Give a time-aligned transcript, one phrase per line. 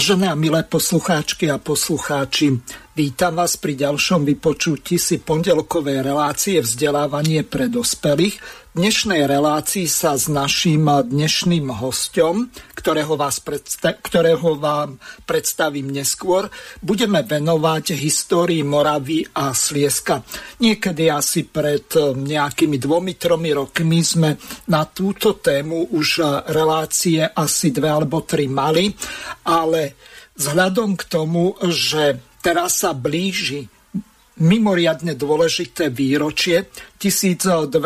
[0.00, 2.56] Vážené a milé poslucháčky a poslucháči,
[3.00, 8.36] vítam vás pri ďalšom vypočutí si pondelkovej relácie vzdelávanie pre dospelých,
[8.76, 16.52] dnešnej relácii sa s naším dnešným hostom, ktorého, vás predsta- ktorého vám predstavím neskôr,
[16.84, 20.20] budeme venovať histórii Moravy a Slieska.
[20.60, 24.36] Niekedy asi pred nejakými dvomi, tromi rokmi sme
[24.68, 26.20] na túto tému už
[26.52, 28.92] relácie asi dve alebo tri mali,
[29.48, 29.96] ale
[30.36, 33.68] vzhľadom k tomu, že teraz sa blíži
[34.40, 37.76] mimoriadne dôležité výročie 1200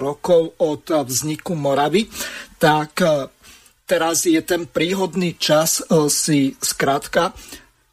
[0.00, 2.08] rokov od vzniku Moravy,
[2.56, 3.28] tak e,
[3.84, 7.36] teraz je ten príhodný čas e, si zkrátka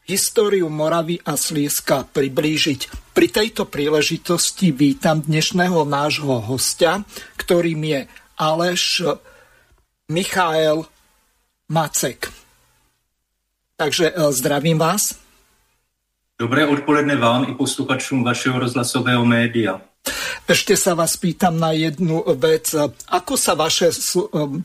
[0.07, 3.11] históriu Moravy a Slieska priblížiť.
[3.11, 7.03] Pri tejto príležitosti vítam dnešného nášho hostia,
[7.35, 7.99] ktorým je
[8.39, 9.03] Aleš
[10.07, 10.87] Michael
[11.67, 12.31] Macek.
[13.75, 15.24] Takže e, zdravím vás.
[16.35, 19.79] Dobré odpoledne vám i posluchačům vašeho rozhlasového média.
[20.45, 22.75] Ešte sa vás pýtam na jednu vec.
[23.07, 23.89] Ako sa vaše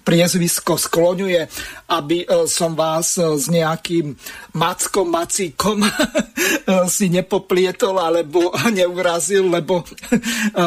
[0.05, 1.47] priezvisko skloňuje,
[1.89, 4.13] aby e, som vás e, s nejakým
[4.59, 5.81] mackom, macíkom
[6.99, 9.87] si nepoplietol alebo neurazil, lebo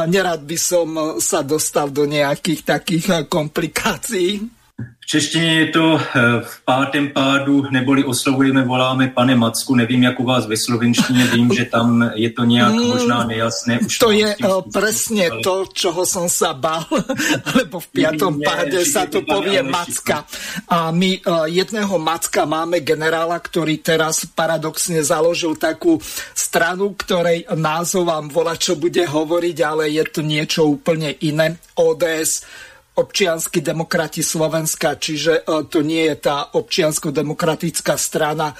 [0.07, 4.62] nerad by som sa dostal do nejakých takých komplikácií?
[5.03, 10.19] V češtině je to eh, v pátém pádu, neboli oslovujeme, voláme pane Macku, nevím, jak
[10.19, 13.79] u vás ve slovenštině, vím, že tam je to nějak mm, možná nejasné.
[13.79, 15.43] Už to je uh, presne ale...
[15.43, 16.87] to, čoho som sa bál,
[17.59, 18.07] lebo v nie,
[18.47, 20.23] páde sa to povie Macka.
[20.71, 25.99] A my uh, jedného Macka máme generála, ktorý teraz paradoxne založil takú
[26.31, 31.59] stranu, ktorej názov vám volá, čo bude hovoriť, ale je to niečo úplne iné.
[31.75, 38.55] ODS občiansky demokrati Slovenska, čiže e, to nie je tá občiansko-demokratická strana, e,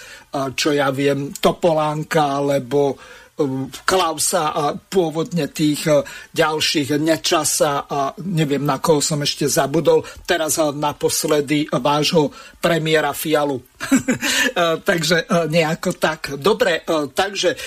[0.58, 2.96] čo ja viem, Topolánka alebo e,
[3.86, 5.86] Klausa a pôvodne tých
[6.34, 10.02] ďalších Nečasa a neviem, na koho som ešte zabudol.
[10.26, 13.62] Teraz naposledy vášho premiéra Fialu.
[14.90, 16.38] takže nejako tak.
[16.38, 17.58] Dobre, takže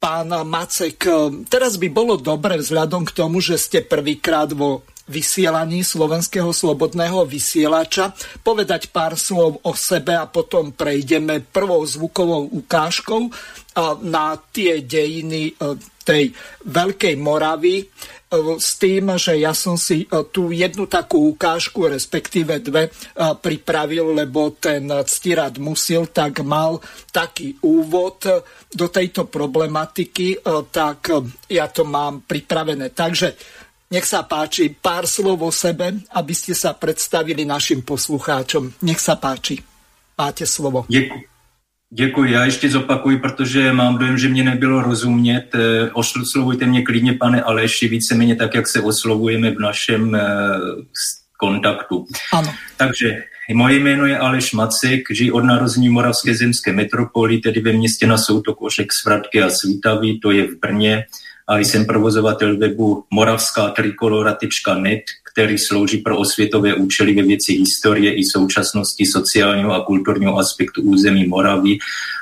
[0.00, 1.04] pán Macek,
[1.52, 8.16] teraz by bolo dobre vzhľadom k tomu, že ste prvýkrát vo vysielaní slovenského slobodného vysielača,
[8.40, 13.28] povedať pár slov o sebe a potom prejdeme prvou zvukovou ukážkou
[14.04, 15.52] na tie dejiny e,
[16.02, 16.34] tej
[16.68, 17.86] Veľkej Moravy e,
[18.60, 24.52] s tým, že ja som si e, tu jednu takú ukážku, respektíve dve, pripravil, lebo
[24.60, 28.28] ten ctirad musil, tak mal taký úvod
[28.72, 31.12] do tejto problematiky, tak
[31.48, 32.92] ja to mám pripravené.
[32.92, 33.36] Takže
[33.92, 38.72] nech sa páči pár slov o sebe, aby ste sa predstavili našim poslucháčom.
[38.80, 39.60] Nech sa páči.
[40.16, 40.88] Máte slovo.
[40.88, 41.28] Děkuji.
[41.94, 45.54] Děkuji, já ještě zopakuji, protože mám dojem, že mě nebylo rozumět.
[45.54, 50.20] Eh, oslovujte mě klidně, pane Aleši, víceméně tak, jak se oslovujeme v našem eh,
[51.36, 52.06] kontaktu.
[52.32, 52.54] Ano.
[52.76, 53.22] Takže
[53.54, 58.18] moje jméno je Aleš Macek, žiji od narození Moravské zemské metropoli, tedy ve městě na
[58.18, 61.04] soutok Ošek, Svratky a Svítavy, to je v Brně
[61.48, 65.02] a jsem provozovatel webu moravská-trikolora.net,
[65.32, 71.26] který slouží pro osvětové účely ve věci historie i současnosti sociálního a kulturního aspektu území
[71.26, 71.78] Moravy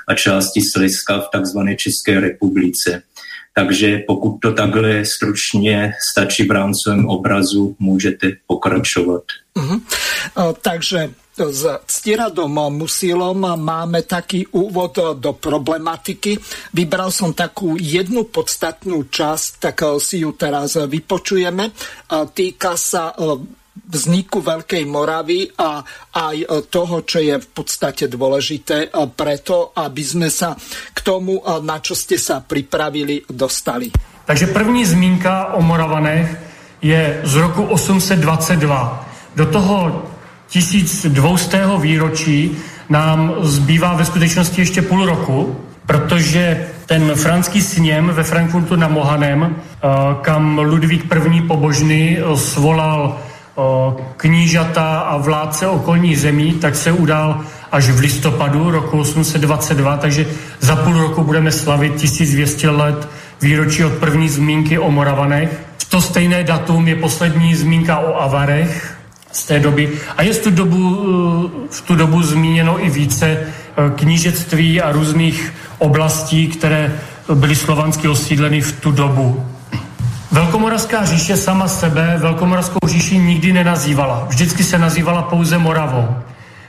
[0.08, 1.58] a části Slezska v tzv.
[1.76, 3.02] České republice.
[3.54, 9.22] Takže pokud to takhle stručně stačí v rámcovém obrazu, můžete pokračovat.
[9.56, 9.80] Uh-huh.
[10.38, 11.10] Uh, takže
[11.48, 16.36] s Ctiradom Musilom máme taký úvod do problematiky.
[16.76, 21.72] Vybral som takú jednu podstatnú časť, tak si ju teraz vypočujeme.
[22.36, 23.16] Týka sa
[23.90, 25.80] vzniku Veľkej Moravy a
[26.12, 30.52] aj toho, čo je v podstate dôležité preto, aby sme sa
[30.92, 33.88] k tomu, na čo ste sa pripravili, dostali.
[34.28, 36.28] Takže první zmínka o Moravanech
[36.84, 39.34] je z roku 822.
[39.34, 39.76] Do toho
[40.50, 41.78] 1200.
[41.80, 42.56] výročí
[42.88, 45.56] nám zbývá ve skutečnosti ještě půl roku,
[45.86, 49.88] protože ten franský sněm ve Frankfurtu na Mohanem, eh,
[50.20, 51.04] kam Ludvík
[51.34, 51.40] I.
[51.40, 53.16] pobožný svolal
[54.16, 57.40] knížata a vládce okolní zemí, tak se udál
[57.72, 60.26] až v listopadu roku 822, takže
[60.60, 63.08] za půl roku budeme slavit 1200 let
[63.40, 65.60] výročí od první zmínky o Moravanech.
[65.78, 68.99] V to stejné datum je poslední zmínka o Avarech
[69.32, 69.92] z té doby.
[70.16, 70.98] A je v tu dobu,
[71.64, 73.46] eh, v tu dobu zmíněno i více eh,
[73.96, 76.92] knížectví a různých oblastí, které
[77.34, 79.46] byly slovansky osídleny v tu dobu.
[80.32, 84.26] Velkomoravská říše sama sebe Velkomoravskou říši nikdy nenazývala.
[84.28, 86.08] Vždycky se nazývala pouze Moravou.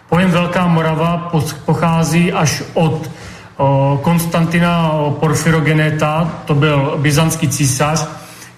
[0.09, 1.31] Pojem Velká Morava
[1.65, 3.09] pochází až od
[3.57, 8.07] o, Konstantina Porfirogeneta, to byl byzantský císař,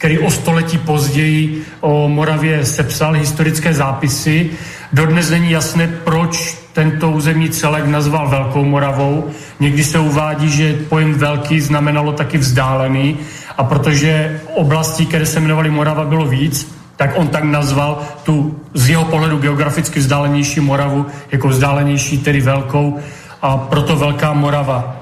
[0.03, 4.49] který o století později o Moravě sepsal historické zápisy.
[4.93, 9.31] Dodnes není jasné, proč tento územní celek nazval Velkou Moravou.
[9.59, 13.17] Někdy se uvádí, že pojem velký znamenalo taky vzdálený
[13.57, 18.89] a protože oblastí, které se jmenovaly Morava, bylo víc, tak on tak nazval tu z
[18.89, 22.99] jeho pohledu geograficky vzdálenější Moravu jako vzdálenější, tedy velkou
[23.41, 24.95] a proto Velká Morava.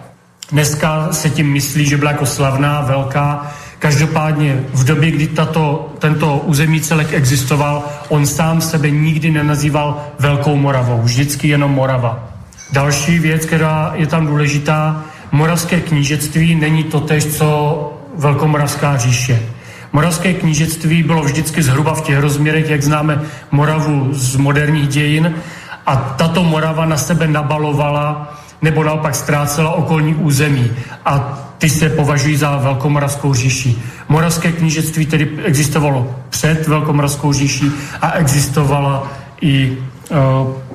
[0.51, 3.51] Dneska se tím myslí, že byla jako slavná, velká.
[3.81, 10.55] Každopádně v době, kdy tato, tento územní celek existoval, on sám sebe nikdy nenazýval Velkou
[10.55, 12.29] Moravou, vždycky jenom Morava.
[12.71, 19.41] Další věc, která je tam důležitá, moravské knížectví není to tež, co Velkomoravská říše.
[19.93, 25.35] Moravské knížectví bylo vždycky zhruba v těch rozměrech, jak známe Moravu z moderních dějin
[25.85, 30.71] a tato Morava na sebe nabalovala nebo naopak ztrácela okolní území
[31.05, 33.75] a ty se považují za Velkomoravskou říši.
[34.09, 37.71] Moravské knížectví tedy existovalo před Velkomoravskou říší
[38.01, 39.11] a existovala
[39.41, 39.77] i uh,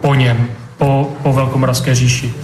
[0.01, 0.47] po něm,
[0.79, 2.35] po, po Velkomoravské říši.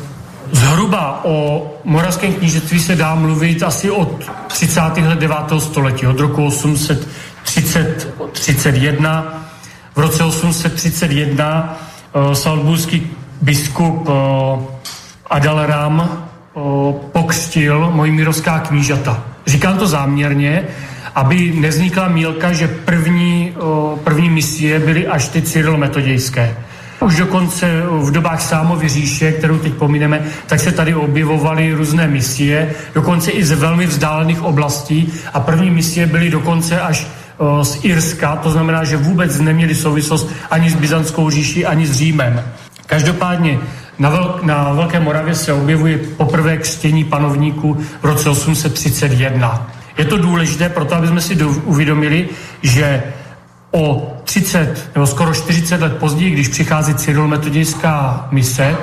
[0.52, 4.80] Zhruba o moravském knížectví se dá mluvit asi od 30.
[4.80, 5.36] let 9.
[5.58, 9.44] století, od roku 831.
[9.94, 11.78] V roce 831
[12.14, 13.10] uh, salbůský
[13.42, 14.14] biskup uh,
[15.30, 16.22] Adalram
[16.54, 19.24] uh, pokřtil Mojmírovská knížata.
[19.46, 20.64] Říkám to záměrně,
[21.14, 26.56] aby nevznikla mílka, že první, uh, první misie byly až ty cyrilometodějské.
[27.00, 32.74] Už dokonce v dobách Sámovy říše, kterou teď pomineme, tak se tady objevovaly různé misie,
[32.94, 37.06] dokonce i ze velmi vzdálených oblastí a první misie byly dokonce až
[37.62, 42.42] z Irska, to znamená, že vůbec neměli souvislost ani s Byzantskou říší, ani s Římem.
[42.86, 43.58] Každopádně
[43.98, 49.70] na, Vel- na Velké Moravě se objevuje poprvé křtění panovníků v roce 831.
[49.98, 52.28] Je to důležité proto, aby jsme si do- uvědomili,
[52.62, 53.02] že
[53.70, 58.76] o 30 nebo skoro 40 let později, když přichází cyrilometodějská mise,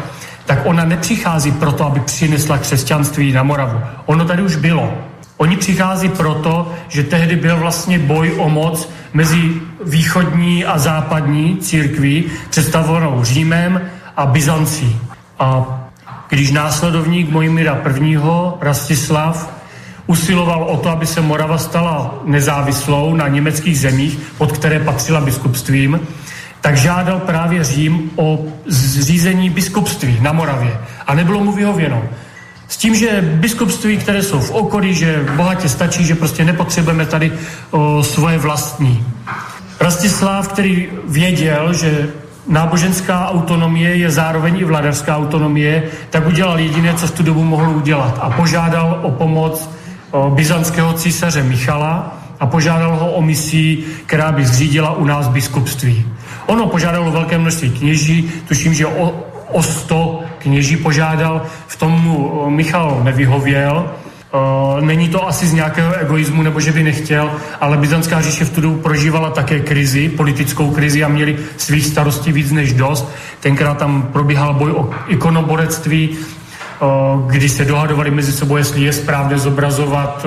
[0.46, 3.80] tak ona nepřichází proto, aby přinesla křesťanství na Moravu.
[4.06, 4.94] Ono tady už bylo.
[5.38, 9.52] Oni přichází proto, že tehdy byl vlastně boj o moc mezi
[9.86, 13.82] východní a západní církví, představovanou Římem
[14.19, 15.00] a Byzancí.
[15.39, 15.65] A
[16.29, 18.17] když následovník Mojmíra I.
[18.62, 19.53] Rastislav
[20.08, 26.00] usiloval o to, aby se Morava stala nezávislou na německých zemích, pod které patřila biskupstvím,
[26.62, 30.77] tak žádal právě Řím o zřízení biskupství na Moravě.
[31.08, 32.03] A nebylo mu vyhověno.
[32.67, 37.32] S tím, že biskupství, které jsou v okolí, že bohatě stačí, že prostě nepotřebujeme tady
[37.72, 39.05] o, svoje vlastní.
[39.79, 42.08] Rastislav, který věděl, že
[42.50, 47.70] náboženská autonomie je zároveň i vladařská autonomie, tak udělal jediné, co v tu dobu mohl
[47.70, 48.20] udělat.
[48.22, 49.70] A požádal o pomoc
[50.29, 56.06] byzantského císaře Michala a požádal ho o misii, která by zřídila u nás biskupství.
[56.46, 59.13] Ono požádalo velké množství kněží, tuším, že o,
[59.51, 63.91] o 100 kněží požádal, v tomu Michal nevyhověl,
[64.81, 67.31] není to asi z nějakého egoismu, nebo že by nechtěl,
[67.62, 72.31] ale Byzantská říše v tu dobu prožívala také krizi, politickou krizi a měli svých starostí
[72.31, 73.09] víc než dost.
[73.39, 76.09] Tenkrát tam probíhal boj o ikonoborectví,
[77.27, 80.25] kdy se dohadovali mezi sebou, jestli je správně zobrazovat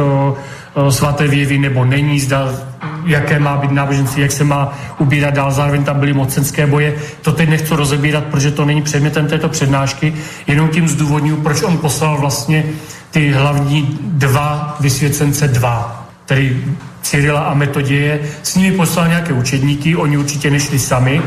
[0.90, 2.71] svaté věvy nebo není, zda
[3.04, 6.94] jaké má být náboženství, jak se má ubírat dál, zároveň tam byly mocenské boje.
[7.22, 10.14] To teď nechci rozebírat, protože to není předmětem této přednášky,
[10.46, 12.64] jenom tím zdůvodňuji, proč on poslal vlastně
[13.10, 16.64] ty hlavní dva vysvěcence dva, tedy
[17.02, 18.20] Cyrila a Metoděje.
[18.42, 21.22] S nimi poslal nějaké učedníky, oni určitě nešli sami.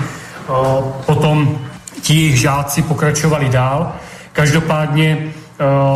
[1.06, 1.60] Potom
[2.02, 3.94] ti jejich žáci pokračovali dál
[4.36, 5.18] Každopádně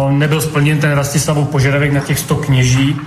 [0.10, 3.02] nebyl splněn ten Rastislavův požadavek na těch 100 kněží,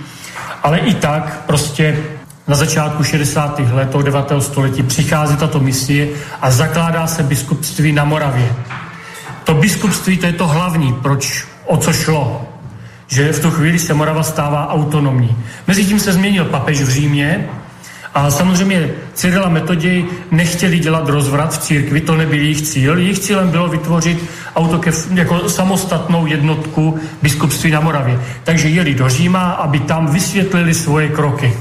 [0.63, 1.97] ale i tak prostě
[2.47, 3.59] na začátku 60.
[3.59, 4.31] let toho 9.
[4.39, 6.07] století přichází tato misie
[6.41, 8.55] a zakládá se biskupství na Moravě.
[9.43, 12.49] To biskupství to je to hlavní, proč, o co šlo.
[13.07, 15.35] Že v tu chvíli se Morava stává autonomní.
[15.67, 17.49] Mezitím se změnil papež v Římě
[18.13, 22.97] A samozřejmě Cyrila metody nechtěli dělat rozvrat v církvi, to nebyl jejich cíl.
[22.97, 24.23] Jejich cílem bylo vytvořit
[24.55, 28.19] autokef jako samostatnou jednotku biskupství na Moravě.
[28.43, 31.53] Takže jeli do Říma, aby tam vysvětlili svoje kroky.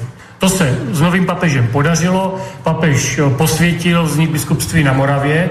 [0.43, 2.39] To se s novým papežem podařilo.
[2.63, 5.51] Papež eh, posvětil vznik biskupství na Moravě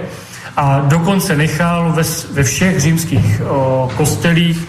[0.57, 4.67] a dokonce nechal ve, ve všech římských o, eh, kostelích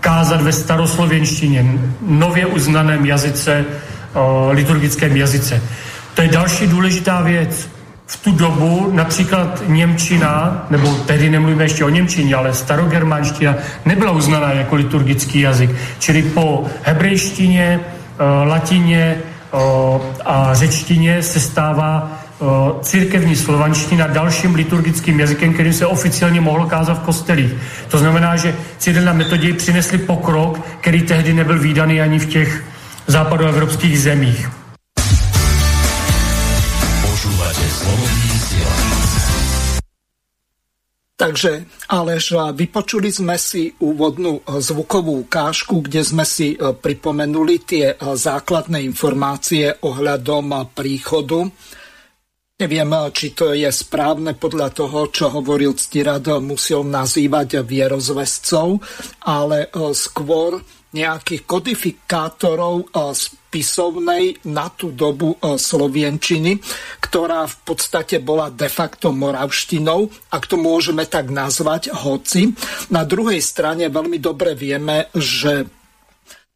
[0.00, 3.64] kázat ve staroslověnštině, nově uznaném jazyce,
[4.14, 5.62] o, eh, liturgickém jazyce.
[6.14, 7.68] To je další důležitá věc.
[8.06, 14.52] V tu dobu například Němčina, nebo tedy nemluvíme ještě o Němčině, ale starogermánština nebyla uznaná
[14.52, 15.70] jako liturgický jazyk.
[15.98, 17.80] Čili po hebrejštině,
[18.44, 19.16] latině,
[20.24, 22.22] a řečtině se stává
[22.80, 27.52] církevní slovanština dalším liturgickým jazykem, kterým se oficiálně mohlo kázat v kostelích.
[27.88, 32.64] To znamená, že Cyril a Metodij přinesli pokrok, který tehdy nebyl výdaný ani v těch
[33.06, 34.61] západoevropských zemích.
[41.22, 47.94] Takže, Aleš, vypočuli sme si úvodnú e, zvukovú ukážku, kde sme si e, pripomenuli tie
[47.94, 51.46] e, základné informácie ohľadom príchodu.
[52.58, 58.82] Neviem, či to je správne podľa toho, čo hovoril Ctirad, musel nazývať vierozvescov,
[59.22, 60.58] ale skôr
[60.92, 62.92] nejakých kodifikátorov
[63.52, 66.60] spisovnej na tú dobu e, slovienčiny,
[67.00, 72.52] ktorá v podstate bola de facto moravštinou, ak to môžeme tak nazvať, hoci.
[72.88, 75.68] Na druhej strane veľmi dobre vieme, že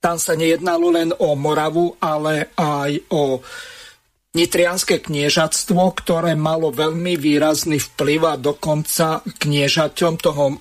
[0.00, 3.40] tam sa nejednalo len o Moravu, ale aj o
[4.36, 10.60] Nitrianské kniežatstvo, ktoré malo veľmi výrazný vplyv a dokonca kniežaťom toho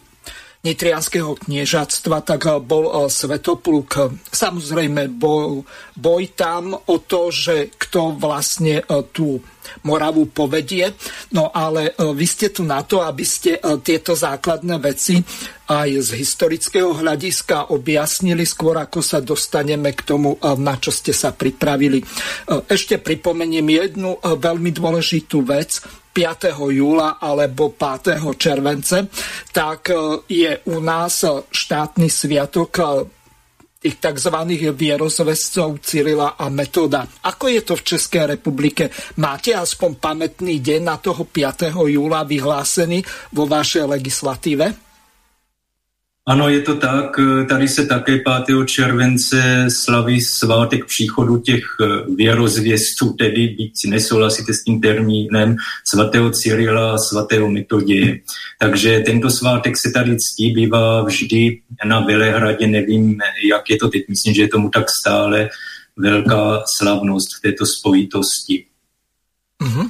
[0.66, 4.10] nitrianského kniežatstva, tak eh, bol eh, Svetopluk.
[4.34, 5.62] Samozrejme bol
[5.94, 9.38] boj tam o to, že kto vlastne eh, tú
[9.86, 10.94] Moravu povedie.
[11.34, 15.18] No ale vy ste tu na to, aby ste tieto základné veci
[15.66, 21.34] aj z historického hľadiska objasnili skôr, ako sa dostaneme k tomu, na čo ste sa
[21.34, 22.06] pripravili.
[22.70, 25.82] Ešte pripomeniem jednu veľmi dôležitú vec.
[26.16, 26.72] 5.
[26.72, 28.24] júla alebo 5.
[28.40, 29.12] července,
[29.52, 32.84] tak e, je u nás štátny sviatok e,
[33.84, 34.34] tých tzv.
[34.74, 37.04] vierozvescov Cyrila a Metoda.
[37.04, 38.90] Ako je to v Českej republike?
[39.20, 41.76] Máte aspoň pamätný deň na toho 5.
[41.76, 43.04] júla vyhlásený
[43.36, 44.95] vo vašej legislatíve?
[46.28, 47.20] Ano, je to tak.
[47.50, 48.66] Tady se také 5.
[48.66, 55.56] července slaví svátek příchodu těch eh, věrozvěstů, tedy byť nesouhlasíte s tím termínem
[55.88, 58.20] svatého Cyrila a svatého Metoděje.
[58.60, 64.04] Takže tento svátek se tady ctí, bývá vždy na Velehradě, nevím, jak je to teď,
[64.10, 65.50] myslím, že je tomu tak stále
[65.98, 68.66] velká slavnost v této spojitosti.
[69.62, 69.90] Mhm.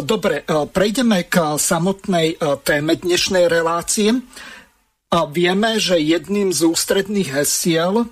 [0.00, 0.42] Dobre,
[0.72, 4.18] prejdeme k samotnej téme dnešnej relácie.
[5.14, 8.10] A vieme, že jedným z ústredných hesiel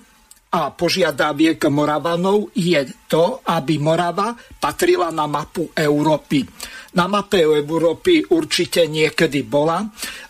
[0.55, 2.79] a požiadaviek Moravanov je
[3.11, 6.47] to, aby Morava patrila na mapu Európy.
[6.95, 9.83] Na mape Európy určite niekedy bola,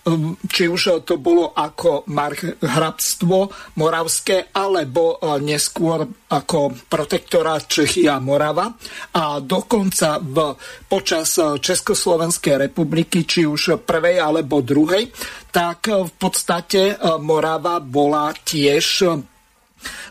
[0.10, 2.10] um, či už to bolo ako
[2.58, 3.38] hrabstvo
[3.77, 8.74] moravské, alebo uh, neskôr ako protektorát Čechy a Morava.
[9.13, 10.58] A dokonca v,
[10.89, 15.13] počas uh, Československej republiky, či už prvej alebo druhej,
[15.53, 19.22] tak uh, v podstate Morava bola tiež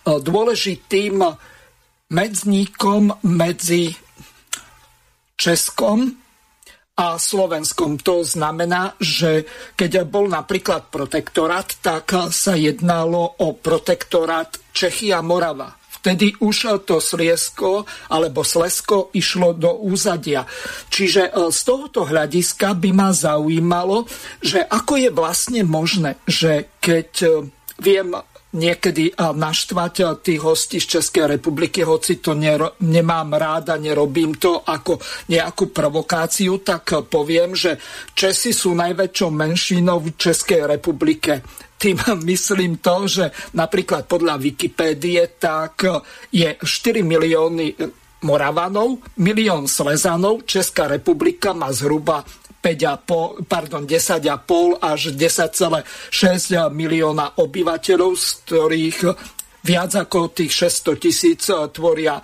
[0.05, 1.25] dôležitým
[2.13, 3.97] medzníkom medzi
[5.35, 6.15] Českom
[6.95, 7.99] a Slovenskom.
[8.07, 15.75] To znamená, že keď bol napríklad protektorát, tak sa jednalo o protektorát Čechy a Morava.
[16.05, 20.45] Vtedy už to Sliesko alebo Slesko išlo do úzadia.
[20.93, 24.05] Čiže e, z tohoto hľadiska by ma zaujímalo,
[24.45, 27.29] že ako je vlastne možné, že keď e,
[27.81, 28.13] viem
[28.55, 35.03] niekedy naštvať tých hostí z Českej republiky, hoci to nero, nemám ráda, nerobím to ako
[35.29, 37.77] nejakú provokáciu, tak poviem, že
[38.15, 41.43] Česi sú najväčšou menšinou v Českej republike.
[41.75, 41.99] Tým
[42.31, 43.25] myslím to, že
[43.59, 45.85] napríklad podľa Wikipédie tak
[46.31, 47.75] je 4 milióny
[48.25, 52.25] Moravanov, milión Slezanov, Česká republika má zhruba
[52.65, 55.85] 5,5, pardon, 10,5 až 10,6
[56.73, 58.99] milióna obyvateľov, z ktorých
[59.69, 62.17] viac ako tých 600 tisíc tvoria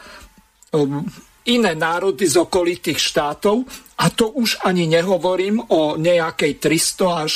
[0.73, 1.05] um,
[1.49, 3.65] iné národy z okolitých štátov.
[4.01, 7.33] A to už ani nehovorím o nejakej 300 až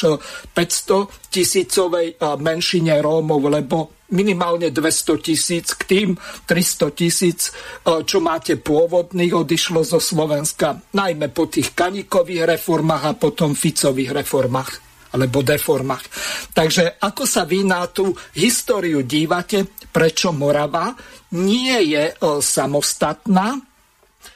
[0.57, 6.09] 500 tisícovej menšine Rómov, lebo minimálne 200 tisíc k tým
[6.45, 13.57] 300 tisíc, čo máte pôvodných, odišlo zo Slovenska, najmä po tých kanikových reformách a potom
[13.57, 14.71] Ficových reformách
[15.15, 16.05] alebo deformách.
[16.51, 19.63] Takže ako sa vy na tú históriu dívate,
[19.95, 20.91] prečo Morava
[21.39, 23.55] nie je samostatná,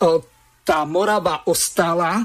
[0.64, 2.24] tá Morava ostala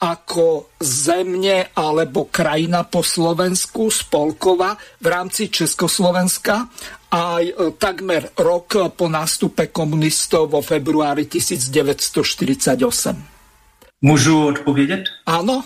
[0.00, 6.68] ako zemne alebo krajina po Slovensku, spolkova v rámci Československa
[7.14, 13.24] aj e, takmer rok po nástupe komunistov vo februári 1948.
[14.02, 15.04] Můžu odpovědět?
[15.26, 15.64] Ano.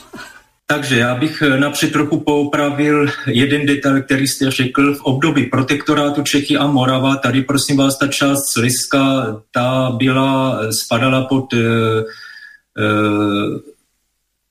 [0.67, 4.95] Takže já bych e, napřed trochu poupravil jeden detail, který jste řekl.
[4.95, 11.25] V období protektorátu Čechy a Morava, tady prosím vás, ta část Sliska, ta byla, spadala
[11.25, 11.61] pod uh,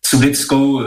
[0.10, 0.82] sudeckou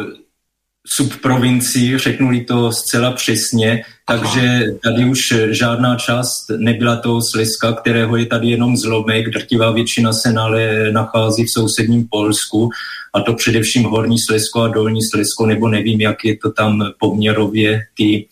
[0.87, 5.19] subprovincii, řeknu to zcela přesně, takže tady už
[5.51, 11.45] žádná část nebyla toho Slezska, kterého je tady jenom zlomek, drtivá většina se nale, nachází
[11.45, 12.71] v sousedním Polsku
[13.15, 17.81] a to především Horní Slezsko a Dolní Slezsko, nebo nevím, jak je to tam poměrově
[17.97, 18.27] ty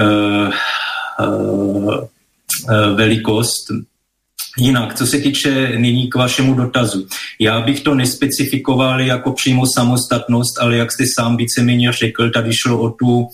[0.00, 0.52] uh,
[1.26, 3.66] uh, uh, velikost.
[4.58, 7.06] Jinak, co se týče nyní k vašemu dotazu,
[7.40, 12.80] já bych to nespecifikoval jako přímo samostatnost, ale jak jste sám víceméně řekl, tady šlo
[12.80, 13.26] o tu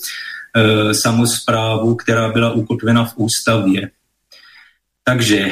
[0.56, 3.90] e, samozprávu, která byla ukotvena v ústavě.
[5.04, 5.50] Takže e,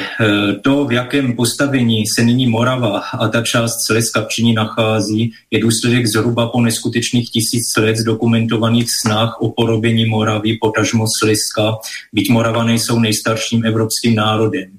[0.63, 6.07] to, v jakém postavení se nyní Morava a ta část Slezska činí nachází, je důsledek
[6.07, 11.73] zhruba po neskutečných tisíc let dokumentovaných snah o porobení Moravy, potažmo Slezska,
[12.13, 14.69] byť Moravané jsou nejstarším evropským národem.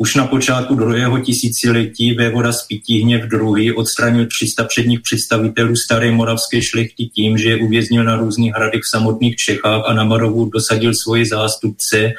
[0.00, 6.10] Už na počátku druhého tisíciletí vévoda z Pitíhně v druhý odstranil 300 předních představitelů staré
[6.10, 10.50] moravské šlechty tím, že je uvěznil na různých hradech v samotných Čechách a na Marovu
[10.50, 12.12] dosadil svoje zástupce,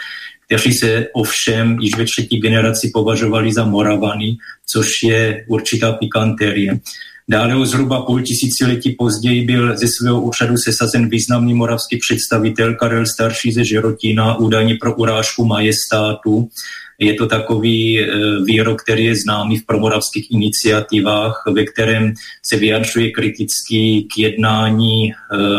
[0.45, 6.79] kteří se ovšem již ve třetí generaci považovali za Moravany, což je určitá pikantérie.
[7.29, 13.05] Dále o zhruba půl tisíciletí později byl ze svého úřadu sesazen významný moravský představitel Karel
[13.05, 16.49] Starší ze Žerotína, údajně pro urážku majestátu.
[16.99, 18.07] Je to takový eh,
[18.45, 22.13] výrok, který je známý v promoravských iniciativách, ve kterém
[22.49, 25.15] se vyjadřuje kriticky k jednání eh,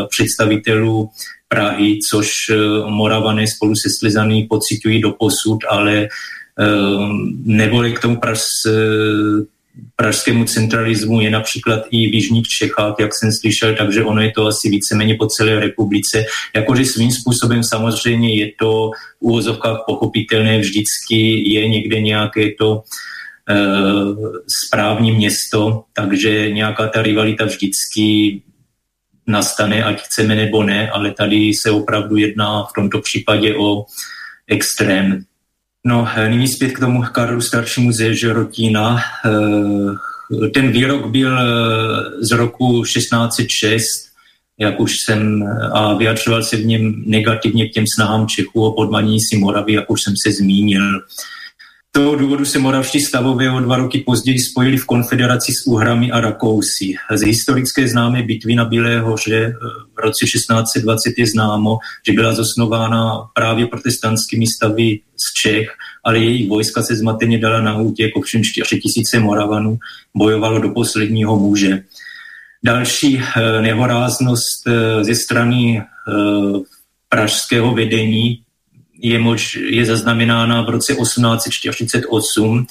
[0.08, 1.10] představitelů
[1.48, 2.56] Prahy, což eh,
[2.90, 6.08] Moravané spolu se Slizaný pocitují do posud, ale
[7.44, 8.44] nevoli k tomu pras,
[9.96, 14.46] pražskému centralismu je například i v Jižních Čechách, jak jsem slyšel, takže ono je to
[14.46, 16.24] asi víceméně po celé republice.
[16.56, 22.82] Jakože svým způsobem samozřejmě je to v úvozovkách pochopitelné, vždycky je někde nějaké to
[23.50, 23.56] e,
[24.66, 28.42] správní město, takže nějaká ta rivalita vždycky
[29.26, 33.84] nastane, ať chceme nebo ne, ale tady se opravdu jedná v tomto případě o
[34.48, 35.24] extrém.
[35.86, 38.98] No, eh, nyní zpět k tomu Karlu staršímu ze Žerotína.
[39.26, 41.44] Eh, ten výrok byl eh,
[42.20, 44.10] z roku 1606,
[44.58, 49.18] jak už jsem, a vyjadřoval se v něm negativně k těm snahám Čechů o podmanění
[49.20, 51.00] si Moravy, jak už jsem se zmínil
[51.92, 56.20] toho důvodu se moravští stavové o dva roky později spojili v konfederaci s Uhrami a
[56.20, 56.94] Rakousy.
[57.14, 59.54] Z historické známé bitvy na Bílé hoře eh,
[59.96, 65.68] v roce 1620 je známo, že byla zosnována právě protestantskými stavy z Čech,
[66.04, 69.78] ale jejich vojska se zmateně dala na útěk, ovšem 4 tisíce Moravanů
[70.14, 71.82] bojovalo do posledního muže.
[72.64, 75.82] Další eh, nehoráznost eh, ze strany
[77.08, 78.42] pražského vedení
[79.02, 82.66] je, mož, je zaznamenána v roce 1848,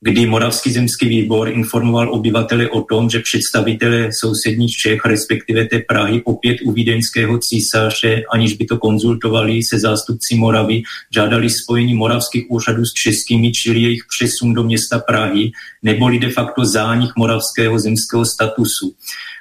[0.00, 6.22] kdy Moravský zemský výbor informoval obyvatele o tom, že představitelé sousedních Čech, respektive té Prahy,
[6.24, 10.82] opět u vídeňského císaře, aniž by to konzultovali se zástupci Moravy,
[11.14, 15.50] žádali spojení moravských úřadů s českými, čili jejich přesun do města Prahy,
[15.82, 18.94] neboli de facto zánik moravského zemského statusu.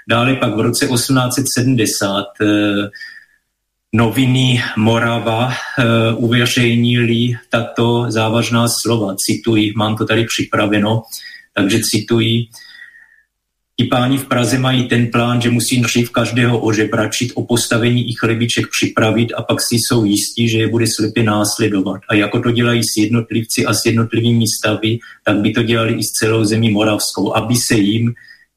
[0.10, 2.25] Dále pak v roce 1870
[3.95, 9.15] noviny Morava uh, uveřejnili tato závažná slova.
[9.15, 11.03] Cituji, mám to tady připraveno,
[11.53, 12.45] takže cituji.
[13.79, 18.13] Ti páni v Praze mají ten plán, že musí dřív každého ožebračit, o postavení i
[18.13, 22.01] chlebiček připravit a pak si jsou jistí, že je bude slepě následovat.
[22.10, 26.03] A jako to dělají s jednotlivci a s jednotlivými stavy, tak by to dělali i
[26.03, 28.13] s celou zemí moravskou, aby se jim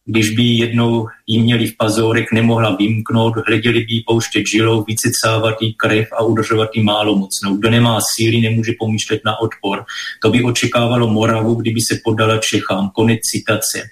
[0.08, 5.62] když by jednou jí měli v pazorech, nemohla vymknout, hleděli by jí pouštět žilou, vycecávat
[5.62, 7.56] jí krev a udržovat jí málo mocnou.
[7.56, 9.84] Kdo nemá síly, nemůže pomýšlet na odpor.
[10.22, 12.90] To by očekávalo Moravu, kdyby se podala Čechám.
[12.94, 13.82] Konec citace.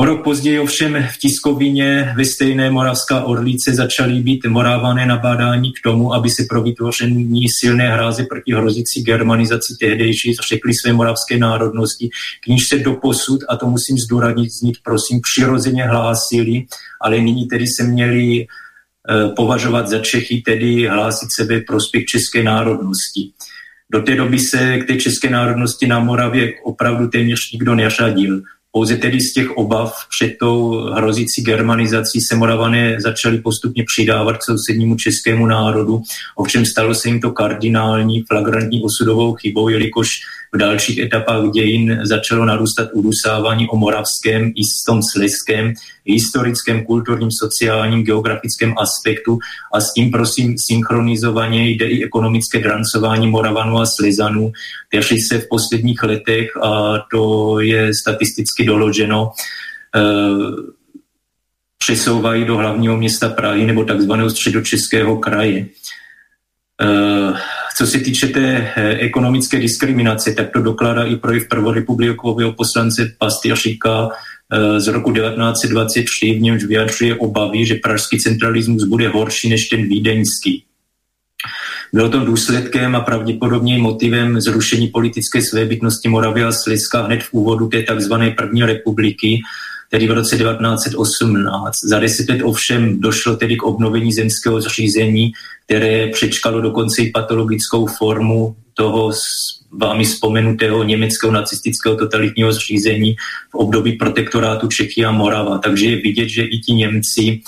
[0.00, 5.82] O rok později ovšem v tiskovině ve stejné Moravská Orlice začaly být morávané nabádání k
[5.84, 12.10] tomu, aby se pro vytvoření silné hráze proti hrozící germanizaci tehdejší řekli své moravské národnosti,
[12.44, 16.66] k níž se doposud, a to musím zdůraznit, znít prosím, přirozeně hlásili,
[17.00, 23.30] ale nyní tedy se měli eh, považovat za Čechy, tedy hlásit sebe prospěch české národnosti.
[23.90, 28.42] Do té doby se k té české národnosti na Moravě opravdu téměř nikdo neřadil.
[28.78, 34.44] Pouze tedy z těch obav před tou hrozící germanizací se Moravané začali postupně přidávat k
[34.44, 36.02] sousednímu českému národu.
[36.36, 40.08] Ovšem stalo se jim to kardinální, flagrantní osudovou chybou, jelikož
[40.54, 45.72] v dalších etapách dějin začalo narůstat udusávání o moravském i s tom sleském,
[46.04, 49.38] historickém, kulturním, sociálním, geografickém aspektu
[49.74, 54.52] a s tím prosím synchronizovaně jde i ekonomické drancování Moravanů a Slezanů,
[54.88, 59.32] kteří se v posledních letech, a to je statisticky doloženo,
[59.96, 60.78] eh,
[61.78, 65.66] přesouvají do hlavního města Prahy nebo takzvaného středočeského kraje.
[66.82, 67.34] Eh,
[67.76, 74.08] co se týče té eh, ekonomické diskriminace, tak to dokládá i projev prvorepublikového poslance Pastyřika
[74.52, 79.82] eh, z roku 1923, v němž vyjadřuje obavy, že pražský centralismus bude horší než ten
[79.82, 80.64] vídeňský.
[81.92, 87.68] Bylo to důsledkem a pravděpodobně motivem zrušení politické svébytnosti Moravy a Slezska hned v úvodu
[87.68, 88.14] té tzv.
[88.36, 89.40] první republiky,
[89.88, 91.74] tedy v roce 1918.
[91.84, 95.32] Za deset let ovšem došlo tedy k obnovení zemského zřízení,
[95.64, 99.12] které přečkalo dokonce i patologickou formu toho
[99.72, 103.16] vámi vzpomenutého německého nacistického totalitního zřízení
[103.50, 105.58] v období protektorátu Čechy a Morava.
[105.58, 107.40] Takže je vidět, že i ti Němci e,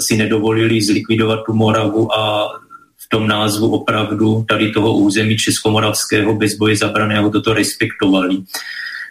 [0.00, 2.48] si nedovolili zlikvidovat tu Moravu a
[2.96, 8.36] v tom názvu opravdu tady toho území českomoravského bez boje zabraného toto respektovali.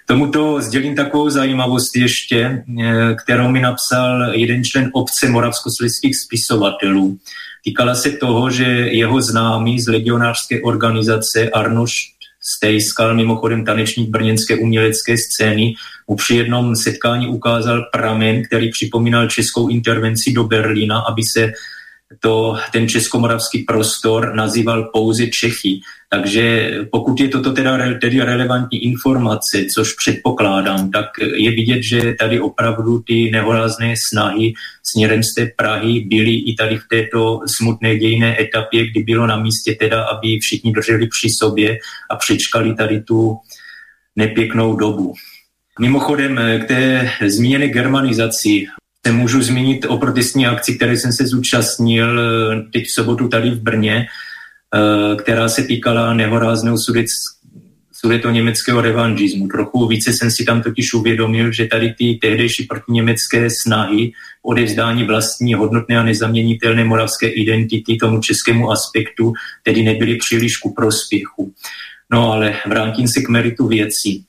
[0.10, 7.17] Tomuto sdělím takovou zajímavost ještě, eh, kterou mi napsal jeden člen obce moravskoslezských spisovatelů.
[7.63, 11.91] Týkala se toho, že jeho známý z legionářské organizace Arnoš
[12.56, 15.74] Stejskal, mimochodem tanečník brněnské umělecké scény,
[16.08, 21.52] mu při jednom setkání ukázal pramen, který připomínal českou intervenci do Berlína, aby se
[22.20, 25.80] to, ten českomoravský prostor nazýval pouze Čechy.
[26.10, 32.39] Takže pokud je toto teda tedy relevantní informace, což předpokládám, tak je vidět, že tady
[32.39, 34.54] opravdu ty nehorázné snahy
[34.91, 39.38] směrem z té Prahy byly i tady v této smutné dějné etapě, kdy bylo na
[39.39, 41.78] místě teda, aby všichni drželi při sobě
[42.12, 43.38] a přečkali tady tu
[44.15, 45.13] nepěknou dobu.
[45.80, 48.65] Mimochodem k té zmíněné germanizaci
[49.08, 52.20] se můžu zmínit o protestní akci, které jsem se zúčastnil
[52.74, 54.08] teď v sobotu tady v Brně,
[54.76, 57.08] Eh, která se týkala nehorázného sudec,
[57.93, 59.48] sudeto-německého revanžismu.
[59.48, 64.12] Trochu více jsem si tam totiž uvědomil, že tady ty tehdejší protiněmecké snahy
[64.43, 71.54] odevzdání vlastní hodnotné a nezaměnitelné moravské identity tomu českému aspektu tedy nebyly příliš ku prospěchu.
[72.12, 74.24] No ale vrátím se k meritu věcí.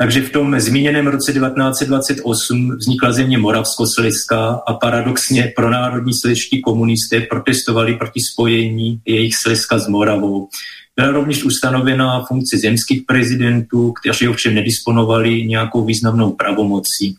[0.00, 7.20] Takže v tom zmíněném roce 1928 vznikla země Moravskoslezská a paradoxně pro národní sleští komunisté
[7.20, 10.48] protestovali proti spojení jejich Slezska s Moravou.
[10.96, 17.16] Byla rovněž ustanovená funkce zemských prezidentů, kteří ovšem nedisponovali nějakou významnou pravomocí.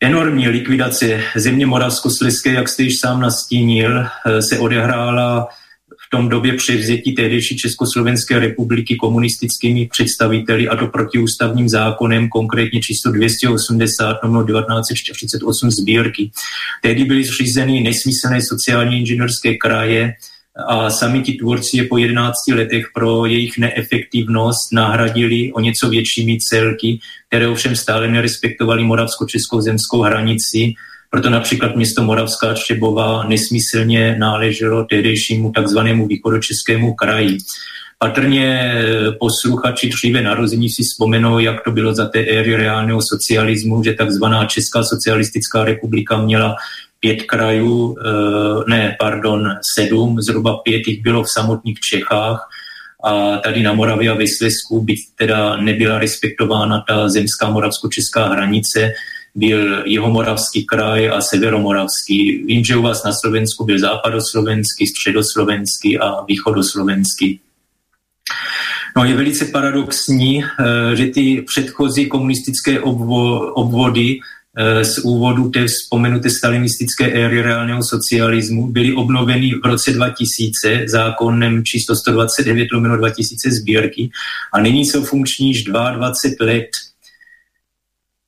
[0.00, 4.06] Enormní likvidace země Moravskoslezské, jak jste již sám nastínil,
[4.40, 5.48] se odehrála
[6.12, 14.16] tom době převzetí tehdejší Československé republiky komunistickými představiteli a to protiústavním zákonem, konkrétně číslo 280
[14.24, 16.30] no 1948 sbírky.
[16.82, 20.12] Tehdy byly zřízeny nesmyslné sociální inženýrské kraje,
[20.68, 26.38] a sami ti tvůrci je po 11 letech pro jejich neefektivnost nahradili o něco většími
[26.38, 26.98] celky,
[27.28, 30.74] které ovšem stále nerespektovali moravsko-českou zemskou hranici
[31.12, 37.38] proto například město Moravská Třebová nesmyslně náleželo tehdejšímu takzvanému východočeskému kraji.
[37.98, 38.74] Patrně
[39.20, 44.44] posluchači dříve narození si vzpomenou, jak to bylo za té éry reálného socialismu, že takzvaná
[44.44, 46.56] Česká socialistická republika měla
[47.00, 52.48] pět krajů, eh, ne, pardon, sedm, zhruba pět jich bylo v samotných Čechách
[53.04, 58.92] a tady na Moravě a ve Slesku, byť teda nebyla respektována ta zemská moravsko-česká hranice,
[59.34, 62.44] byl Jihomoravský kraj a Severomoravský.
[62.46, 67.40] Vím, že u vás na Slovensku byl západoslovenský, středoslovenský a východoslovenský.
[68.96, 74.18] No je velice paradoxní, eh, že ty předchozí komunistické obvody
[74.56, 81.64] eh, z úvodu té vzpomenuté stalinistické éry reálného socialismu byly obnoveny v roce 2000 zákonem
[81.64, 84.10] číslo 129 2000 sbírky
[84.52, 86.68] a nyní jsou funkční již 22 let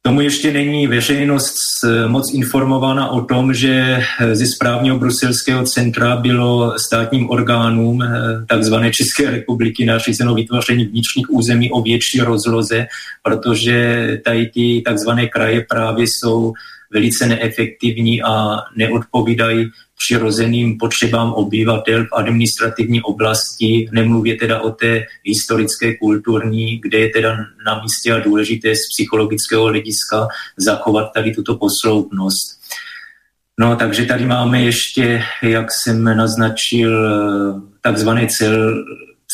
[0.06, 6.16] tomu ještě není veřejnost eh, moc informována o tom, že eh, ze správního bruselského centra
[6.16, 8.08] bylo státním orgánům eh,
[8.48, 12.86] takzvané České republiky nařízeno vytvoření vnitřních území o větší rozloze,
[13.22, 16.52] protože tady ty takzvané kraje právě jsou
[16.90, 25.96] velice neefektivní a neodpovídají přirozeným potřebám obyvatel v administrativní oblasti, nemluvě teda o té historické,
[25.96, 32.60] kulturní, kde je teda na místě a důležité z psychologického hlediska zachovat tady tuto posloupnost.
[33.60, 36.90] No, takže tady máme ještě, jak jsem naznačil,
[37.80, 38.84] takzvané cel,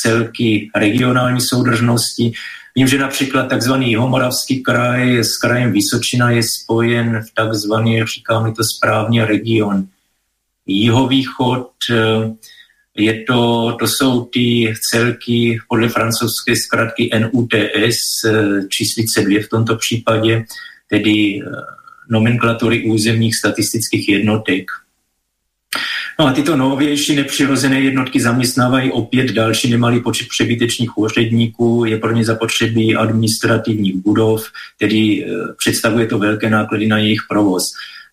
[0.03, 2.33] celky regionální soudržnosti.
[2.77, 8.62] Vím, že například takzvaný Jihomoravský kraj s krajem Vysočina je spojen v takzvaný, říkáme to
[8.77, 9.87] správně, region
[10.70, 12.30] jihovýchod, eh,
[12.96, 19.76] je to, to jsou ty celky podle francouzské zkratky NUTS, eh, číslice dvě v tomto
[19.76, 20.44] případě,
[20.90, 21.50] tedy eh,
[22.11, 24.64] nomenklatury územních statistických jednotek.
[26.18, 32.12] No a tyto novější nepřirozené jednotky zaměstnávají opět další nemalý počet přebytečných úředníků, je pro
[32.12, 34.44] ně zapotřebí administrativních budov,
[34.78, 37.62] tedy představuje to velké náklady na jejich provoz.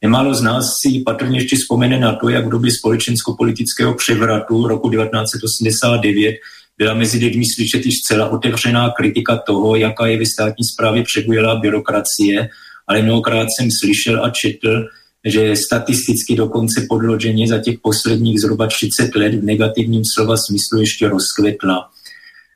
[0.01, 4.89] Nemálo z nás si patrně ještě vzpomene na to, jak v době společensko-politického převratu roku
[4.89, 6.35] 1989
[6.77, 11.55] byla mezi lidmi slyšet již celá otevřená kritika toho, jaká je ve státní správě přebujelá
[11.55, 12.49] byrokracie,
[12.87, 14.85] ale mnohokrát jsem slyšel a četl,
[15.25, 21.09] že statisticky dokonce podloženě za těch posledních zhruba 30 let v negativním slova smyslu ještě
[21.09, 21.89] rozkvetla.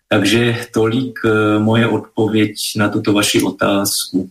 [0.09, 4.29] Takže tolik eh, moje odpověď na tuto vaši otázku.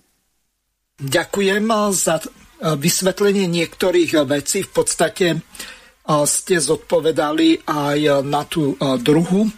[1.00, 2.20] Ďakujem za
[2.60, 4.62] vysvetlenie niektorých vecí.
[4.64, 5.26] V podstate
[6.06, 9.48] ste zodpovedali aj na tú druhú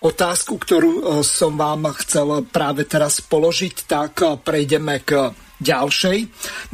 [0.00, 6.18] otázku, ktorú som vám chcel práve teraz položiť, tak prejdeme k ďalšej.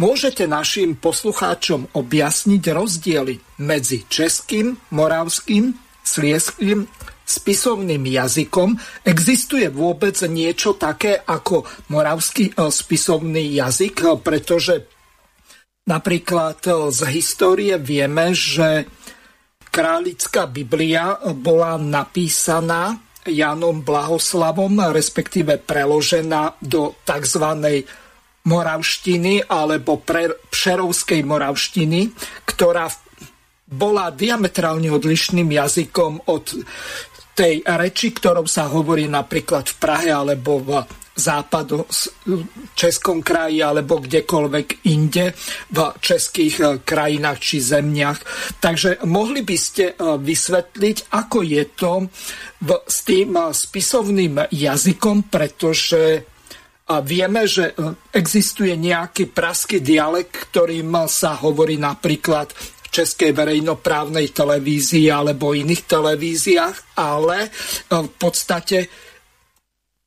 [0.02, 5.70] Môžete našim poslucháčom objasniť rozdiely medzi českým, moravským,
[6.02, 6.90] slieským
[7.22, 8.74] spisovným jazykom.
[9.06, 14.91] Existuje vôbec niečo také ako moravský spisovný jazyk, pretože
[15.82, 18.86] Napríklad eh, z histórie vieme, že
[19.72, 27.46] králická Biblia bola napísaná Janom Blahoslavom, respektíve preložená do tzv.
[28.42, 32.10] moravštiny alebo pre, přerovskej moravštiny,
[32.42, 32.90] ktorá
[33.72, 36.44] bola diametrálne odlišným jazykom od
[37.32, 41.84] tej reči, ktorou sa hovorí napríklad v Prahe alebo v západu
[42.72, 45.36] Českom kraji alebo kdekoľvek inde
[45.68, 48.18] v českých eh, krajinách či zemniach.
[48.58, 51.92] Takže mohli by ste eh, vysvetliť, ako je to
[52.88, 56.32] s tým eh, spisovným jazykom, pretože
[56.92, 57.72] vieme, že
[58.12, 67.00] existuje nejaký praský dialekt, ktorým sa hovorí napríklad v českej verejnoprávnej televízii alebo iných televíziách,
[67.00, 67.48] ale
[67.88, 68.92] v podstate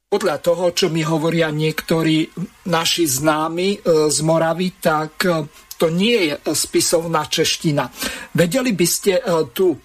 [0.10, 2.30] podľa toho, čo mi hovoria niektorí
[2.70, 3.78] naši známi e,
[4.10, 7.90] z Moravy, tak e, to nie je spisovná čeština.
[8.38, 9.76] Vedeli by ste e, tú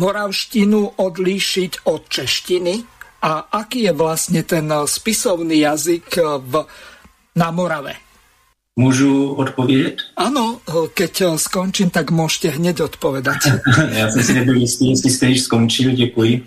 [0.00, 2.74] moravštinu odlíšiť od češtiny
[3.22, 6.08] a aký je vlastne ten spisovný jazyk
[6.42, 6.66] v,
[7.36, 7.94] na Morave?
[8.76, 9.96] Můžu odpovědět?
[10.16, 10.60] Ano,
[10.94, 13.36] keď skončím, tak můžete hned odpovědat.
[13.92, 16.46] Já jsem si nebyl jistý, jestli jste již skončil, děkuji.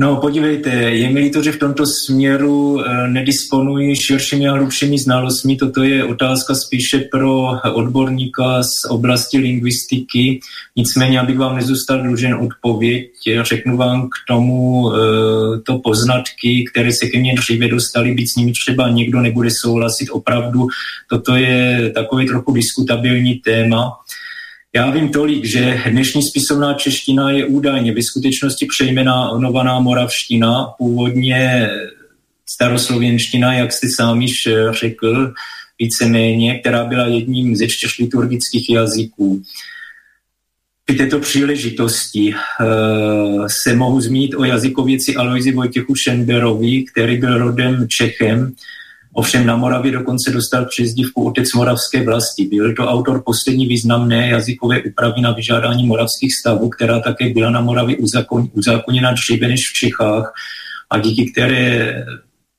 [0.00, 5.56] No podívejte, je mi líto, že v tomto směru eh, nedisponuji širšími a hlubšími znalostmi.
[5.56, 10.40] Toto je otázka spíše pro odborníka z oblasti lingvistiky.
[10.76, 13.10] Nicméně, abych vám nezůstal dlužen odpověď,
[13.42, 14.98] řeknu vám k tomu e,
[15.60, 20.10] to poznatky, které se ke mně dříve dostaly, být s nimi třeba někdo nebude souhlasit.
[20.10, 20.66] Opravdu
[21.10, 23.92] toto je takový trochu diskutabilní téma.
[24.74, 31.70] Já vím tolik, že dnešní spisovná čeština je údajně ve skutečnosti přejmenovaná moravština, původně
[32.54, 34.32] staroslověnština, jak jste sám již
[34.80, 35.32] řekl,
[35.78, 39.42] víceméně, která byla jedním ze čtyř liturgických jazyků.
[40.84, 47.86] Při této příležitosti uh, se mohu zmínit o jazykověci Aloisi Vojtěchu Šenberovi, který byl rodem
[47.88, 48.52] Čechem
[49.14, 52.44] Ovšem na Moravě dokonce dostal přezdívku otec moravské vlasti.
[52.44, 57.60] Byl to autor poslední významné jazykové úpravy na vyžádání moravských stavů, která také byla na
[57.60, 57.96] Moravě
[58.52, 60.32] uzákoněna dříve než v Čechách
[60.90, 61.94] a díky které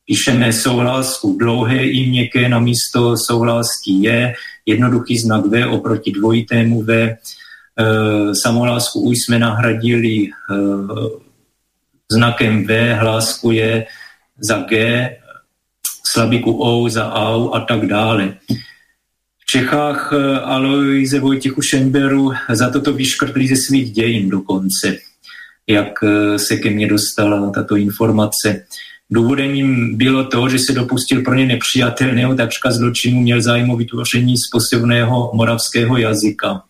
[0.05, 4.33] píšeme souhlásku dlouhé i měkké na místo souhlásky je,
[4.65, 6.91] jednoduchý znak V oproti dvojitému V.
[6.91, 7.17] E,
[8.35, 10.29] samohlásku už jsme nahradili e,
[12.11, 13.85] znakem V, hlásku je
[14.39, 15.09] za G,
[16.07, 18.37] slabiku O za AU a tak dále.
[19.39, 24.97] V Čechách e, Aloise Vojtichu Šemberu za toto vyškrtli ze svých dějin dokonce,
[25.67, 28.65] jak e, se ke mně dostala tato informace.
[29.09, 34.35] Důvodem bylo to, že se dopustil pro ně nepřijatelného takřka zločinu, měl zájem o vytvoření
[34.37, 36.63] sposobného moravského jazyka.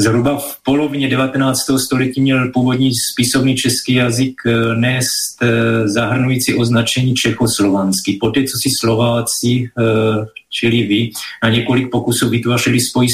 [0.00, 1.58] Zhruba v polovině 19.
[1.86, 8.18] století měl původní spisovný český jazyk eh, nést eh, zahrnující označení čechoslovanský.
[8.20, 11.10] Poté, co si Slováci, eh, čili vy,
[11.42, 13.08] na několik pokusů vytvořili svůj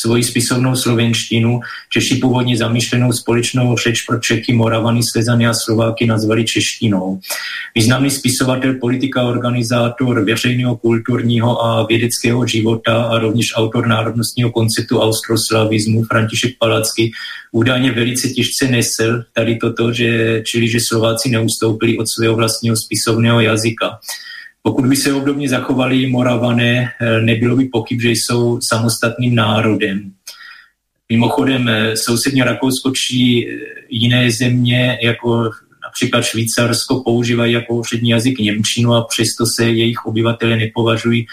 [0.00, 1.60] svoji spisovnou slovenštinu.
[1.90, 7.20] Češi původně zamýšlenou společnou řeč pro Čechy, Moravany, Slezany a Slováky nazvali češtinou.
[7.74, 16.04] Významný spisovatel, politika, organizátor veřejného, kulturního a vědeckého života a rovněž autor národnostního konceptu austroslavismu
[16.04, 17.10] František Palacky
[17.52, 23.40] údajně velice těžce nesl tady toto, že, čili že Slováci neustoupili od svého vlastního spisovného
[23.40, 23.98] jazyka.
[24.66, 30.12] Pokud by se obdobně zachovali Moravané, eh, nebylo by pochyb, že jsou samostatným národem.
[31.08, 35.50] Mimochodem, eh, sousedně Rakousko či eh, jiné země, jako
[35.82, 41.26] například Švýcarsko, používají jako úřední jazyk Němčinu a přesto se jejich obyvatele nepovažují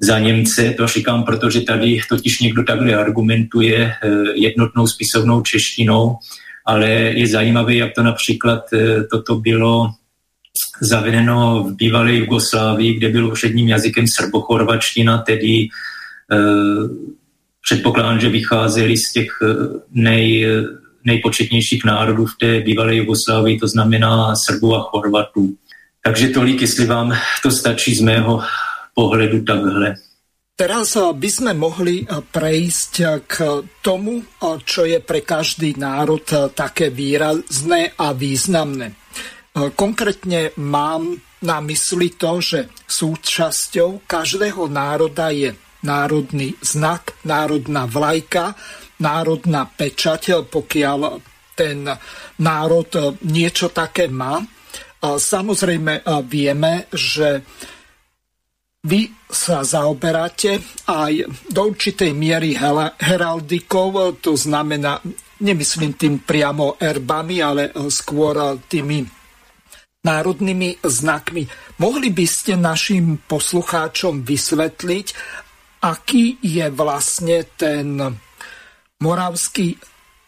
[0.00, 0.74] za Němce.
[0.76, 3.92] To říkám, protože tady totiž někdo takhle argumentuje
[4.34, 6.16] jednotnou spisovnou češtinou,
[6.64, 8.60] ale je zajímavé, jak to například
[9.10, 9.92] toto bylo
[10.80, 15.68] zavedeno v bývalé Jugoslávii, kde byl úředním jazykem srbochorvačtina, tedy e,
[17.66, 19.46] předpokládám, že vycházeli z těch eh,
[19.90, 20.46] nej,
[21.04, 25.54] nejpočetnějších národů v té bývalé Jugoslávii, to znamená Srbů a Chorvatů.
[26.04, 28.42] Takže tolik, jestli vám to stačí z mého
[28.94, 29.94] pohledu takhle.
[30.56, 32.92] Teraz eh, by sme mohli prejsť
[33.26, 33.34] k
[33.82, 34.24] tomu,
[34.64, 36.22] čo je pre každý národ
[36.54, 39.05] také výrazné a významné.
[39.56, 48.52] E, konkrétne mám na mysli to, že súčasťou každého národa je národný znak, národná vlajka,
[49.00, 51.00] národná pečať, pokiaľ
[51.56, 51.88] ten
[52.40, 52.90] národ
[53.24, 54.40] niečo také má.
[55.00, 57.44] Samozrejme vieme, že
[58.84, 61.12] vy sa zaoberáte aj
[61.48, 62.56] do určitej miery
[63.00, 65.00] heraldikou, to znamená,
[65.40, 69.15] nemyslím tým priamo erbami, ale skôr tými
[70.06, 71.50] národnými znakmi.
[71.82, 75.06] Mohli by ste našim poslucháčom vysvetliť,
[75.82, 77.98] aký je vlastne ten
[79.02, 79.74] moravský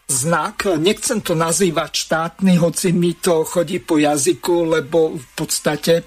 [0.09, 0.67] znak.
[0.75, 6.03] Nechcem to nazývať štátny, hoci mi to chodí po jazyku, lebo v podstate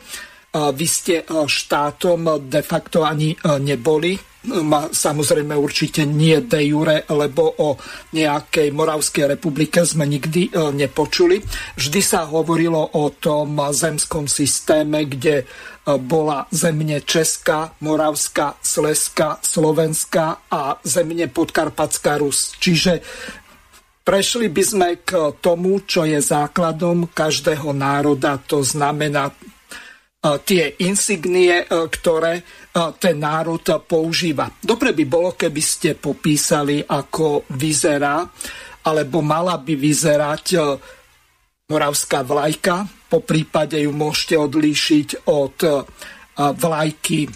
[0.53, 3.33] vy ste štátom de facto ani
[3.65, 7.79] neboli ma samozrejme určite nie de jure, lebo o
[8.11, 11.39] nejakej Moravskej republike sme nikdy e, nepočuli.
[11.79, 15.45] Vždy sa hovorilo o tom zemskom systéme, kde e,
[16.03, 22.59] bola zemne Česká, Moravská, Sleská, Slovenská a zemne Podkarpatská Rus.
[22.59, 22.99] Čiže
[24.03, 29.31] prešli by sme k tomu, čo je základom každého národa, to znamená
[30.23, 32.43] tie insignie, e, ktoré e,
[33.03, 34.47] ten národ používa.
[34.63, 38.23] Dobre by bolo, keby ste popísali, ako vyzerá,
[38.87, 40.59] alebo mala by vyzerať e,
[41.67, 42.87] moravská vlajka.
[43.11, 45.57] Po prípade ju môžete odlíšiť od
[46.33, 47.29] vlajky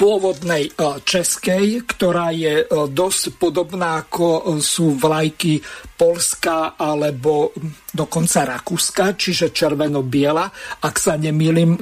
[0.00, 0.72] pôvodnej e,
[1.04, 5.60] českej, ktorá je e, dosť podobná ako e, sú vlajky
[6.00, 7.52] Polska alebo
[7.92, 10.48] dokonca Rakúska, čiže červeno-biela.
[10.80, 11.76] Ak sa nemýlim,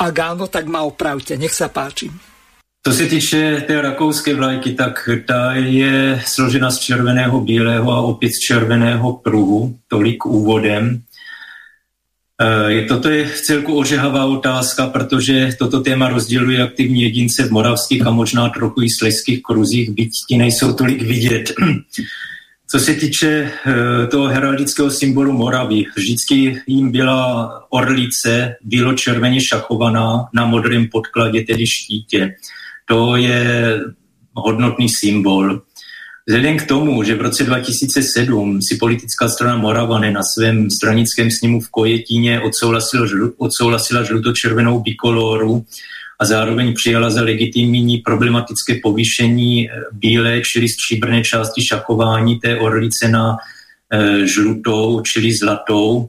[0.00, 1.36] ak áno, tak ma opravte.
[1.36, 2.08] Nech sa páči.
[2.86, 8.32] Co se týče té rakouské vlajky, tak ta je složena z červeného, bílého a opět
[8.32, 11.02] z červeného pruhu, tolik úvodem.
[12.40, 18.06] Eh, je, toto je celku ožehavá otázka, protože toto téma rozděluje aktivní jedince v moravských
[18.06, 21.52] a možná trochu i sleských kruzích, byť ti nejsou tolik vidět.
[22.70, 23.28] Co se týče
[23.66, 31.66] eh, toho heraldického symbolu Moravy, vždycky jim byla orlice bílo-červeně šachovaná na modrém podkladě, tedy
[31.66, 32.34] štítě.
[32.88, 33.80] To je
[34.34, 35.62] hodnotný symbol.
[36.28, 41.60] Vzhledem k tomu, že v roce 2007 si politická strana Moravany na svém stranickém sněmu
[41.60, 45.64] v Kojetíně odsouhlasila, žlu, odsouhlasila žluto-červenou bikoloru
[46.20, 53.36] a zároveň přijala za legitimní problematické povýšení bílé, čili stříbrné části šachování té orlice na
[54.24, 56.08] žlutou, čili zlatou.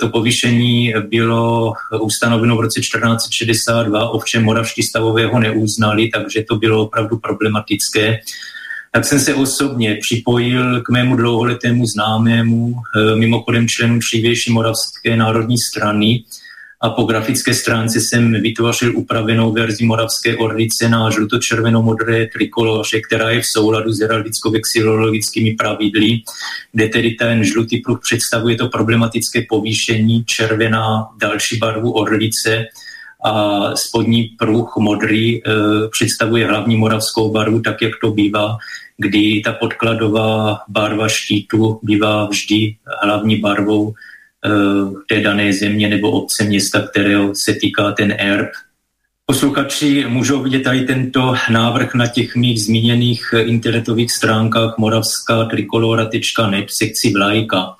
[0.00, 6.82] To povýšení bylo ustanoveno v roce 1462, ovšem moravští stavové ho neuznali, takže to bylo
[6.82, 8.18] opravdu problematické
[8.92, 15.56] tak jsem se osobně připojil k mému dlouholetému známému, eh, mimochodem členu dřívější Moravské národní
[15.58, 16.24] strany,
[16.82, 23.40] a po grafické stránce jsem vytvořil upravenou verzi Moravské orlice na žluto-červeno-modré trikoloře, která je
[23.40, 26.20] v souladu s heraldicko-vexilologickými pravidly,
[26.72, 32.64] kde tedy ten žlutý pruh představuje to problematické povýšení, červená další barvu orlice,
[33.24, 35.40] a spodní pruh modrý e,
[35.90, 38.56] představuje hlavní moravskou barvu, tak jak to bývá,
[38.96, 43.94] kdy ta podkladová barva štítu bývá vždy hlavní barvou e,
[45.08, 48.50] té dané země nebo obce města, kterého se týká ten erb.
[49.26, 56.76] Posluchači můžou vidět tady tento návrh na těch mých zmíněných internetových stránkách moravská trikolora.net v
[56.76, 57.76] sekci vlajka.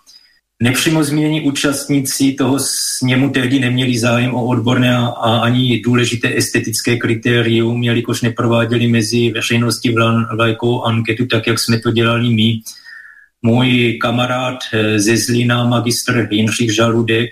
[0.62, 2.58] Nepřímo zmínění účastníci toho
[2.98, 9.94] sněmu tehdy neměli zájem o odborné a ani důležité estetické kritérium, jelikož neprováděli mezi veřejností
[10.34, 12.60] vlajkou anketu, tak jak jsme to dělali my.
[13.42, 17.30] Můj kamarád eh, ze Zlína, magistr Jindřich Žaludek,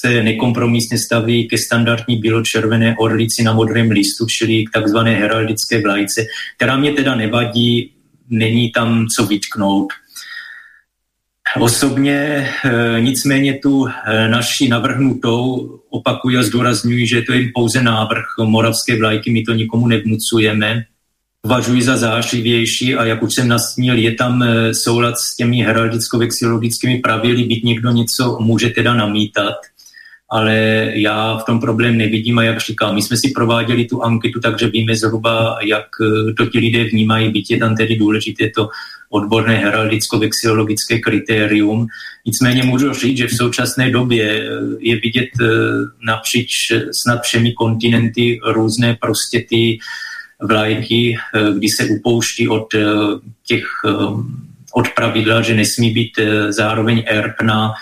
[0.00, 6.24] se nekompromisně staví ke standardní bílo-červené orlici na modrém listu, čili k takzvané heraldické vlajce,
[6.56, 7.90] která mě teda nevadí,
[8.30, 9.92] není tam co vytknout.
[11.60, 18.24] Osobně eh, nicméně tu eh, naši navrhnutou opakuju a zdůraznuju, že to je pouze návrh
[18.44, 20.84] moravské vlajky, my to nikomu nevnucujeme.
[21.42, 27.00] Považuji za zářivější a jak už jsem nastínil, je tam eh, soulad s těmi heraldicko-vexilologickými
[27.00, 29.54] pravidly, byť někdo něco může teda namítat
[30.34, 34.40] ale já v tom problém nevidím a jak říkám, my jsme si prováděli tu anketu,
[34.40, 35.86] takže víme zhruba, jak
[36.36, 38.68] to ti lidé vnímají, byť je tam tedy důležité to
[39.14, 41.86] odborné heraldicko-vexilologické kritérium.
[42.26, 45.46] Nicméně můžu říct, že v současné době eh, je vidět eh,
[46.06, 46.72] napříč
[47.02, 49.78] snad všemi kontinenty různé prostě ty
[50.42, 52.74] vlajky, eh, kdy se upouští od
[53.46, 53.64] těch
[54.74, 56.18] od pravidla, že nesmí být
[56.48, 57.72] zároveň erb na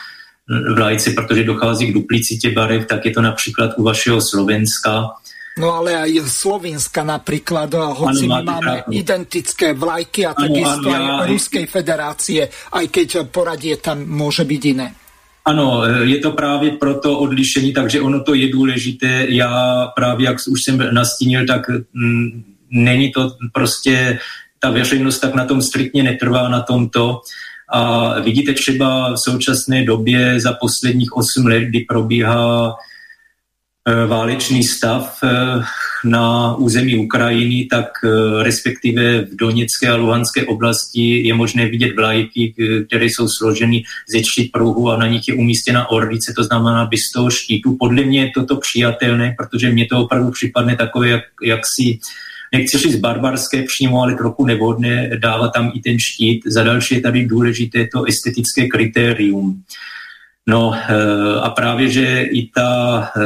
[0.75, 5.09] vlajce, protože dochází k duplicitě barev, tak je to například u vašeho Slovenska,
[5.53, 8.93] No ale aj Slovenska napríklad, hoci ano, my máme pravdu.
[8.97, 12.41] identické vlajky a takisto aj aj Ruskej federácie,
[12.73, 14.97] aj keď poradie tam môže byť iné.
[15.45, 19.27] Ano, je to právě proto odlišení, takže ono to je důležité.
[19.29, 24.19] Já právě, jak už jsem nastínil, tak mm, není to prostě,
[24.59, 27.21] ta veřejnost tak na tom striktně netrvá na tomto.
[27.73, 32.75] A vidíte třeba v současné době za posledních 8 let, kdy probíhá
[33.89, 35.63] Eh, válečný stav eh,
[36.05, 42.55] na území Ukrajiny, tak eh, respektive v Doněcké a Luhanské oblasti je možné vidět vlajky,
[42.87, 43.83] které jsou složeny
[44.15, 47.77] ze tří pruhů a na nich je umístěna orlice, to znamená bez toho štítu.
[47.77, 51.99] Podle mě je toto přijatelné, protože mně to opravdu připadne takové, jak, jak si
[52.53, 56.43] nechci říct barbarské přímo, ale trochu nevhodné dávat tam i ten štít.
[56.47, 59.63] Za další je tady důležité to estetické kritérium.
[60.47, 63.21] No eh, a právě, že i ta eh,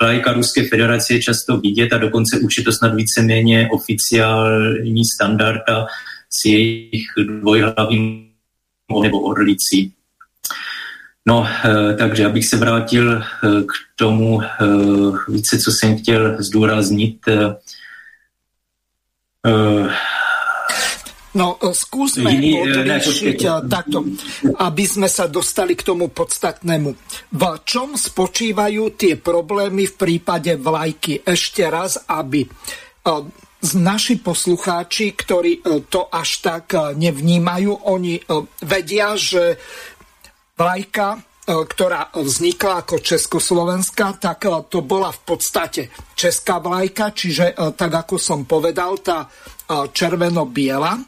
[0.00, 5.86] vlajka Ruské federace je často vidět a dokonce už je to snad víceméně oficiální standarda
[6.30, 7.06] s jejich
[7.40, 8.26] dvojhlavým
[9.02, 9.92] nebo orlicí.
[11.26, 14.40] No, eh, takže abych se vrátil k tomu
[15.28, 17.18] více, co jsem chtěl zdůraznit.
[21.36, 24.08] No, e, skúsme Iný, odlíšiť e, takto,
[24.56, 26.90] aby sme sa dostali k tomu podstatnému.
[27.30, 31.20] V čom spočívajú tie problémy v prípade vlajky?
[31.22, 32.48] Ešte raz, aby
[33.76, 38.18] naši poslucháči, ktorí to až tak nevnímajú, oni
[38.66, 39.60] vedia, že
[40.56, 45.82] vlajka ktorá vznikla ako Československá, tak to bola v podstate
[46.18, 49.30] česká vlajka, čiže tak ako som povedal, tá
[49.70, 50.98] červeno-biela,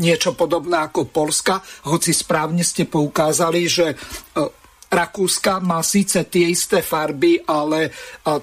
[0.00, 1.60] niečo podobné ako Polska,
[1.92, 3.96] hoci správne ste poukázali, že e,
[4.88, 7.90] Rakúska má síce tie isté farby, ale e,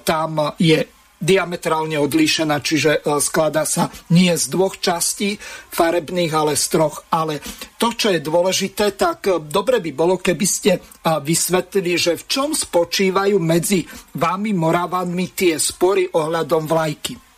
[0.06, 5.36] tam je diametrálne odlíšená, čiže e, skladá sa nie z dvoch častí
[5.70, 7.04] farebných, ale z troch.
[7.12, 7.44] Ale
[7.76, 13.36] to, čo je dôležité, tak dobre by bolo, keby ste vysvetlili, že v čom spočívajú
[13.36, 13.84] medzi
[14.16, 17.30] vami, Moravanmi, tie spory ohľadom vlajky.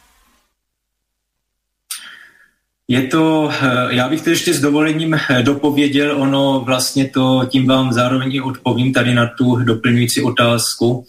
[2.88, 7.66] Je to, eh, já bych to ještě s dovolením eh, dopověděl, ono vlastně to, tím
[7.66, 11.04] vám zároveň i odpovím tady na tu doplňující otázku.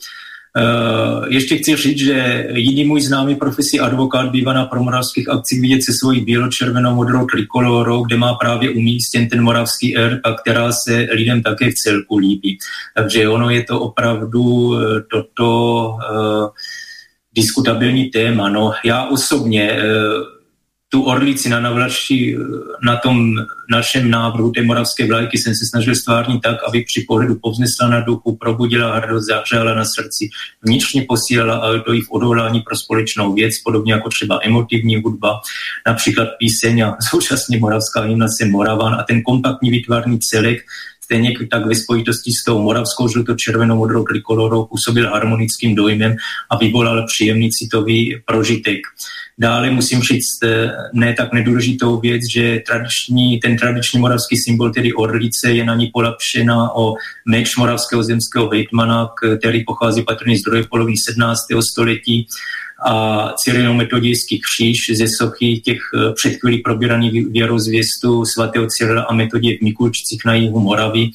[1.28, 5.92] Ještě chci říct, že jiný můj známý profesí advokát bývá na promoravských akcích vidět se
[6.00, 11.44] svojí bílo-červenou modrou trikolorou, kde má právě umístěn ten moravský R, a která se lidem
[11.44, 12.58] také v celku líbí.
[12.96, 14.76] Takže ono je to opravdu
[15.12, 16.50] toto uh,
[17.36, 18.50] diskutabilní téma.
[18.50, 20.33] No, já osobně uh,
[20.94, 22.38] tu orlici na navlaši,
[22.84, 23.34] na tom
[23.70, 28.00] našem návrhu té moravské vlajky jsem se snažil stvárnit tak, aby při pohledu povznesla na
[28.00, 30.30] duchu, probudila hrdost, zahřela na srdci,
[30.62, 35.40] vnitřně posílala ale to i v odhodlání pro společnou věc, podobně jako třeba emotivní hudba,
[35.88, 40.58] například píseň a současně moravská hymna se Moravan a ten kompaktní vytvarný celek
[41.04, 46.16] stejně tak ve spojitosti s tou moravskou žluto-červenou modrou trikolorou působil harmonickým dojmem
[46.52, 48.80] a vyvolal příjemný citový prožitek.
[49.38, 54.94] Dále musím říct eh, ne tak nedůležitou věc, že tradiční, ten tradiční moravský symbol, tedy
[54.94, 56.94] orlice, je na ní polapšena o
[57.26, 61.40] meč moravského zemského hejtmana, který pochází patrně z druhé poloviny 17.
[61.72, 62.28] století
[62.86, 69.58] a cyrilometodějský kříž ze sochy těch eh, před chvílí probíraných věrozvěstů svatého Cyrila a metodě
[69.58, 71.10] v Mikulčicích na jihu Moravy,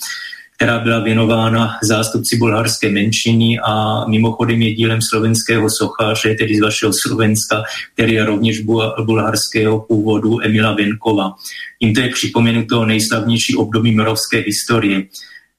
[0.57, 6.93] která byla věnována zástupci bulharské menšiny a mimochodem je dílem slovenského sochaře, tedy z vašeho
[7.07, 7.63] Slovenska,
[7.95, 8.61] který je rovněž
[9.05, 11.35] bulharského původu Emila Venkova.
[11.81, 15.03] Jím to je připomenuto nejslavnější období moravské historie.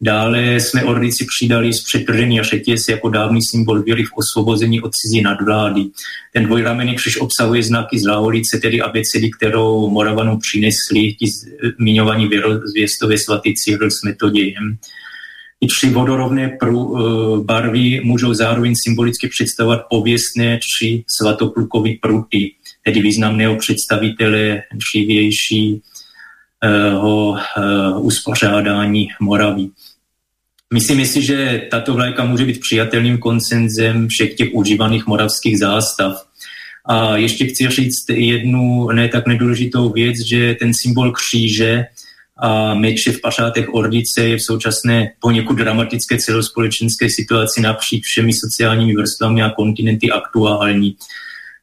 [0.01, 5.21] Dále jsme orlici přidali z přetržený řetěz jako dávný symbol víry v osvobození od cizí
[5.21, 5.85] nadvlády.
[6.33, 11.25] Ten dvojramený křiž obsahuje znaky z Láholice, tedy abecedy, kterou Moravanům přinesli ti
[11.79, 14.77] zmiňovaní věrozvěstové svatý Cyril s metodějem.
[15.61, 17.01] I tři vodorovné prů, e,
[17.43, 22.51] barvy můžou zároveň symbolicky představovat pověstné či svatoplukové pruty,
[22.85, 25.81] tedy významného představitele dřívějšího
[27.35, 27.39] e,
[27.99, 29.69] uspořádání Moravy.
[30.73, 36.25] Myslím si, že tato vlajka může být přijatelným koncenzem všech těch užívaných moravských zástav.
[36.85, 41.85] A ještě chci říct jednu ne tak nedůležitou věc, že ten symbol kříže
[42.37, 48.95] a meče v pašátech Ordice je v současné poněkud dramatické celospolečenské situaci napříč všemi sociálními
[48.95, 50.95] vrstvami a kontinenty aktuální.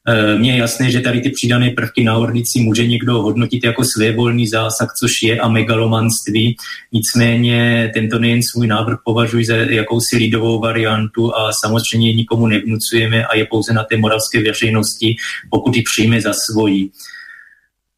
[0.09, 3.83] Eh, mně je jasné, že tady ty přidané prvky na orlici může někdo hodnotit jako
[3.95, 6.55] svévolný zásah, což je a megalomanství.
[6.91, 13.35] Nicméně tento nejen svůj návrh považuji za jakousi lidovou variantu a samozřejmě nikomu nevnucujeme a
[13.35, 15.15] je pouze na té moravské veřejnosti,
[15.49, 16.89] pokud ji přijme za svoji.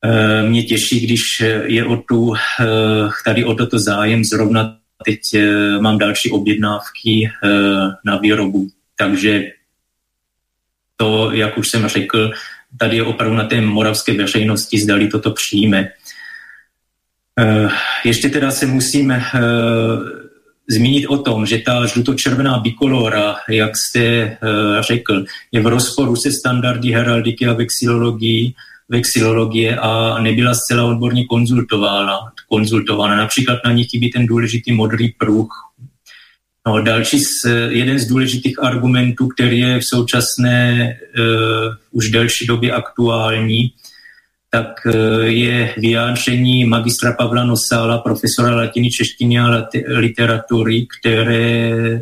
[0.05, 1.22] Eh, mě těší, když
[1.66, 2.66] je o tu, eh,
[3.26, 5.20] tady o toto zájem zrovna teď
[5.80, 7.30] mám další objednávky
[8.05, 8.68] na výrobu.
[8.97, 9.43] Takže
[11.00, 12.32] to, jak už jsem řekl,
[12.78, 15.88] tady je opravdu na té moravské veřejnosti, zdali toto přijme.
[17.39, 17.70] Eh,
[18.06, 19.22] ještě teda se musím eh,
[20.70, 24.38] zmínit o tom, že ta žlutočervená bikolora, jak jste eh,
[24.80, 28.54] řekl, je v rozporu se standardy heraldiky a vexilologii,
[28.89, 32.20] vexilologie a nebyla zcela odborně konzultována.
[32.50, 33.16] konzultována.
[33.16, 35.50] Například na ní chybí ten důležitý modrý pruh,
[36.68, 42.72] No, další z, jeden z důležitých argumentů, který je v současné uh, už delší době
[42.72, 43.72] aktuální,
[44.49, 51.99] tak uh, je vyjádření magistra Pavla Nosála, profesora latiny, češtiny a literatury, které uh,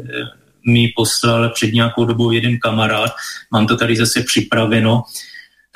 [0.67, 3.11] mi poslal před nějakou dobou jeden kamarád.
[3.51, 5.03] Mám to tady zase připraveno.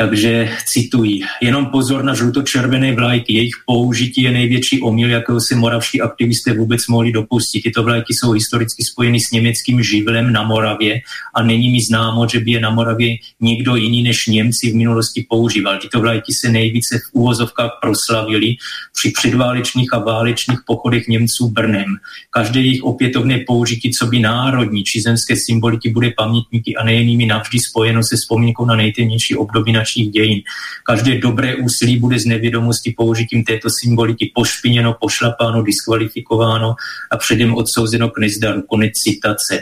[0.01, 6.01] Takže cituji, jenom pozor na žluto-červené vlajky, jejich použití je největší omyl, jakého se moravští
[6.01, 7.61] aktivisté vůbec mohli dopustit.
[7.61, 11.01] Tyto vlajky jsou historicky spojeny s německým živlem na Moravě
[11.35, 15.25] a není mi známo, že by je na Moravě někdo jiný než Němci v minulosti
[15.29, 15.77] používal.
[15.77, 18.55] Tyto vlajky se nejvíce v úvozovkách proslavily
[18.99, 21.95] při předválečných a válečných pochodech Němců Brnem.
[22.29, 27.59] Každé jejich opětovné použití, co by národní či zemské symboliky bude pamětníky a nejenými navždy
[27.59, 30.41] spojeno se vzpomínkou na nejtemnější období naší našich dějin.
[30.83, 36.75] Každé dobré úsilí bude z nevědomosti použitím této symboliky pošpiněno, pošlapáno, diskvalifikováno
[37.11, 38.61] a předem odsouzeno k nezdaru.
[38.61, 39.55] Konec citace.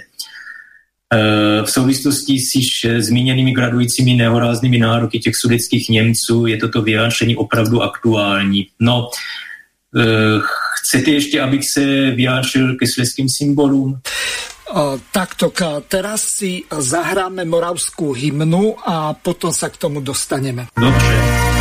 [1.14, 7.36] E, v souvislosti s již zmíněnými gradujícími nehoráznými nároky těch sudeckých Němců je toto vyjádření
[7.36, 8.68] opravdu aktuální.
[8.80, 9.10] No,
[9.98, 10.40] e,
[10.80, 14.02] chcete ještě, abych se vyjádřil ke sleským symbolům?
[15.12, 15.50] Takto,
[15.90, 20.70] teraz si zahráme moravskú hymnu a potom sa k tomu dostaneme.
[20.78, 21.59] Dobře.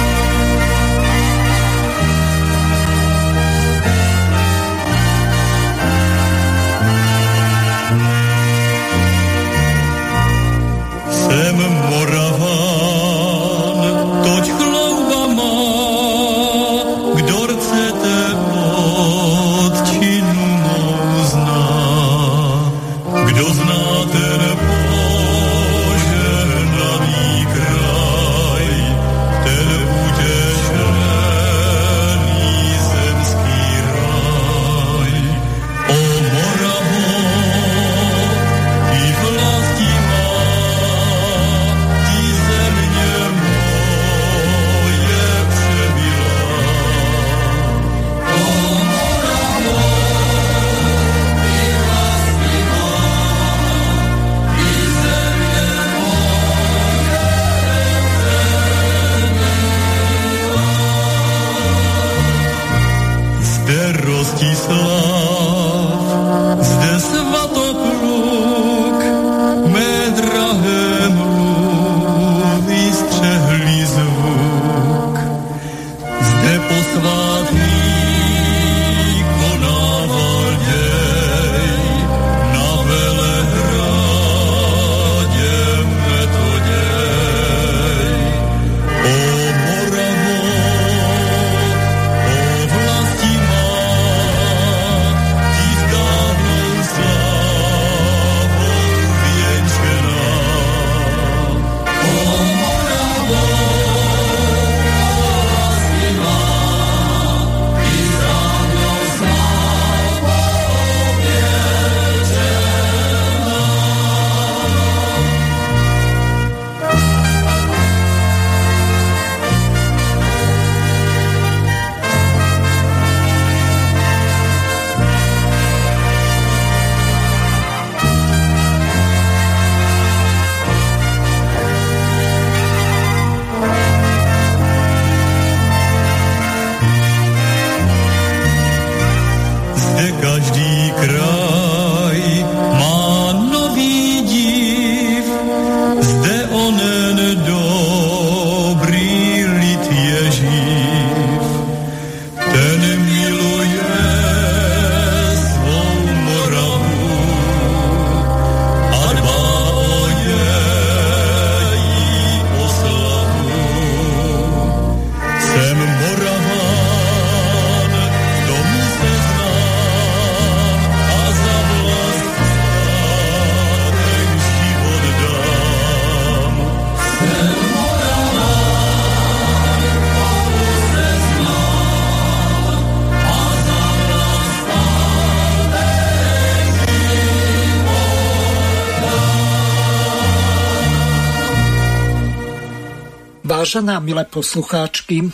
[193.69, 195.29] Vážené a milé poslucháčky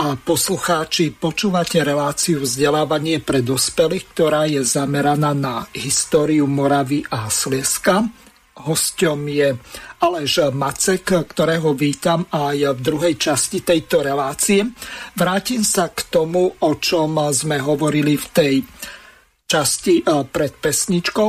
[0.00, 8.08] a poslucháči, počúvate reláciu vzdelávanie pre dospelých, ktorá je zameraná na históriu Moravy a Slieska.
[8.64, 9.60] Hosťom je
[10.00, 14.64] Aleš Macek, ktorého vítam aj v druhej časti tejto relácie.
[15.12, 18.54] Vrátim sa k tomu, o čom sme hovorili v tej
[19.44, 21.28] časti eh, pred pesničkou.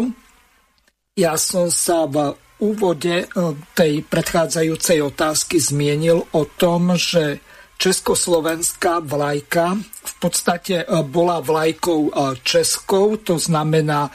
[1.19, 3.27] Ja som sa v úvode e,
[3.75, 7.43] tej predchádzajúcej otázky zmienil o tom, že
[7.75, 12.11] československá vlajka v podstate e, bola vlajkou e,
[12.47, 14.07] českou, to znamená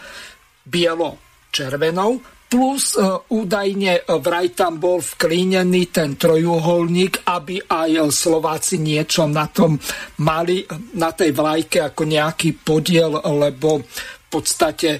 [0.64, 2.20] bielo-červenou,
[2.50, 2.98] plus
[3.30, 9.78] údajne vraj tam bol vklínený ten trojuholník, aby aj Slováci niečo na tom
[10.18, 10.66] mali,
[10.98, 14.98] na tej vlajke ako nejaký podiel, lebo v podstate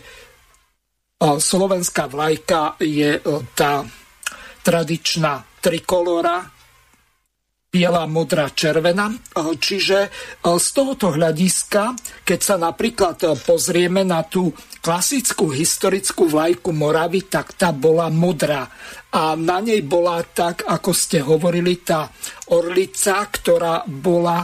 [1.21, 3.85] slovenská vlajka je e, tá
[4.65, 6.49] tradičná trikolora,
[7.69, 9.13] biela, modrá, červená.
[9.13, 9.17] E,
[9.61, 10.11] čiže e,
[10.57, 11.93] z tohoto hľadiska,
[12.25, 14.49] keď sa napríklad pozrieme na tú
[14.81, 18.65] klasickú historickú vlajku Moravy, tak tá bola modrá.
[19.13, 22.09] A na nej bola tak, ako ste hovorili, tá
[22.49, 24.41] orlica, ktorá bola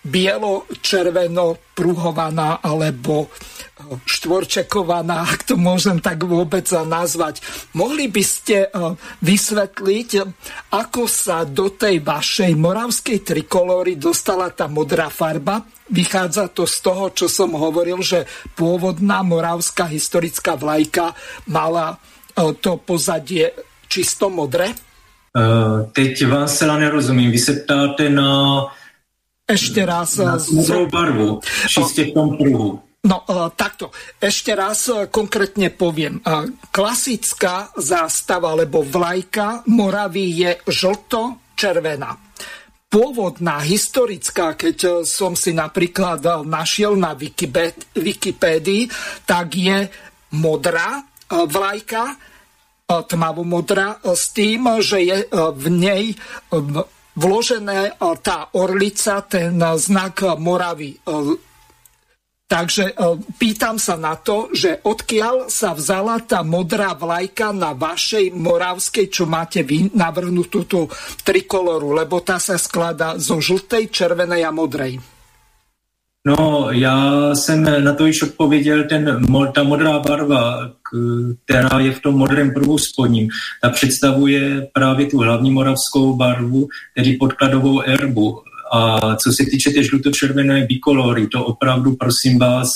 [0.00, 3.28] bielo-červeno pruhovaná alebo
[4.06, 7.42] štvorčekovaná, ak to môžem tak vôbec nazvať.
[7.74, 10.10] Mohli by ste eh, vysvetliť,
[10.70, 15.66] ako sa do tej vašej moravskej trikolóry dostala tá modrá farba?
[15.90, 21.16] Vychádza to z toho, čo som hovoril, že pôvodná moravská historická vlajka
[21.50, 23.50] mala eh, to pozadie
[23.90, 24.70] čisto modré?
[25.30, 27.30] Uh, teď vás celá nerozumím.
[27.30, 28.66] Vy se ptáte na...
[29.46, 30.18] Ešte raz.
[30.18, 32.82] Na modrou barvu, čistě v tom pruhu.
[33.00, 36.20] No e, takto, ešte raz e, konkrétne poviem.
[36.20, 42.12] E, klasická zástava alebo vlajka Moravy je žlto-červená.
[42.90, 48.90] Pôvodná, historická, keď som si napríklad našiel na Wikipédii,
[49.22, 49.86] tak je
[50.34, 50.98] modrá
[51.30, 52.18] vlajka,
[52.90, 56.18] tmavomodrá, s tým, že je v nej
[57.14, 57.94] vložené
[58.26, 60.98] tá orlica, ten znak Moravy
[62.50, 62.94] Takže e,
[63.38, 69.22] pýtam sa na to, že odkiaľ sa vzala tá modrá vlajka na vašej moravskej, čo
[69.30, 70.90] máte vy navrhnutú tú
[71.22, 74.98] trikoloru, lebo tá sa skladá zo žltej, červenej a modrej.
[76.26, 80.70] No, já jsem na to již odpověděl, ten, ta modrá barva,
[81.44, 83.28] která je v tom modrém pruhu spodním,
[83.62, 88.42] ta představuje právě tu hlavní moravskou barvu, tedy podkladovou erbu.
[88.72, 92.68] A co se týče té žluto-červené bikolory, to opravdu, prosím vás,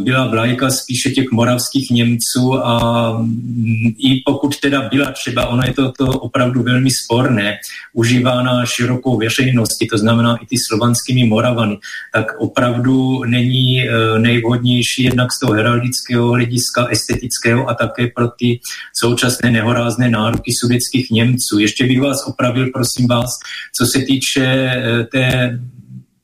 [0.00, 5.72] byla vlajka spíše těch moravských Němců a mm, i pokud teda byla třeba, ono je
[5.72, 7.58] to, to opravdu velmi sporné,
[7.92, 11.78] užívána širokou veřejností, to znamená i ty slovanskými Moravany,
[12.12, 18.60] tak opravdu není eh, nejvhodnější jednak z toho heraldického hlediska, estetického a také pro ty
[18.94, 21.58] současné nehorázné nároky sovětských Němců.
[21.58, 23.30] Ještě bych vás opravil, prosím vás,
[23.76, 25.58] co se týče eh, té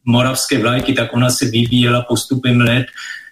[0.04, 3.25] moravské vlajky, tak ona se vyvíjela postupem let Eh,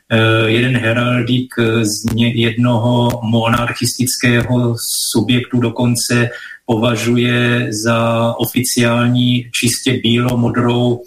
[0.47, 4.75] jeden heraldík eh, z jednoho monarchistického
[5.13, 6.29] subjektu dokonce
[6.67, 11.01] považuje za oficiální čistě bílo-modrou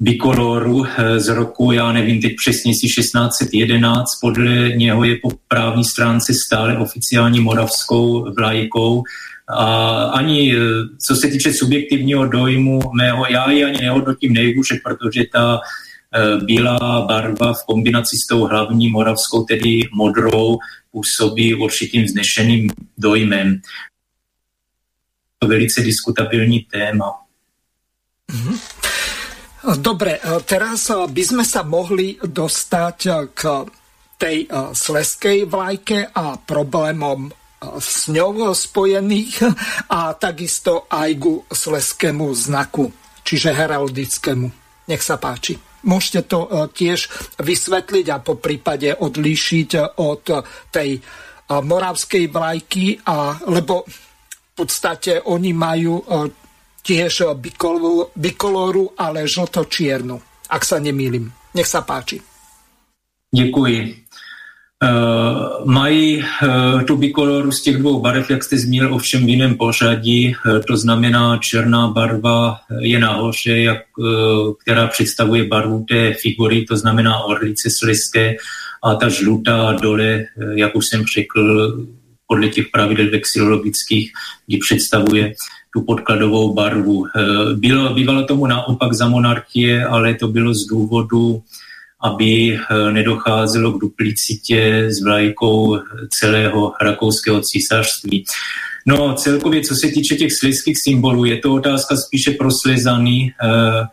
[0.00, 5.84] bikoloru eh, z roku, já nevím teď přesně si 1611, podle něho je po právní
[5.84, 9.02] stránce stále oficiální moravskou vlajkou.
[9.48, 10.54] A ani
[11.08, 15.60] co se týče subjektivního dojmu mého, já ji ani nehodnotím nejhůře, protože ta Eh,
[16.44, 20.58] bílá barva v kombinaci s tou hlavní moravskou, tedy modrou,
[20.90, 23.60] působí určitým vznešeným dojmem.
[25.38, 27.12] To velice diskutabilní téma.
[28.32, 28.58] Mhm.
[29.78, 32.98] Dobre, eh, teraz eh, by sme sa mohli dostať
[33.34, 33.40] k
[34.22, 37.26] tej sleskej vlajke a problémom
[37.78, 39.42] s ňou spojených
[39.98, 42.90] a takisto aj ku sleskému znaku,
[43.22, 44.46] čiže heraldickému.
[44.86, 45.71] Nech sa páči.
[45.82, 47.10] Môžete to e, tiež
[47.42, 50.24] vysvetliť a po prípade odlíšiť od
[50.70, 51.00] tej e,
[51.50, 56.04] moravskej vlajky, a, lebo v podstate oni majú
[56.84, 57.40] tiež
[58.12, 60.20] bikoloru, ale žlto-čiernu,
[60.52, 61.24] ak sa nemýlim.
[61.56, 62.20] Nech sa páči.
[63.32, 64.01] Děkuji.
[64.82, 69.54] Uh, mají uh, tu bikoloru z těch dvou barev, jak jste zmínil, ovšem v jiném
[69.54, 70.34] pořadí.
[70.46, 73.78] Uh, to znamená, černá barva je nahoře, jak,
[74.62, 78.34] která představuje barvu té figury, to znamená orlice sliské,
[78.84, 80.24] a ta žlutá dole,
[80.54, 81.72] jak už jsem řekl,
[82.26, 84.12] podle těch pravidel vexilologických,
[84.46, 85.34] kdy představuje
[85.74, 87.06] tu podkladovou barvu.
[87.54, 91.42] Bylo, bývalo tomu naopak za monarchie, ale to bylo z důvodu
[92.02, 92.58] aby
[92.92, 95.78] nedocházelo k duplicitě s vlajkou
[96.20, 98.24] celého rakouského císařství.
[98.86, 103.86] No celkově, co se týče těch slizských symbolů, je to otázka spíše pro slezaný, eh,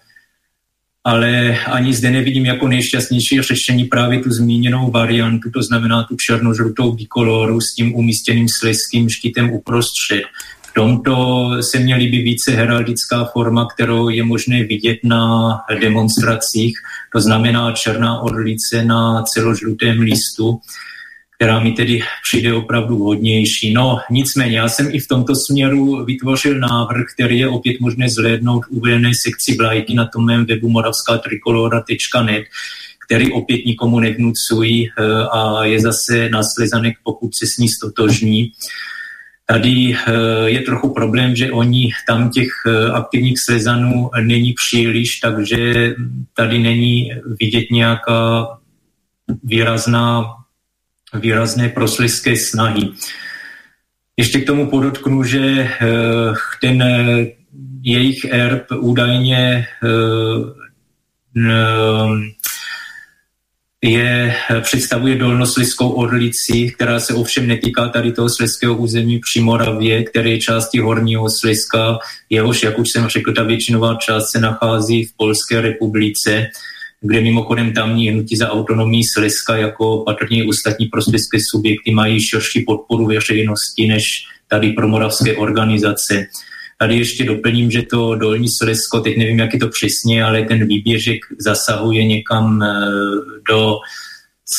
[1.04, 6.92] ale ani zde nevidím jako nejšťastnější řešení právě tu zmíněnou variantu, to znamená tu černožlutou
[6.92, 10.24] bikoloru s tím umístěným slezským štítem uprostřed.
[10.80, 16.78] V tomto se mě líbí více heraldická forma, kterou je možné vidět na demonstracích,
[17.14, 20.60] to znamená černá orlice na celožlutém listu,
[21.36, 22.00] která mi tedy
[22.30, 23.74] přijde opravdu vhodnější.
[23.74, 28.66] No nicméně, já jsem i v tomto směru vytvořil návrh, který je opět možné zhlédnout
[28.66, 32.44] v uvedené sekci vlajky na tom mém webu moravskátrikolora.net,
[33.06, 38.52] který opět nikomu nevnucují eh, a je zase na slezanek, pokud se s ní stotožní.
[39.52, 40.12] Tady eh,
[40.46, 45.94] je trochu problém, že oni tam těch eh, aktivních slezanů není příliš, takže
[46.34, 48.48] tady není vidět nějaká
[49.44, 50.26] výrazná
[51.14, 52.90] výrazné prosliské snahy.
[54.18, 55.70] Ještě k tomu podotknu, že eh,
[56.62, 56.84] ten
[57.82, 59.66] jejich erb údajně
[63.84, 70.30] je, představuje dolnosliskou orlici, která se ovšem netýká tady toho sleského území při Moravě, které
[70.30, 72.00] je části Horního Sliska,
[72.30, 76.48] jehož, jak už jsem řekl, ta většinová část se nachází v Polské republice
[77.02, 83.06] kde mimochodem tamní hnutí za autonomii Slezska jako patrně ostatní prostředské subjekty mají širší podporu
[83.06, 84.04] veřejnosti než
[84.48, 86.26] tady pro moravské organizace.
[86.82, 90.68] Tady ještě doplním, že to dolní Slezsko, teď nevím, jak je to přesně, ale ten
[90.68, 92.76] výběžek zasahuje někam eh,
[93.50, 93.78] do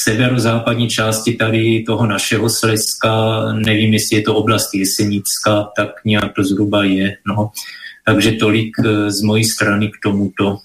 [0.04, 3.12] severozápadní části tady toho našeho Slezska,
[3.52, 7.16] nevím, jestli je to oblast Jesenická, tak nějak to zhruba je.
[7.26, 7.50] No.
[8.06, 10.60] Takže tolik eh, z mojí strany k tomuto.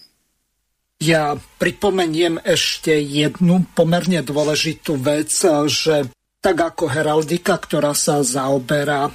[1.03, 5.27] Ja pripomeniem ešte jednu pomerne dôležitú vec,
[5.67, 6.07] že
[6.39, 9.11] tak ako heraldika, ktorá sa zaoberá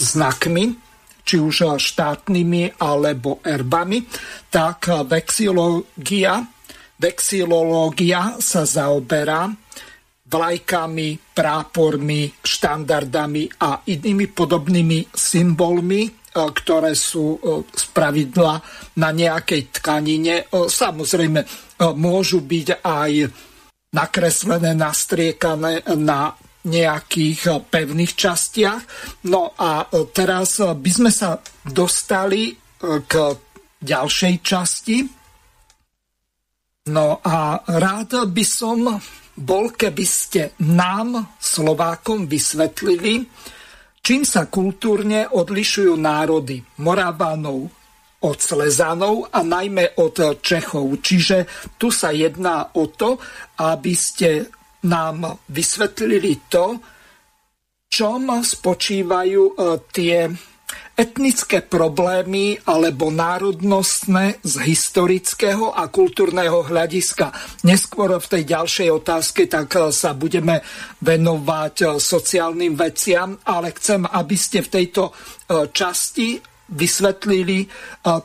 [0.00, 0.80] znakmi,
[1.30, 4.02] či už štátnymi alebo erbami,
[4.50, 6.42] tak vexilológia,
[6.98, 9.46] vexilológia sa zaoberá
[10.30, 18.62] vlajkami, prápormi, štandardami a inými podobnými symbolmi, E, ktoré sú z pravidla
[19.02, 20.46] na nejakej tkanine.
[20.54, 21.42] Samozrejme,
[21.98, 23.12] môžu byť aj
[23.90, 26.30] nakreslené, nastriekané na
[26.66, 28.82] nejakých pevných častiach.
[29.28, 33.12] No a teraz by sme sa dostali k
[33.80, 34.98] ďalšej časti.
[36.90, 39.00] No a rád by som
[39.40, 43.24] bol, keby ste nám, Slovákom, vysvetlili,
[44.00, 47.68] Čím sa kultúrne odlišujú národy Moravanov
[48.24, 51.04] od Slezanov a najmä od Čechov.
[51.04, 51.44] Čiže
[51.76, 53.20] tu sa jedná o to,
[53.60, 54.48] aby ste
[54.86, 56.80] nám vysvetlili to,
[57.90, 59.54] čom spočívajú e,
[59.90, 60.30] tie
[61.00, 67.32] etnické problémy alebo národnostné z historického a kultúrneho hľadiska.
[67.64, 70.60] Neskôr v tej ďalšej otázke tak eh, sa budeme
[71.00, 76.36] venovať eh, sociálnym veciam, ale chcem, aby ste v tejto eh, časti
[76.70, 77.66] vysvetlili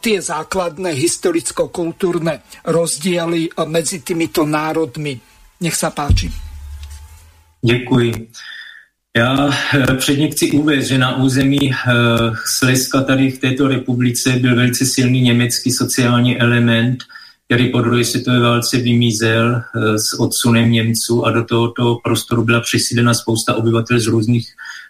[0.05, 5.17] tie základné historicko-kultúrne rozdiely medzi týmito národmi.
[5.65, 6.44] Nech sa páči.
[7.65, 8.29] Děkuji.
[9.17, 11.75] Já eh, předně chci uvést, že na území eh,
[12.57, 17.03] Slezska tady v této republice byl velice silný německý sociální element,
[17.45, 22.61] který po druhé světové válce vymízel eh, s odsunem Němců a do tohoto prostoru byla
[22.61, 24.47] přesídlena spousta obyvatel z různých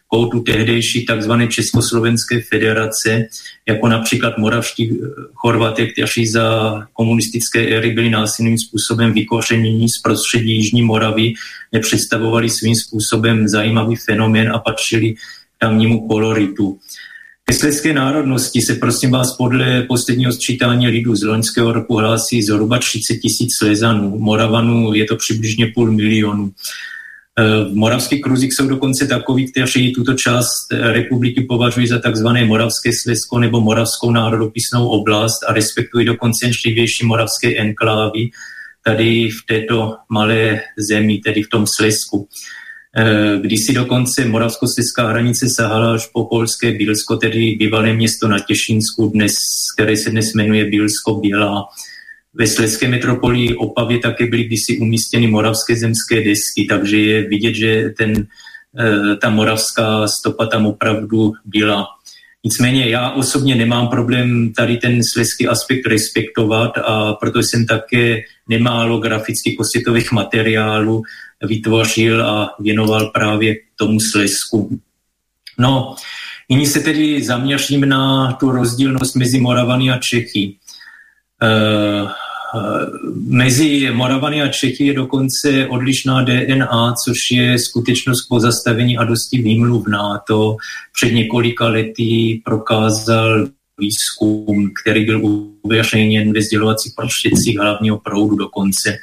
[0.07, 1.31] koutu tehdejší tzv.
[1.49, 3.27] Československé federace,
[3.67, 6.47] jako například moravští eh, Chorvaté, kteří za
[6.93, 11.33] komunistické éry byli násilným způsobem vykořeněni z prostředí Jižní Moravy,
[11.73, 15.19] nepředstavovali svým způsobem zajímavý fenomén a patřili k
[15.59, 16.79] tamnímu koloritu.
[17.83, 23.15] Ke národnosti se prosím vás podle posledního sčítání lidu z loňského roku hlásí zhruba 30
[23.21, 24.17] tisíc slezanů.
[24.19, 26.51] Moravanů je to přibližně půl milionu.
[27.39, 33.39] V moravských kruzích jsou dokonce takoví, kteří tuto část republiky považují za takzvané moravské Slezsko
[33.39, 38.29] nebo moravskou národopisnou oblast a respektují dokonce dřívější moravské enklávy
[38.85, 42.27] tady v této malé zemi, tedy v tom Slezsku.
[42.97, 48.39] Eh, když si dokonce moravskoslezská hranice sahala až po polské Bílsko, tedy bývalé město na
[48.39, 49.31] Těšínsku, dnes,
[49.75, 51.67] které se dnes jmenuje Bílsko Bělá.
[52.35, 57.89] Ve Slezské metropolii Opavě také byly kdysi umístěny moravské zemské desky, takže je vidět, že
[57.97, 58.27] ten
[59.21, 61.87] ta moravská stopa tam opravdu byla.
[62.43, 68.99] Nicméně já osobně nemám problém tady ten sleský aspekt respektovat a proto jsem také nemálo
[68.99, 71.03] grafických osvětových materiálů
[71.47, 74.79] vytvořil a věnoval právě tomu slesku.
[75.57, 75.95] No,
[76.49, 80.55] nyní se tedy zaměřím na tu rozdílnost mezi Moravany a Čechy.
[82.55, 82.81] Uh,
[83.27, 90.21] Mezi Moravany a Čechy je dokonce odlišná DNA, což je skutečnost pozastavení a dosti výmluvná.
[90.27, 90.57] To
[90.93, 93.47] před několika lety prokázal
[93.79, 95.21] výzkum, který byl
[95.61, 98.97] uveřejněn ve sdělovacích prostředcích hlavního proudu dokonce.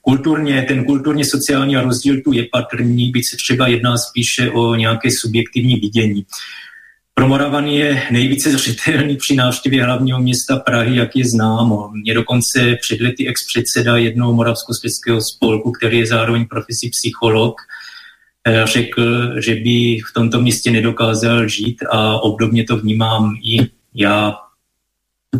[0.00, 5.08] Kulturně, ten kulturně sociální rozdíl tu je patrný, byť se třeba jedná spíše o nějaké
[5.20, 6.24] subjektivní vidění.
[7.18, 11.90] Pro Moravan je nejvíce zřetelný při návštěvě hlavního města Prahy, jak je známo.
[11.92, 17.56] Mě dokonce před lety ex-předseda jednoho moravskoslezského spolku, který je zároveň profesí psycholog,
[18.48, 23.58] eh, řekl, že by v tomto městě nedokázal žít a obdobně to vnímám i
[23.94, 24.36] já.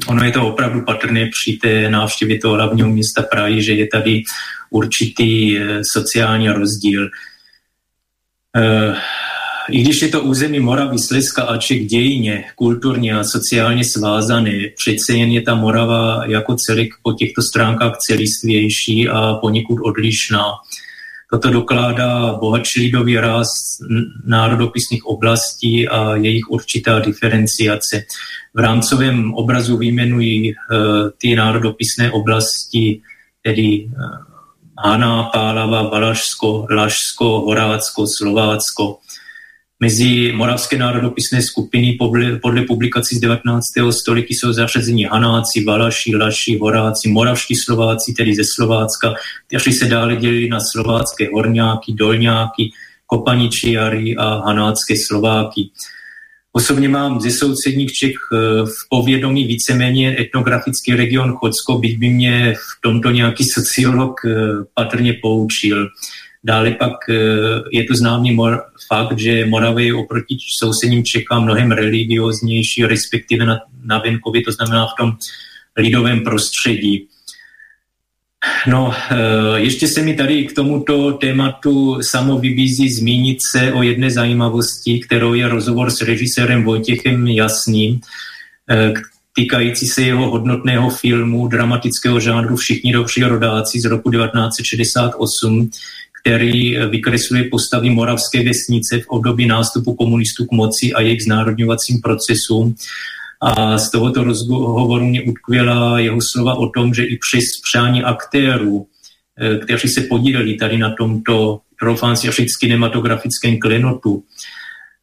[0.09, 4.23] Ono je to opravdu patrné při té návštěvě toho hlavního města Prahy, že je tady
[4.71, 7.09] určitý eh, sociální rozdíl.
[9.71, 15.13] I když je to území Moravy, Slezska a Čech dějině, kulturně a sociálně svázané, přece
[15.13, 20.45] jen je ta Morava jako celek po těchto stránkách celistvější a poněkud odlišná.
[21.31, 23.49] Toto dokládá bohatší lidový ráz
[24.25, 28.03] národopisných oblastí a jejich určitá diferenciace.
[28.55, 30.57] V rámcovém obrazu vyjmenují uh,
[31.19, 33.01] ty národopisné oblasti,
[33.43, 33.93] tedy uh,
[34.79, 38.99] Haná, Pálava, Valašsko, Lašsko, Horácko, Slovácko.
[39.81, 43.65] Mezi moravské národopisné skupiny podle, podle publikací z 19.
[43.91, 49.15] století jsou zařazeni Hanáci, Valaši, Laši, Horáci, moravští Slováci, tedy ze Slovácka,
[49.47, 52.71] kteří se dále dělili na slovácké horňáky, dolňáky,
[53.07, 55.71] kopaničiary a hanácké Slováky.
[56.53, 62.55] Osobně mám ze sousedních Čech eh, v povědomí víceméně etnografický region Chodsko, byť by mě
[62.55, 64.35] v tomto nějaký sociolog eh,
[64.75, 65.89] patrně poučil.
[66.47, 67.15] Dále pak eh,
[67.73, 68.39] je to známý
[68.89, 74.97] fakt, že Moravy oproti sousedním Čechám mnohem religioznější, respektive na, na venkově, to znamená v
[74.99, 75.13] tom
[75.77, 77.09] lidovém prostředí.
[78.67, 84.11] No, eh, ještě se mi tady k tomuto tématu samo vybízí zmínit se o jedné
[84.11, 88.01] zajímavosti, kterou je rozhovor s režisérem Vojtěchem Jasným,
[88.71, 88.93] eh,
[89.37, 95.71] týkající se jeho hodnotného filmu dramatického žánru Všichni dobří rodáci z roku 1968,
[96.27, 102.75] který vykresluje postavy moravské vesnice v období nástupu komunistů k moci a jejich znárodňovacím procesům.
[103.41, 108.87] A z tohoto rozhovoru mě utkvěla jeho slova o tom, že i přes přání aktérů,
[109.39, 112.29] eh, kteří se podíleli tady na tomto, troufám si
[112.61, 114.23] kinematografickém klenotu,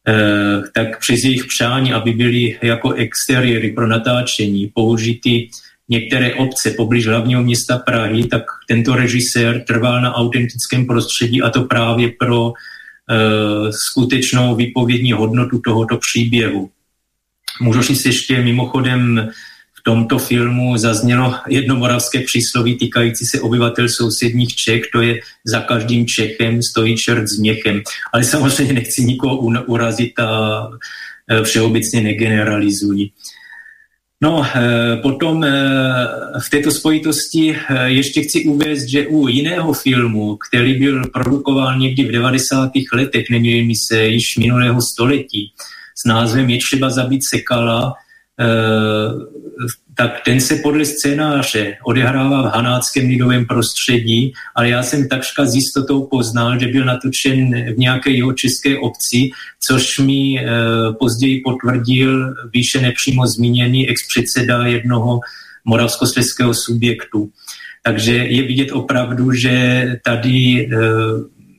[0.08, 5.48] eh, tak přes jejich přání, aby byli jako exteriéry pro natáčení použity
[5.88, 11.62] některé obce poblíž hlavního města Prahy, tak tento režisér trval na autentickém prostředí a to
[11.62, 12.52] právě pro e,
[13.72, 16.70] skutečnou výpovědní hodnotu tohoto příběhu.
[17.80, 19.28] Říct ještě mimochodem,
[19.74, 25.60] v tomto filmu zaznělo jedno moravské přísloví týkající se obyvatel sousedních Čech, to je za
[25.60, 27.82] každým Čechem stojí čert s měchem.
[28.12, 30.68] Ale samozřejmě nechci nikoho urazit a
[31.28, 33.10] e, všeobecně negeneralizuji.
[34.22, 35.50] No, eh, potom eh,
[36.40, 42.04] v této spojitosti eh, ještě chci uvést, že u jiného filmu, který byl produkován někdy
[42.04, 42.70] v 90.
[42.92, 45.52] letech, neměli se již minulého století,
[45.94, 47.94] s názvem Je třeba zabít Sekala,
[49.94, 55.54] tak ten se podle scénáře odehrává v hanáckém lidovém prostředí, ale já jsem takřka s
[55.54, 59.30] jistotou poznal, že byl natočen v nějaké jeho české obci,
[59.66, 60.44] což mi e,
[60.98, 65.20] později potvrdil výše nepřímo zmíněný ex-předseda jednoho
[65.64, 67.30] moravskoslezského subjektu.
[67.82, 70.68] Takže je vidět opravdu, že tady e,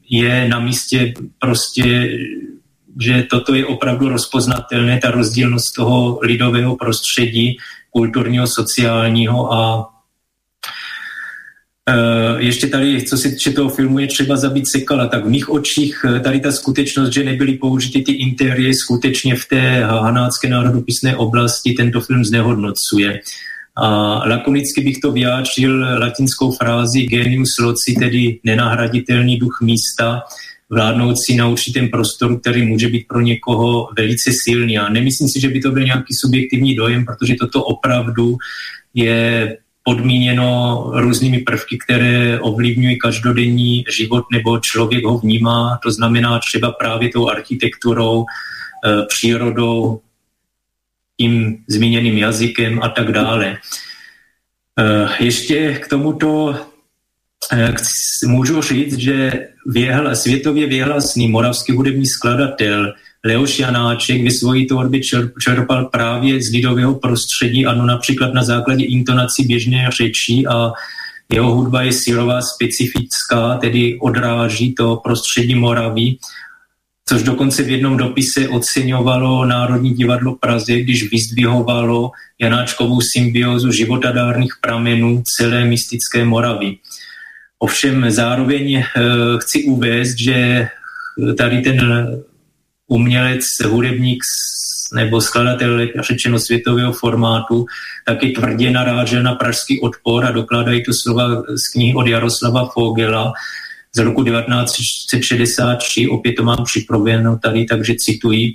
[0.09, 2.09] je na místě prostě
[3.01, 7.57] že toto je opravdu rozpoznatelné, ta rozdílnost toho lidového prostředí
[7.89, 9.91] kulturního, sociálního a
[11.89, 15.49] Uh, ještě tady, co se týče toho filmu, je třeba zabít Sekala, tak v mých
[15.49, 21.15] očích eh, tady ta skutečnost, že nebyly použity ty interiéry skutečně v té hanácké národopisné
[21.15, 23.19] oblasti, tento film znehodnocuje.
[23.75, 23.87] A
[24.29, 30.21] lakonicky bych to vyjádřil latinskou frázi genius loci, tedy nenahraditelný duch místa,
[30.69, 34.77] vládnoucí na určitém prostoru, který může být pro někoho velice silný.
[34.77, 38.37] A nemyslím si, že by to byl nějaký subjektivní dojem, protože toto opravdu
[38.93, 45.79] je podmíněno různými prvky, které ovlivňují každodenní život nebo člověk ho vnímá.
[45.83, 48.25] To znamená třeba právě tou architekturou,
[48.85, 50.01] eh, přírodou,
[51.17, 53.57] tím zmíněným jazykem a tak dále.
[54.79, 56.55] Eh, ještě k tomuto
[58.25, 62.93] můžu říct, že věhla, světově věhlasný moravský hudební skladatel
[63.25, 65.01] Leoš Janáček ve svojí tvorbě
[65.41, 70.71] čerpal právě z lidového prostředí, ano například na základě intonací běžné řeči a
[71.31, 76.15] jeho hudba je silová, specifická, tedy odráží to prostředí Moravy,
[77.09, 82.11] což dokonce v jednom dopise oceňovalo Národní divadlo Praze, když vyzdvihovalo
[82.41, 86.77] Janáčkovou symbiózu životadárných pramenů celé mystické Moravy.
[87.59, 88.83] Ovšem zároveň e,
[89.37, 90.67] chci uvést, že
[91.37, 92.07] tady ten
[92.87, 94.23] umělec, hudebník
[94.93, 97.65] nebo skladatel řečeno světového formátu,
[98.05, 103.33] taky tvrdě narážel na pražský odpor a dokládají to slova z knihy od Jaroslava Fogela
[103.95, 108.53] z roku 1963, opět to mám připraveno tady, takže cituji.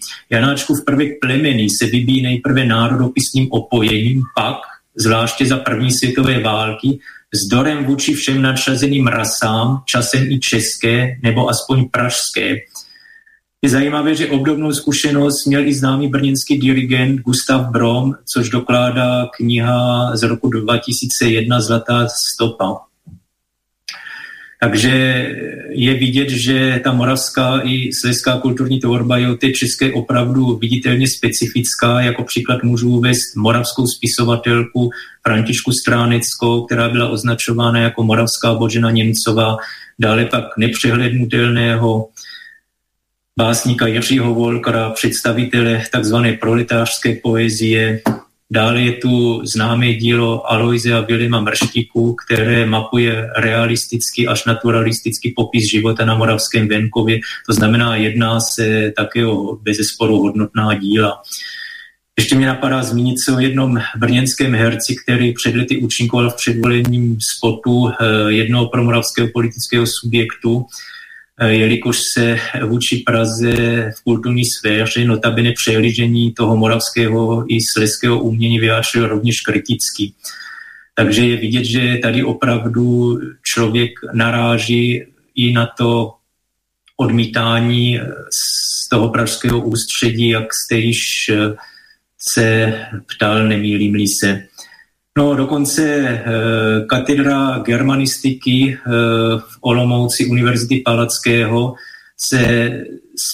[0.74, 4.56] v prvek plemení se vybíjí nejprve národopisným opojením, pak,
[4.96, 6.98] zvláště za první světové války,
[7.34, 12.56] zdorem vůči všem nadšazeným rasám, časem i české, nebo aspoň pražské,
[13.64, 20.10] je zajímavé, že obdobnou zkušenost měl i známý brněnský dirigent Gustav Brom, což dokládá kniha
[20.16, 22.89] z roku 2001 Zlatá stopa.
[24.62, 25.26] Takže
[25.70, 31.06] je vidět, že ta moravská i slezská kulturní tvorba je od té české opravdu viditelně
[31.08, 32.00] specifická.
[32.00, 34.90] Jako příklad můžu uvést moravskou spisovatelku
[35.22, 39.56] Františku Stráneckou, která byla označována jako moravská Božena Němcová,
[39.98, 42.08] dále pak nepřehlednutelného
[43.38, 46.16] básníka Jiřího Volkra, představitele tzv.
[46.40, 48.00] proletářské poezie.
[48.52, 56.04] Dále je tu známé dílo Aloizea Vilima Mrštiku, které mapuje realistický až naturalistický popis života
[56.04, 57.20] na moravském venkově.
[57.46, 61.22] To znamená, jedná se také o bezesporu hodnotná díla.
[62.18, 67.18] Ještě mě napadá zmínit se o jednom brněnském herci, který před lety účinkoval v předvolením
[67.36, 70.66] spotu eh, jednoho promoravského politického subjektu,
[71.46, 72.36] jelikož se
[72.66, 73.52] vůči Praze
[73.98, 80.12] v kulturní sféře notabene přehlížení toho moravského i sleského umění vyjádřil rovněž kriticky.
[80.94, 86.14] Takže je vidět, že tady opravdu člověk naráží i na to
[86.96, 90.98] odmítání z toho pražského ústředí, jak jste již
[91.32, 91.54] eh,
[92.32, 92.74] se
[93.06, 94.42] ptal, nemýlím-li se.
[95.18, 96.22] No dokonce eh,
[96.86, 98.90] katedra germanistiky eh,
[99.38, 101.74] v Olomouci Univerzity Palackého
[102.30, 102.70] se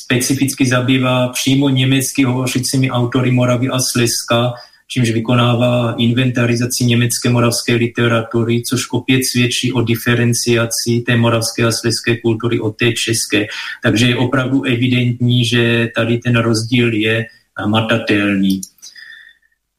[0.03, 4.53] specificky zabývá přímo německy hovořícími autory Moravy a Slezska,
[4.89, 12.17] čímž vykonává inventarizaci německé moravské literatury, což opět svědčí o diferenciaci té moravské a slezské
[12.21, 13.47] kultury od té české.
[13.83, 17.27] Takže je opravdu evidentní, že tady ten rozdíl je
[17.67, 18.61] matatelný.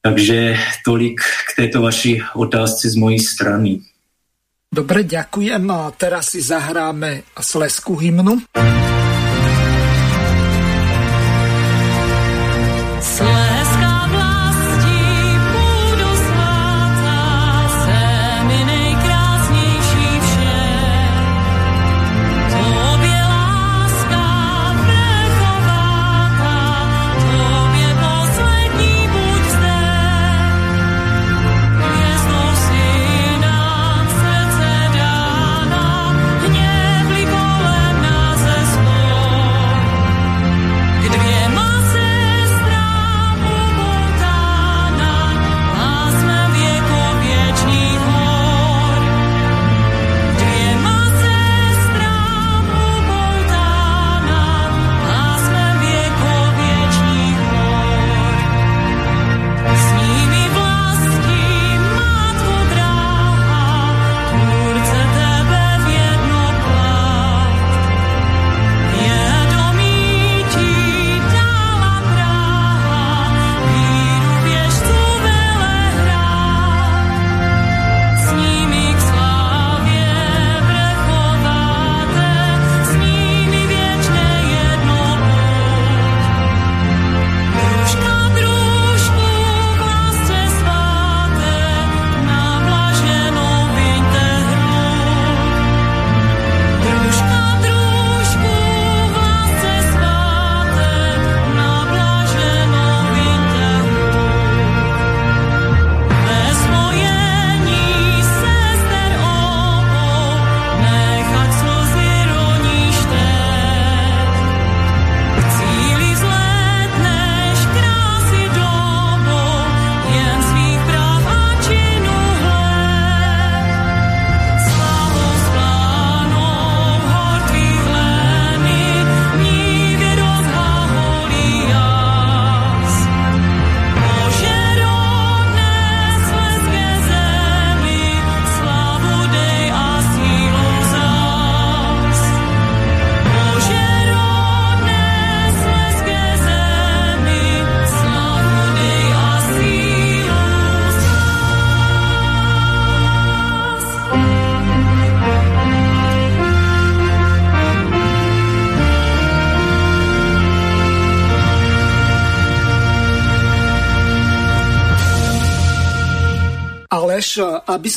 [0.07, 0.55] Takže
[0.87, 3.83] tolik k této vaší otázce z mojej strany.
[4.71, 5.67] Dobre, ďakujem.
[5.67, 8.39] A teraz si zahráme Slesku hymnu.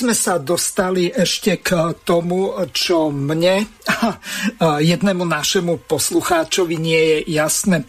[0.01, 4.17] Sme sa dostali ešte k tomu, čo mne a
[4.81, 7.85] jednému našemu poslucháčovi nie je jasné.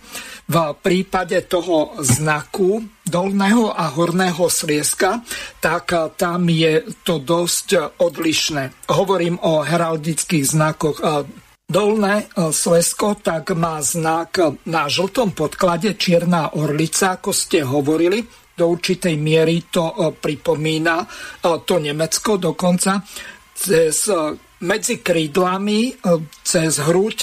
[0.52, 5.24] V prípade toho znaku dolného a horného srieska,
[5.64, 8.92] tak tam je to dosť odlišné.
[8.92, 11.00] Hovorím o heraldických znakoch.
[11.72, 18.28] Dolné Slesko tak má znak na žltom podklade čierna orlica, ako ste hovorili.
[18.62, 21.02] Do určitej miery to pripomína
[21.66, 23.02] to Nemecko dokonca.
[23.58, 24.06] Cez,
[24.62, 25.98] medzi krídlami,
[26.46, 27.18] cez hruď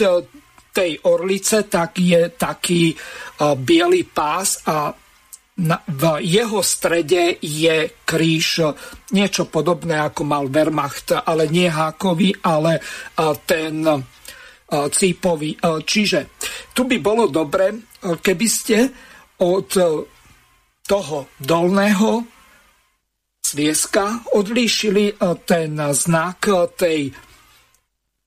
[0.74, 2.90] tej orlice, tak je taký
[3.38, 4.90] biely pás a
[5.86, 8.66] v jeho strede je kríž,
[9.14, 12.82] niečo podobné ako mal Wehrmacht, ale nie hákový, ale
[13.46, 13.86] ten
[14.70, 15.54] cípový.
[15.62, 16.34] Čiže
[16.74, 18.76] tu by bolo dobre, keby ste
[19.38, 19.70] od
[20.88, 22.24] toho dolného
[23.44, 26.48] svieska odlíšili ten znak
[26.80, 27.12] tej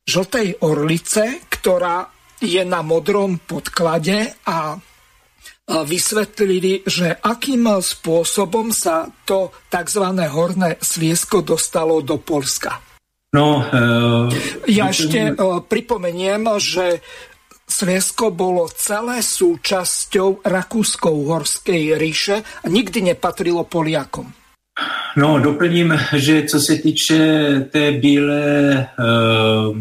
[0.06, 2.06] žltej orlice, ktorá
[2.42, 4.78] je na modrom podklade a
[5.72, 10.04] vysvetlili, že akým spôsobom sa to tzv.
[10.28, 12.82] horné sliesko dostalo do Polska.
[13.32, 14.28] No, uh,
[14.68, 17.00] ja ešte uh, pripomeniem, že
[17.72, 24.28] Sliesko bolo celé súčasťou Rakúsko-Uhorskej ríše a nikdy nepatrilo Poliakom.
[25.16, 27.20] No, doplním, že co se týče
[27.72, 29.76] té bílé uh,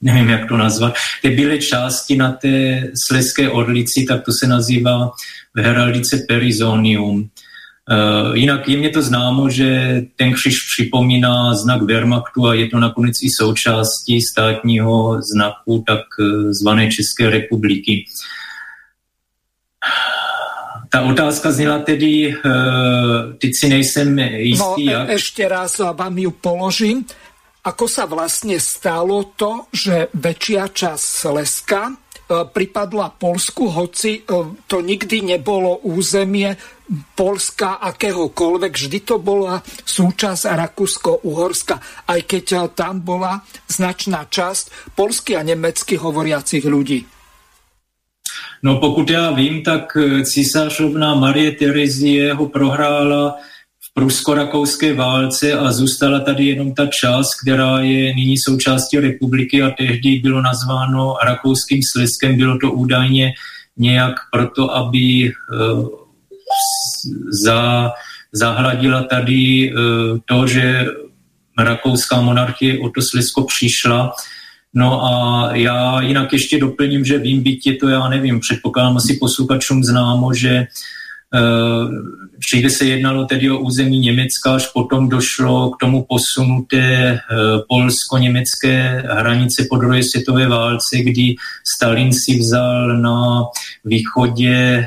[0.00, 5.10] nevím, jak to nazvat, ty bílé části na té sleské orlici, tak to se nazývá
[5.54, 7.28] v heraldice perizonium.
[7.88, 12.78] Uh, jinak je mě to známo, že ten křiž připomíná znak Wehrmachtu a je to
[12.78, 18.04] nakonec i součástí státního znaku tak uh, zvané České republiky.
[20.90, 25.08] Ta otázka zněla tedy, uh, teď si nejsem jistý, no, jak...
[25.08, 27.04] ešte raz vám ju položím
[27.68, 31.92] ako sa vlastne stalo to, že väčšia časť Sleska
[32.28, 34.22] e, pripadla Polsku, hoci e,
[34.68, 36.54] to nikdy nebolo územie
[37.16, 45.34] Polska akéhokoľvek, vždy to bola súčasť Rakúsko-Uhorska, aj keď e, tam bola značná časť polsky
[45.34, 47.08] a nemecky hovoriacich ľudí.
[48.62, 53.38] No pokud já vím, tak císařovna Marie Terezie ho prohrála
[53.98, 60.20] prusko-rakouské válce a zůstala tady jenom ta část, která je nyní součástí republiky a tehdy
[60.22, 62.36] bylo nazváno rakouským Sleskem.
[62.36, 63.32] Bylo to údajně
[63.76, 65.88] nějak proto, aby uh,
[67.44, 67.90] za,
[68.32, 70.86] zahladila tady uh, to, že
[71.58, 74.12] rakouská monarchie o to Slesko přišla.
[74.74, 79.18] No a já jinak ještě doplním, že vím, byť je to, já nevím, předpokládám asi
[79.20, 80.66] posluchačům známo, že
[82.38, 87.18] Všude se jednalo tedy o území Německa, až potom došlo k tomu posunu té eh,
[87.68, 91.34] polsko-německé hranice po druhé světové válce, kdy
[91.76, 93.44] Stalin si vzal na
[93.84, 94.86] východě eh,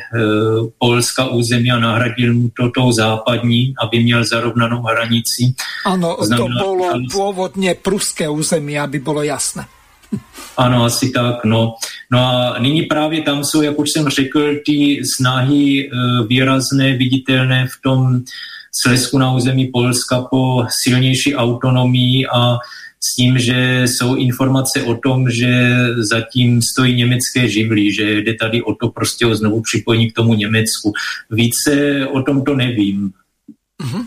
[0.77, 5.53] Polska území a nahradil mu to tou západní, aby měl zarovnanou hranici.
[5.85, 9.65] Ano, to, to bylo původně pruské území, aby bylo jasné.
[10.57, 11.75] Ano, asi tak, no.
[12.11, 17.67] No a nyní právě tam jsou, jak už jsem řekl, ty snahy eh, výrazné, viditelné
[17.67, 18.21] v tom
[18.71, 22.57] Slesku na území Polska po silnější autonomii a
[23.03, 28.63] s tím, že jsou informace o tom, že zatím stojí německé živly, že jde tady
[28.63, 30.93] o to prostě o znovu připojení k tomu Německu.
[31.29, 33.11] Více o tom to nevím.
[33.83, 34.05] Uh-huh.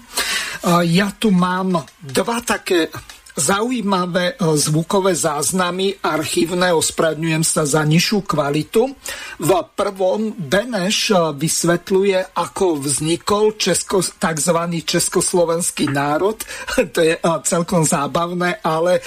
[0.81, 2.87] Já tu mám dva také
[3.35, 8.95] zaujímavé e, zvukové záznamy archívne, ospravedňujem sa za nižšiu kvalitu.
[9.43, 14.59] V prvom Beneš e, vysvetľuje, ako vznikol česko, tzv.
[14.87, 16.39] československý národ.
[16.95, 19.03] to je e, celkom zábavné, ale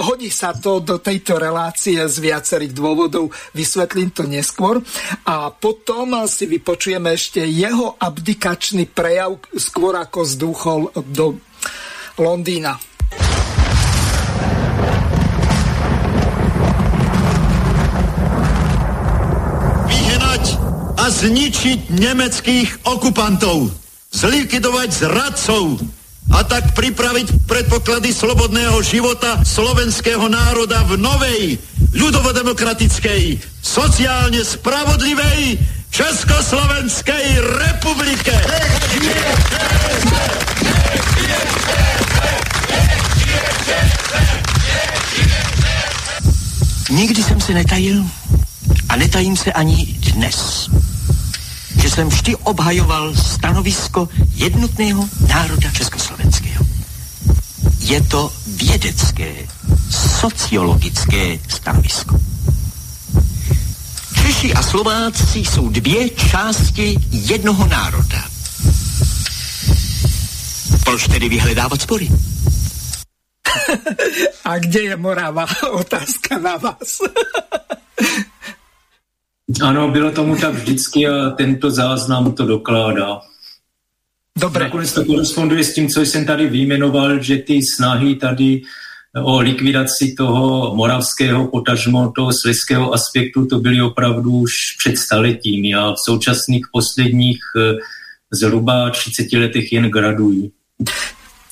[0.00, 4.80] hodí sa to do tejto relácie z viacerých dôvodov, vysvetlím to neskôr.
[5.28, 11.38] A potom si vypočujeme ešte jeho abdikačný prejav, skôr ako zdúchol do
[12.18, 12.91] Londýna.
[21.22, 23.70] A zničiť nemeckých okupantov,
[24.10, 25.78] zlikvidovať zradcov
[26.34, 31.42] a tak pripraviť predpoklady slobodného života slovenského národa v novej,
[31.94, 35.62] ľudovodemokratickej, sociálne spravodlivej
[35.94, 37.38] Československej
[37.70, 38.34] republike.
[46.90, 48.02] Nikdy jsem se netajil
[48.88, 50.66] a netajím se ani dnes
[51.80, 56.64] že jsem vždy obhajoval stanovisko jednotného národa československého.
[57.78, 59.34] Je to vědecké,
[59.90, 62.18] sociologické stanovisko.
[64.22, 68.24] Češi a Slováci jsou dvě části jednoho národa.
[70.84, 72.08] Proč tedy vyhledávat spory?
[74.44, 75.46] A kde je Morava?
[75.70, 76.98] Otázka na vás.
[79.62, 83.20] Ano, bylo tomu tak vždycky a tento záznam to dokládá.
[84.38, 84.60] Dobře.
[84.60, 88.62] Nakonec to koresponduje s tím, co jsem tady vyjmenoval, že ty snahy tady
[89.22, 95.92] o likvidaci toho moravského, potažmo toho sleského aspektu, to byly opravdu už před staletími a
[95.92, 97.76] v současných posledních eh,
[98.32, 100.52] zhruba 30 letech jen gradují.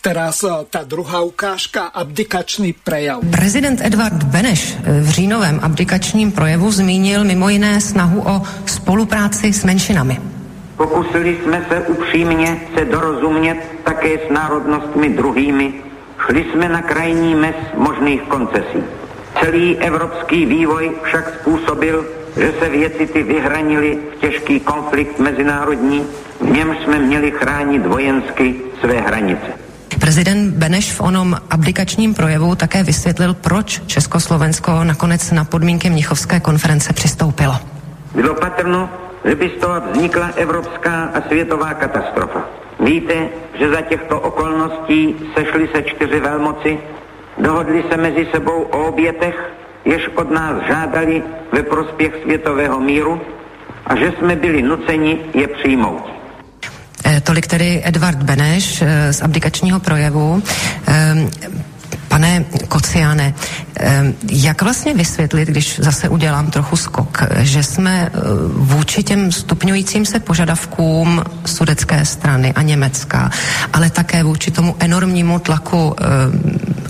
[0.01, 3.20] Teraz eh, ta druhá ukážka, abdikačný prejav.
[3.31, 9.64] Prezident Edvard Beneš eh, v říjnovém abdikačním projevu zmínil mimo jiné snahu o spolupráci s
[9.64, 10.20] menšinami.
[10.77, 15.74] Pokusili jsme se upřímně se dorozumět také s národnostmi druhými.
[16.27, 18.81] Šli jsme na krajní mes možných koncesí.
[19.40, 22.06] Celý evropský vývoj však způsobil,
[22.36, 26.06] že se věci ty vyhranili v těžký konflikt mezinárodní,
[26.40, 29.60] v němž jsme měli chránit vojensky své hranice.
[30.01, 36.93] Prezident Beneš v onom abdikačním projevu také vysvětlil, proč Československo nakonec na podmínky Mnichovské konference
[36.93, 37.55] přistoupilo.
[38.14, 38.90] Bylo patrno,
[39.24, 42.48] že by z toho vznikla evropská a světová katastrofa.
[42.81, 43.28] Víte,
[43.59, 46.78] že za těchto okolností sešly se čtyři velmoci,
[47.39, 49.52] dohodli se mezi sebou o obětech,
[49.85, 51.22] jež od nás žádali
[51.52, 53.20] ve prospěch světového míru
[53.86, 56.19] a že jsme byli nuceni je přijmout.
[57.11, 60.43] Eh, tolik tedy Edvard Beneš eh, z abdikačního projevu.
[60.87, 61.31] Ehm,
[62.09, 63.35] pane Kociane,
[64.31, 68.19] jak vlastně vysvětlit, když zase udělám trochu skok, že jsme eh,
[68.55, 73.31] vůči těm stupňujícím se požadavkům sudecké strany a Německa,
[73.73, 75.97] ale také vůči tomu enormnímu tlaku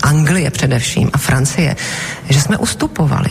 [0.03, 1.75] Anglie především a Francie,
[2.29, 3.29] že jsme ustupovali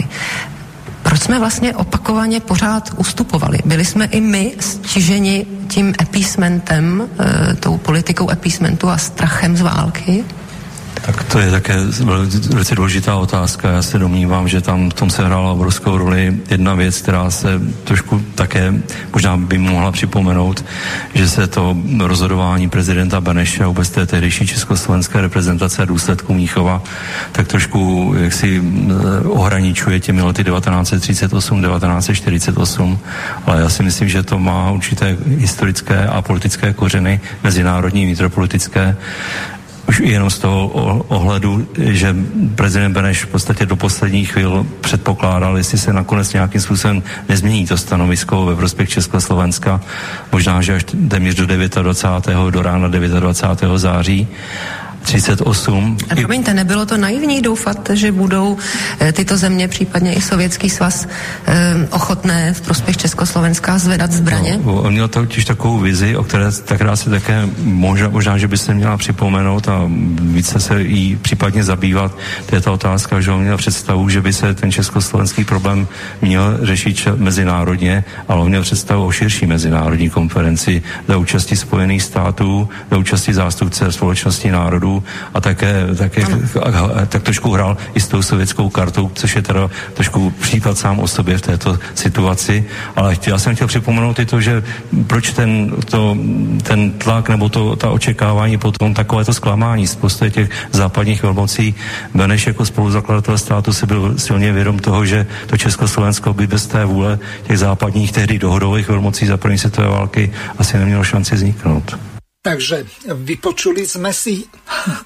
[1.03, 3.59] proč jsme vlastně opakovaně pořád ustupovali?
[3.65, 7.09] Byli jsme i my stiženi tím epísmentem,
[7.51, 10.25] e, tou politikou epísmentu a strachem z války?
[11.07, 11.77] Tak to je také
[12.51, 13.71] velice důležitá otázka.
[13.71, 17.61] Já se domnívám, že tam v tom se hrála obrovskou roli jedna věc, která se
[17.85, 18.75] trošku také
[19.13, 20.65] možná by mohla připomenout,
[21.15, 26.83] že se to rozhodování prezidenta Beneše a vůbec té tehdejší československé reprezentace důsledků Míchova
[27.33, 28.63] tak trošku jaksi
[29.25, 32.99] ohraničuje těmi lety 1938, 1948,
[33.47, 38.97] ale já si myslím, že to má určité historické a politické kořeny, mezinárodní, vnitropolitické,
[39.91, 40.69] už jenom z toho
[41.09, 42.17] ohledu, že
[42.55, 47.77] prezident Beneš v podstatě do posledních chvíl předpokládal, jestli se nakonec nějakým způsobem nezmění to
[47.77, 49.81] stanovisko ve prospěch Československa,
[50.33, 52.51] možná, že až téměř do 29.
[52.51, 53.79] do rána 29.
[53.79, 54.29] září
[55.03, 55.97] 38.
[56.11, 58.57] A promiňte, nebylo to naivní doufat, že budou
[59.01, 61.09] e, tyto země, případně i Sovětský svaz,
[61.47, 64.61] e, ochotné v prospěch Československa zvedat zbraně?
[64.65, 68.49] No, on měl totiž takovou vizi, o které tak rád se také možná, možná, že
[68.49, 69.83] by se měla připomenout a
[70.21, 72.13] více se jí případně zabývat.
[72.47, 75.89] To je ta otázka, že on měl představu, že by se ten československý problém
[76.23, 82.69] měl řešit mezinárodně, ale on měl představu o širší mezinárodní konferenci za účasti Spojených států,
[82.91, 85.03] za účasti zástupce společnosti národů národů
[85.35, 86.23] a také, také
[87.09, 91.09] tak trošku hrál i s tou sovětskou kartou, což je teda trošku případ sám o
[91.09, 92.65] sobě v této situaci.
[92.97, 94.63] Ale já jsem chtěl připomenout i to, že
[95.07, 96.17] proč ten, to,
[96.63, 101.75] ten tlak nebo to, ta očekávání potom takovéto zklamání z postoje těch západních velmocí.
[102.15, 106.85] Beneš jako spoluzakladatel státu si byl silně vědom toho, že to Československo by bez té
[106.85, 112.10] vůle těch západních tehdy dohodových velmocí za první světové války asi nemělo šanci vzniknout.
[112.41, 114.41] Takže vypočuli sme si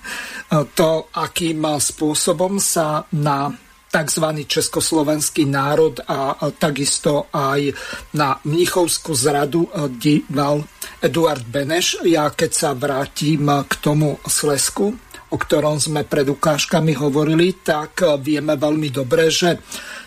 [0.78, 3.50] to, akým spôsobom sa na
[3.90, 4.26] tzv.
[4.46, 7.74] československý národ a takisto aj
[8.14, 9.66] na Mnichovskú zradu
[9.98, 10.62] díval
[11.02, 12.06] Eduard Beneš.
[12.06, 14.94] Ja keď sa vrátim k tomu Slesku,
[15.30, 19.58] o ktorom sme pred ukážkami hovorili, tak vieme veľmi dobre, že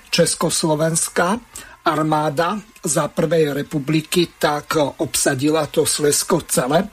[0.08, 1.36] Československá
[1.88, 6.91] armáda za prvej republiky tak obsadila to Slesko celé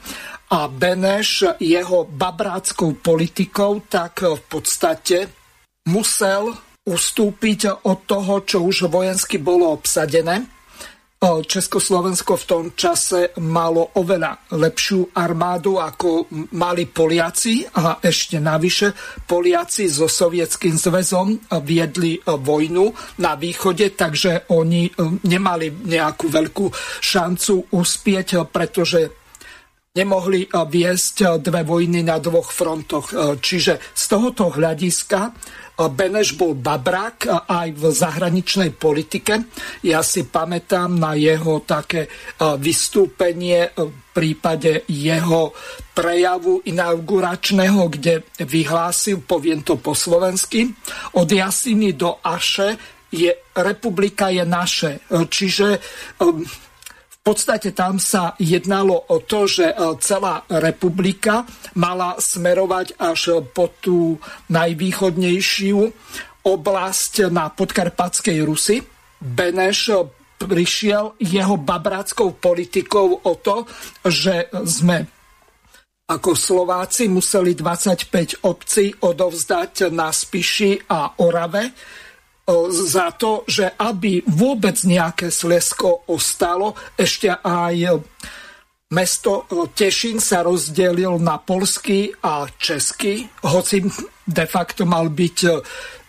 [0.55, 5.27] a Beneš jeho babráckou politikou tak v podstate
[5.91, 6.55] musel
[6.85, 10.54] ustúpiť od toho, čo už vojensky bolo obsadené
[11.25, 18.93] Československo v tom čase malo oveľa lepšiu armádu, ako mali Poliaci a ešte navyše
[19.25, 22.85] Poliaci so Sovietským zväzom viedli vojnu
[23.25, 24.85] na východe, takže oni
[25.25, 26.65] nemali nejakú veľkú
[27.01, 29.24] šancu uspieť, pretože
[29.95, 33.15] nemohli viesť dve vojny na dvoch frontoch.
[33.39, 35.31] Čiže z tohoto hľadiska
[35.75, 39.43] Beneš bol babrák aj v zahraničnej politike.
[39.83, 42.07] Ja si pamätám na jeho také
[42.39, 45.51] vystúpenie v prípade jeho
[45.91, 50.71] prejavu inauguračného, kde vyhlásil, poviem to po slovensky,
[51.19, 52.79] od Jasiny do Aše
[53.11, 55.03] je republika je naše.
[55.11, 55.79] Čiže
[57.25, 61.41] podstate tam sa jednalo o to, že e, celá republika
[61.73, 64.21] mala smerovať až po tú
[64.53, 65.79] najvýchodnejšiu
[66.45, 68.85] oblasť na podkarpatskej Rusy.
[69.17, 70.05] Beneš e,
[70.37, 73.65] prišiel jeho babráckou politikou o to,
[74.05, 75.09] že sme
[76.05, 81.73] ako Slováci museli 25 obcí odovzdať na Spiši a Orave
[82.69, 88.05] za to, že aby vôbec nejaké Slesko ostalo, ešte aj
[88.93, 93.81] mesto Tešín sa rozdelil na polský a český, hoci
[94.29, 95.37] de facto mal byť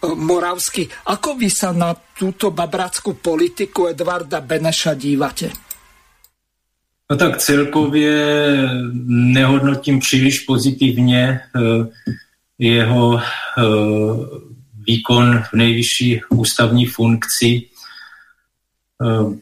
[0.05, 1.09] moravský.
[1.09, 5.49] Ako vy sa na túto babrackú politiku Edvarda Beneša dívate?
[7.11, 8.13] No tak celkově
[9.09, 11.41] nehodnotím příliš pozitivně
[12.59, 13.21] jeho
[14.87, 17.63] výkon v nejvyšší ústavní funkci.
[19.03, 19.39] Eh,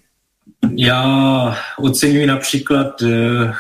[0.77, 3.53] já oceňuji například eh,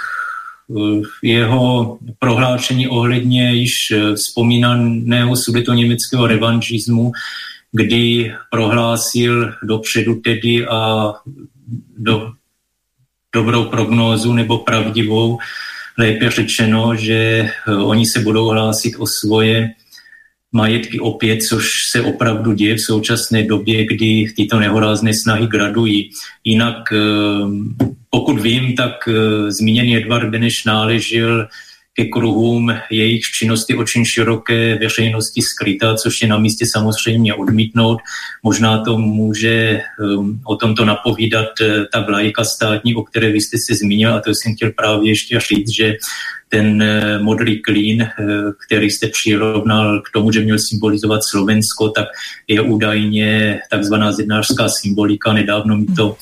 [1.22, 5.36] jeho prohlášení ohledně již eh, vzpomínaného
[5.74, 7.12] německého revanžismu,
[7.72, 11.12] kdy prohlásil dopředu tedy a
[11.98, 12.32] do
[13.34, 15.38] dobrou prognózu nebo pravdivou,
[15.98, 17.50] lépe řečeno, že
[17.84, 19.74] oni se budou hlásit o svoje
[20.54, 26.10] majetky opět, což se opravdu děje v současné době, kdy tyto nehorázné snahy gradují.
[26.44, 26.98] Jinak, eh,
[28.10, 31.48] pokud vím, tak eh, zmíněný Edvard Beneš náležel
[31.94, 37.98] ke kruhům jejich činnosti očin široké veřejnosti skrytá, což je na místě samozřejmě odmítnout.
[38.42, 43.56] Možná to může um, o tomto napovídat uh, ta vlajka státní, o které vy jste
[43.66, 45.94] se zmínil, a to jsem chtěl právě ještě říct, že
[46.54, 52.06] ten uh, modrý klín, uh, který jste přirovnal k tomu, že měl symbolizovat Slovensko, tak
[52.48, 55.32] je údajně takzvaná zednářská symbolika.
[55.32, 56.16] Nedávno mi to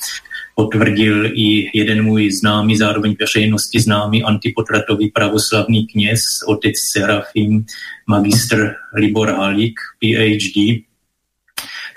[0.54, 7.64] potvrdil i jeden můj známý, zároveň veřejnosti známý antipotratový pravoslavný kněz, otec Serafim,
[8.06, 10.84] magistr Libor Halík, PhD.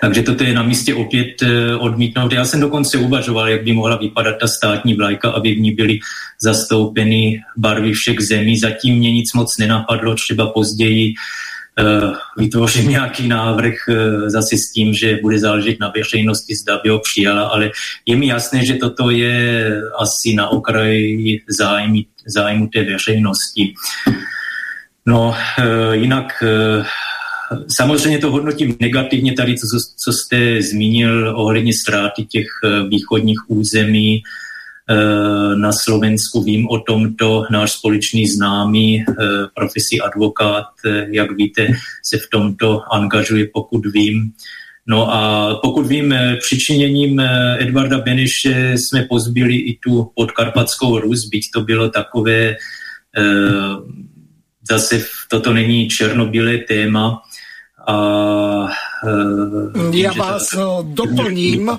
[0.00, 2.32] Takže toto je na místě opět eh, odmítnout.
[2.32, 5.98] Já jsem dokonce uvažoval, jak by mohla vypadat ta státní vlajka, aby v ní byly
[6.42, 8.58] zastoupeny barvy všech zemí.
[8.58, 11.14] Zatím mě nic moc nenapadlo, třeba později
[11.78, 16.88] Eh, vytvořím nějaký návrh eh, zase s tím, že bude záležet na veřejnosti, zda by
[16.88, 17.70] ho přijala, ale
[18.06, 23.74] je mi jasné, že toto je asi na okraji zájmu, zájmu té veřejnosti.
[25.06, 25.36] No,
[25.92, 26.42] jinak
[27.76, 29.66] samozřejmě to hodnotím negativně tady, co,
[30.04, 32.46] co jste zmínil ohledně ztráty těch
[32.88, 34.22] východních území,
[34.90, 36.42] Eh, na Slovensku.
[36.42, 39.14] Vím o tomto náš společný známý eh,
[39.54, 41.66] profesí advokát, eh, jak víte,
[42.04, 44.30] se v tomto angažuje, pokud vím.
[44.86, 47.20] No a pokud vím, přičiněním
[47.58, 52.56] Edvarda Beneše jsme pozbyli i tu podkarpatskou Rus, byť to bylo takové,
[54.70, 57.18] zase toto není černobílé téma,
[57.86, 58.68] a,
[59.92, 60.48] Já vás
[60.82, 61.78] doplním.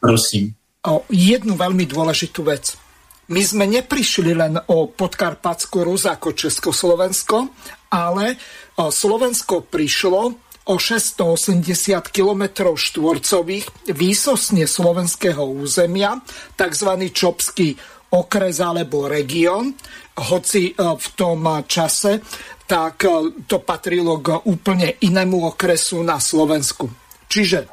[0.00, 0.54] Prosím
[0.86, 2.78] o jednu veľmi dôležitú vec.
[3.26, 7.50] My sme neprišli len o podkarpatskú Rus ako Československo,
[7.90, 8.38] ale
[8.78, 10.22] Slovensko prišlo
[10.66, 16.22] o 680 km štvorcových výsosne slovenského územia,
[16.54, 16.90] tzv.
[17.10, 17.74] Čopský
[18.14, 19.74] okres alebo región,
[20.16, 22.24] hoci v tom čase
[22.66, 23.06] tak
[23.46, 26.90] to patrilo k úplne inému okresu na Slovensku.
[27.30, 27.70] Čiže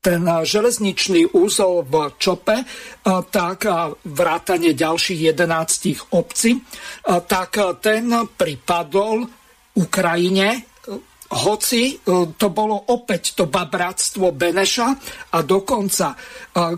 [0.00, 2.64] ten železničný úzol v Čope,
[3.28, 3.58] tak
[4.06, 6.62] vrátanie ďalších 11 obcí,
[7.04, 7.50] tak
[7.82, 9.26] ten pripadol
[9.76, 10.75] Ukrajine
[11.26, 11.94] hoci e,
[12.38, 14.88] to bolo opäť to babráctvo Beneša
[15.34, 16.16] a dokonca, e,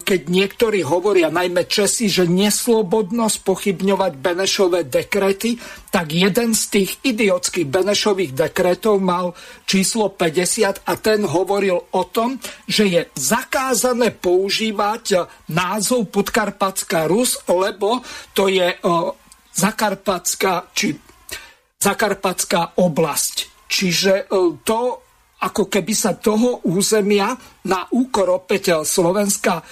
[0.01, 5.61] keď niektorí hovoria, najmä Česi, že neslobodno spochybňovať Benešové dekrety,
[5.93, 9.37] tak jeden z tých idiotských Benešových dekretov mal
[9.69, 18.01] číslo 50 a ten hovoril o tom, že je zakázané používať názov Podkarpatská Rus, lebo
[18.33, 18.77] to je
[19.59, 20.95] Zakarpatská či
[21.79, 23.58] Zakarpatská oblasť.
[23.69, 24.81] Čiže e, to
[25.39, 27.31] ako keby sa toho územia
[27.71, 29.63] na úkor opäť Slovenska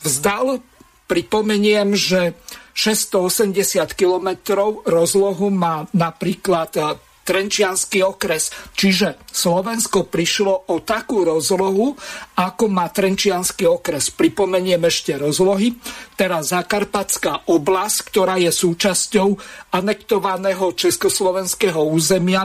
[0.00, 0.64] vzdal.
[1.04, 2.32] Pripomeniem, že
[2.72, 6.82] 680 kilometrov rozlohu má napríklad e,
[7.24, 8.52] Trenčianský okres.
[8.76, 11.96] Čiže Slovensko prišlo o takú rozlohu,
[12.36, 14.12] ako má Trenčianský okres.
[14.12, 15.76] Pripomeniem ešte rozlohy.
[16.20, 19.28] Teraz Zakarpatská oblasť, ktorá je súčasťou
[19.72, 22.44] anektovaného československého územia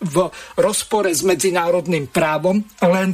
[0.00, 3.12] v rozpore s medzinárodným právom, len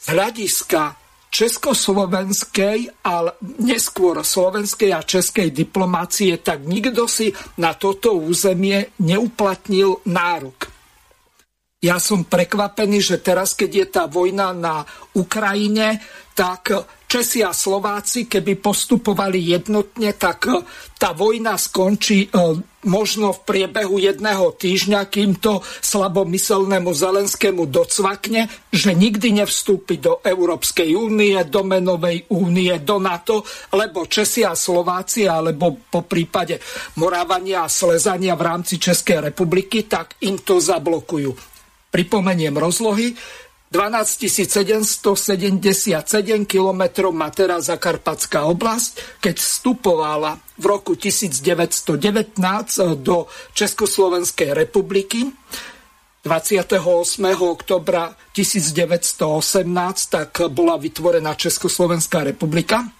[0.00, 0.96] z hľadiska
[1.30, 7.30] československej, ale neskôr slovenskej a českej diplomácie, tak nikto si
[7.62, 10.79] na toto územie neuplatnil nárok.
[11.80, 14.84] Ja som prekvapený, že teraz, keď je tá vojna na
[15.16, 15.96] Ukrajine,
[16.36, 16.68] tak
[17.08, 20.44] Česi a Slováci, keby postupovali jednotne, tak
[21.00, 28.92] tá vojna skončí e, možno v priebehu jedného týždňa, kým to slabomyselnému Zelenskému docvakne, že
[28.92, 33.40] nikdy nevstúpi do Európskej únie, do menovej únie, do NATO,
[33.72, 36.60] lebo Česi a Slováci, alebo po prípade
[37.00, 41.49] Morávania a Slezania v rámci Českej republiky, tak im to zablokujú.
[41.90, 43.18] Pripomeniem rozlohy.
[43.70, 45.14] 12 777
[46.42, 46.82] km
[47.14, 52.34] má teraz Zakarpatská oblasť, keď vstupovala v roku 1919
[52.98, 55.30] do Československej republiky.
[56.26, 56.82] 28.
[57.46, 59.64] oktobra 1918
[60.10, 62.90] tak bola vytvorená Československá republika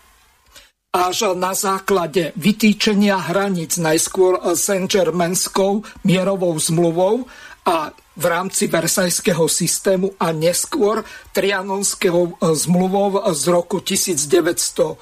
[0.90, 7.30] až na základe vytýčenia hraníc najskôr Saint-Germainskou mierovou zmluvou
[7.70, 14.98] a v rámci Versajského systému a neskôr Trianonského e, zmluvou z roku 1920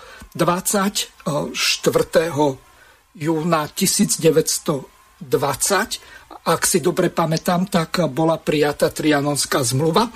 [1.24, 1.24] 4.
[1.24, 2.28] E,
[3.16, 4.85] júna 1920
[6.49, 10.09] ak si dobre pamätám, tak bola prijatá Trianonská zmluva,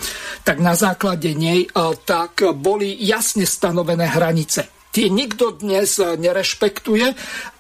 [0.45, 1.69] tak na základe nej e,
[2.05, 7.07] tak boli jasne stanovené hranice tie nikto dnes eh, nerešpektuje.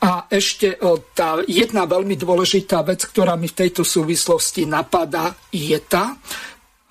[0.04, 0.78] A ešte eh,
[1.16, 6.14] tá jedna veľmi dôležitá vec, ktorá mi v tejto súvislosti napadá, je tá,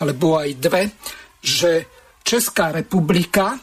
[0.01, 0.83] alebo aj dve,
[1.39, 1.85] že
[2.25, 3.53] Česká republika,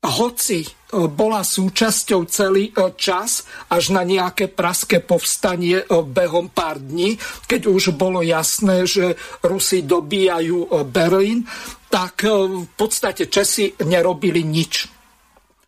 [0.00, 0.70] hoci eh,
[1.12, 8.24] bola súčasťou celý čas až na nejaké praské povstanie behom pár dní, keď už bolo
[8.24, 9.12] jasné, že
[9.44, 11.44] Rusi dobíjajú Berlín,
[11.92, 14.95] tak v podstate Česi nerobili nič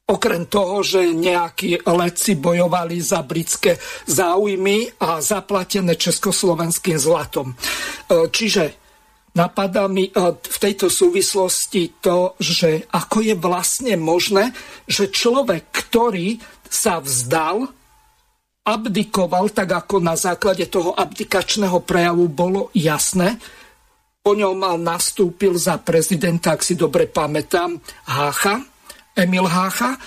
[0.09, 3.77] Okrem toho, že nejakí letci bojovali za britské
[4.09, 7.53] záujmy a zaplatené československým zlatom.
[7.53, 7.57] E,
[8.33, 8.73] čiže
[9.37, 14.57] napadá mi e, v tejto súvislosti to, že ako je vlastne možné,
[14.89, 17.69] že človek, ktorý sa vzdal,
[18.65, 23.37] abdikoval, tak ako na základe toho abdikačného prejavu bolo jasné,
[24.25, 27.77] po ňom nastúpil za prezidenta, ak si dobre pamätám,
[28.09, 28.78] Hácha,
[29.19, 29.99] Emil Hácha.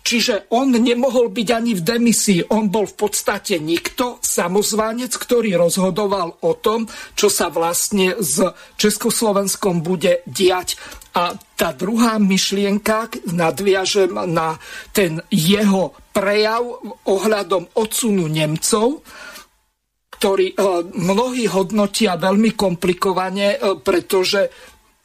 [0.00, 2.40] Čiže on nemohol byť ani v demisii.
[2.56, 8.40] On bol v podstate nikto, samozvánec, ktorý rozhodoval o tom, čo sa vlastne s
[8.80, 10.80] Československom bude diať.
[11.12, 14.56] A tá druhá myšlienka, nadviažem na
[14.96, 16.64] ten jeho prejav
[17.04, 19.04] ohľadom odsunu Nemcov,
[20.16, 20.56] ktorý eh,
[20.96, 24.48] mnohí hodnotia veľmi komplikovane, eh, pretože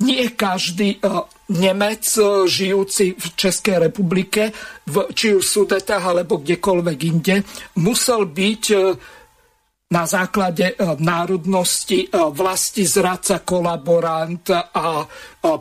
[0.07, 0.99] nie každý
[1.49, 4.49] e, Nemec e, žijúci v Českej republike,
[4.89, 7.35] v, či už v Sudetách alebo kdekoľvek inde,
[7.81, 8.77] musel byť e,
[9.85, 15.05] na základe národnosti vlasti zradca, kolaborant a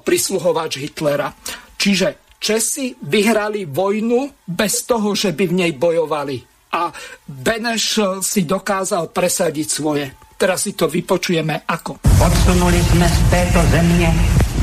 [0.00, 1.28] prisluhovač Hitlera.
[1.76, 6.40] Čiže Česi vyhrali vojnu bez toho, že by v nej bojovali.
[6.72, 6.92] A
[7.24, 10.23] Beneš si dokázal presadiť svoje.
[10.34, 12.02] Teraz si to vypočujeme ako.
[12.18, 14.14] Odsunuli jsme z této země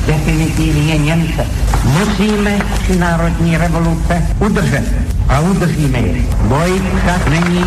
[0.08, 1.48] definitivně Němce.
[1.86, 2.60] Musíme
[3.00, 4.84] národní revoluce udržet
[5.30, 6.14] a udržíme je.
[6.52, 7.66] Boj však není,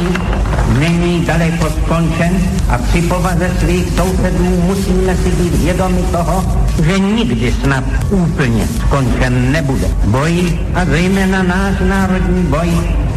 [0.78, 2.32] není daleko skončen
[2.68, 6.44] a při povaze svých sousedů musíme si být vědomi toho,
[6.84, 9.88] že nikdy snad úplně skončen nebude.
[10.04, 12.68] Boj a zejména náš národní boj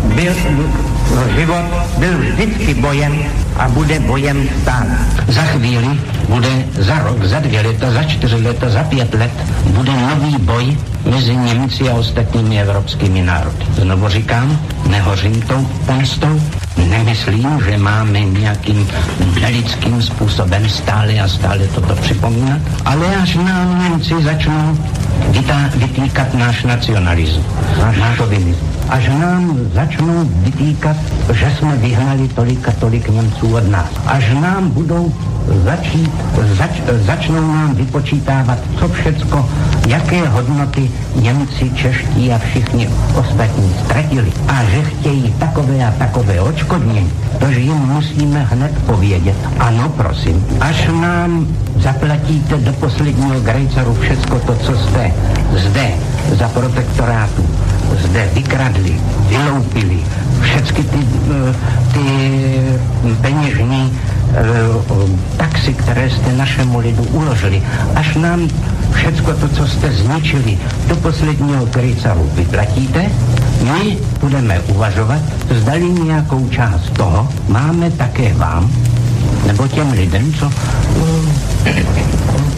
[0.04, 0.34] byl,
[1.36, 1.66] život
[1.98, 3.14] byl vždycky bojem
[3.58, 4.88] a bude bojem stát.
[5.28, 6.00] Za chvíli
[6.30, 9.32] bude za rok, za dvě leta, za čtyři leta, za pět let
[9.66, 10.78] bude nový boj
[11.12, 13.66] mezi Němci a ostatními evropskými národy.
[13.82, 14.60] Znovu říkám,
[14.90, 16.42] nehořím tou pomstou,
[16.90, 18.88] nemyslím, že máme nějakým
[19.42, 24.78] nelidským způsobem stále a stále toto připomínat, ale až nám Němci začnou
[25.76, 27.46] vytýkat náš nacionalismus,
[27.78, 29.87] náš šovinismus až nám začnou
[30.44, 30.98] vytýkat,
[31.34, 33.90] že jsme vyhnali tolik a tolik Němců od nás.
[34.06, 35.14] Až nám budou
[35.64, 36.12] začít,
[36.58, 36.72] zač,
[37.06, 39.50] začnou nám vypočítávat, co všecko,
[39.88, 44.32] jaké hodnoty Němci, Čeští a všichni ostatní ztratili.
[44.48, 47.12] A že chtějí takové a takové očkodnění,
[47.50, 49.36] že jim musíme hned povědět.
[49.60, 55.12] Ano, prosím, až nám zaplatíte do posledního grejcaru všecko to, co jste
[55.56, 55.92] zde
[56.32, 57.46] za protektorátu
[57.96, 58.96] zde vykradli,
[59.28, 60.00] vyloupili
[60.42, 60.98] všechny ty,
[61.32, 61.56] eh,
[61.94, 62.06] ty
[63.22, 63.94] peněžní
[64.34, 64.44] eh,
[65.38, 67.62] taxy, které jste našemu lidu uložili,
[67.96, 68.48] až nám
[68.94, 70.58] všecko to, co jste zničili,
[70.88, 73.06] do posledního krycaru vyplatíte,
[73.64, 75.20] my budeme uvažovat,
[75.50, 78.72] zdali nějakou část toho máme také vám,
[79.48, 80.52] nebo těm lidem, co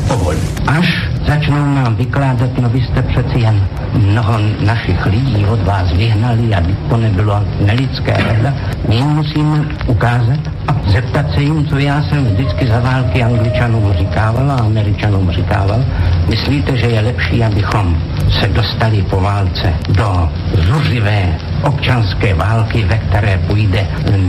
[0.10, 0.42] povolí.
[0.68, 0.88] Až
[1.28, 4.34] začnou nám vykládat, no vy jste přeci jen mnoho
[4.66, 8.54] našich lidí od vás vyhnali, aby to nebylo nelidské rada.
[8.90, 13.94] My jim musíme ukázat a zeptat se jim, co já jsem vždycky za války angličanům
[13.98, 15.86] říkával a američanům říkával.
[16.30, 17.98] Myslíte, že je lepší, abychom
[18.40, 20.30] se dostali po válce do
[20.68, 23.88] zuřivé občanské války, ve které půjde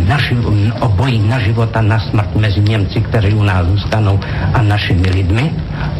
[0.09, 0.36] naši,
[0.81, 4.20] obojí na život a na smrt mezi Němci, kteří u nás zůstanou,
[4.55, 5.51] a našimi lidmi?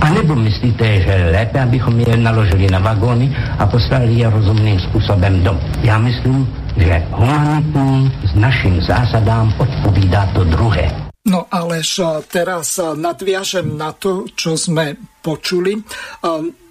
[0.01, 4.81] A nebo myslíte, že je lépe, abychom je naložili na vagóny a poslali je rozumným
[4.81, 5.59] způsobem dom?
[5.83, 11.10] Já myslím, že humanitní s našim zásadám odpovídá to druhé.
[11.31, 15.79] No alež teraz nadviažem na to, čo sme počuli.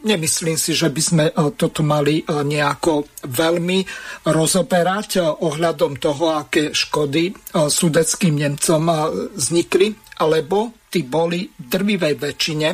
[0.04, 1.26] Nemyslím si, že by sme
[1.56, 3.80] toto mali nejako veľmi
[4.28, 8.84] rozoberať ohľadom toho, aké škody sudeckým Nemcom
[9.32, 12.70] vznikli, alebo tí boli drvivej väčšine,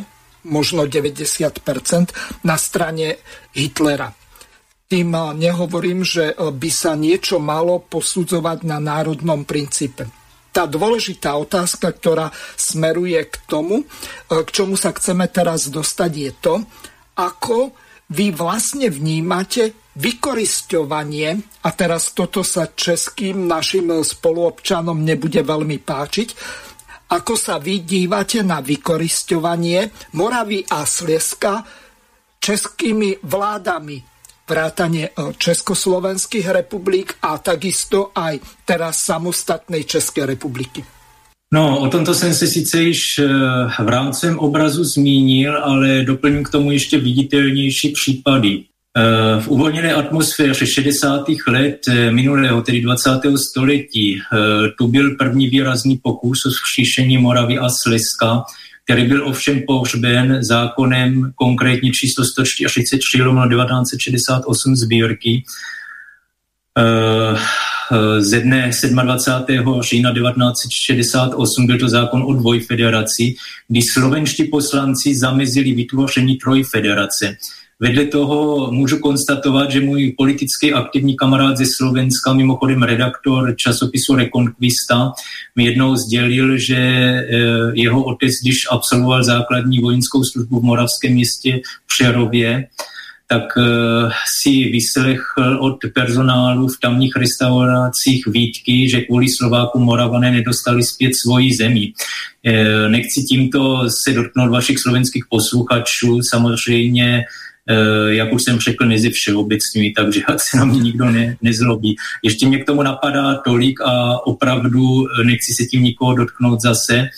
[0.49, 3.21] možno 90%, na strane
[3.53, 4.09] Hitlera.
[4.89, 10.24] Tým nehovorím, že by sa niečo malo posudzovať na národnom princípe
[10.55, 13.85] tá dôležitá otázka, ktorá smeruje k tomu, e,
[14.47, 16.55] k čomu sa chceme teraz dostať, je to,
[17.19, 17.75] ako
[18.15, 21.29] vy vlastne vnímate vykorisťovanie,
[21.67, 26.29] a teraz toto sa českým našim spoluobčanom nebude veľmi páčiť,
[27.05, 31.61] ako sa vy dívate na vykorisťovanie Moravy a Slieska
[32.41, 34.14] českými vládami,
[34.49, 40.85] vrátanie e, Československých republik a takisto aj teraz samostatnej České republiky.
[41.53, 43.27] No, o tomto jsem se sice již e,
[43.83, 48.53] v rámcem obrazu zmínil, ale doplním k tomu ještě viditelnější případy.
[48.53, 51.25] E, v uvolněné atmosféře 60.
[51.47, 53.09] let minulého, tedy 20.
[53.49, 54.21] století,
[54.77, 58.43] tu byl první výrazný pokus o zkříšení Moravy a Slezska,
[58.85, 65.43] který byl ovšem pohřben zákonem konkrétně číslo 143 1968 sbírky
[68.19, 68.71] ze dne
[69.03, 69.81] 27.
[69.81, 73.35] října 1968 byl to zákon o dvojfederaci,
[73.67, 77.37] kdy slovenští poslanci zamezili vytvoření trojfederace.
[77.79, 85.11] Vedle toho můžu konstatovat, že můj politický aktivní kamarád ze Slovenska, mimochodem redaktor časopisu Reconquista,
[85.55, 87.25] mi jednou sdělil, že eh,
[87.73, 92.67] jeho otec, když absolvoval základní vojenskou službu v moravském městě Přerově,
[93.27, 94.09] tak eh,
[94.41, 101.55] si vyslechl od personálu v tamních restauracích výtky, že kvůli Slováku Moravané nedostali zpět svoji
[101.55, 101.93] zemi.
[102.45, 107.23] Eh, nechci tímto se dotknout vašich slovenských posluchačů, samozřejmě
[108.07, 111.95] jak už jsem řekl, mezi všeobecňují, takže ať se na mě nikdo ne, nezlobí.
[112.23, 117.09] Ještě mě k tomu napadá tolik a opravdu nechci se tím nikoho dotknout zase,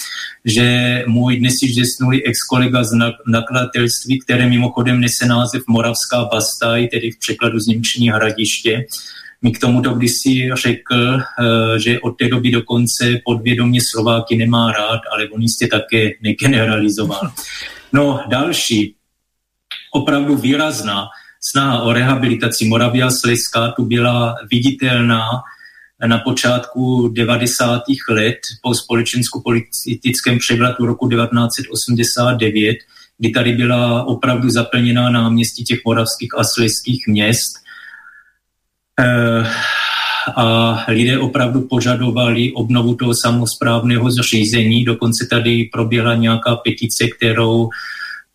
[0.45, 2.91] že můj dnes již zesnulý ex-kolega z
[3.27, 8.85] nakladatelství, které mimochodem nese název Moravská Bastaj, tedy v překladu z Němčiny hradiště,
[9.41, 15.01] mi k tomuto kdysi řekl, eh, že od té doby dokonce podvědomě Slováky nemá rád,
[15.13, 17.31] ale on jistě také negeneralizoval.
[17.93, 18.95] No další,
[19.97, 21.07] opravdu výrazná
[21.49, 25.23] snaha o rehabilitaci Moravia Slezska tu byla viditelná
[26.05, 27.83] na počátku 90.
[28.09, 32.77] let po společensko-politickém převratu roku 1989,
[33.17, 37.53] kdy tady byla opravdu zaplněná náměstí těch moravských a slezských měst.
[38.99, 39.47] Eh,
[40.35, 44.85] a lidé opravdu požadovali obnovu toho samozprávného zřízení.
[44.85, 47.69] Dokonce tady proběhla nějaká petice, kterou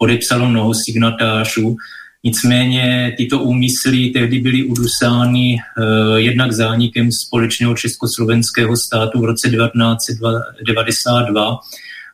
[0.03, 1.77] podepsalo mnoho signatářů.
[2.25, 11.59] Nicméně tyto úmysly tehdy byly udusány eh, jednak zánikem společného československého státu v roce 1992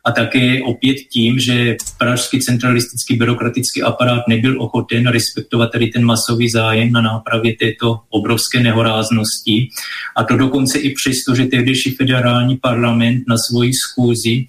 [0.05, 6.49] a také opět tím, že pražský centralistický byrokratický aparát nebyl ochoten respektovat tedy ten masový
[6.49, 9.69] zájem na nápravě této obrovské nehoráznosti.
[10.15, 14.45] A to dokonce i přesto, že tehdejší federální parlament na svoji schůzi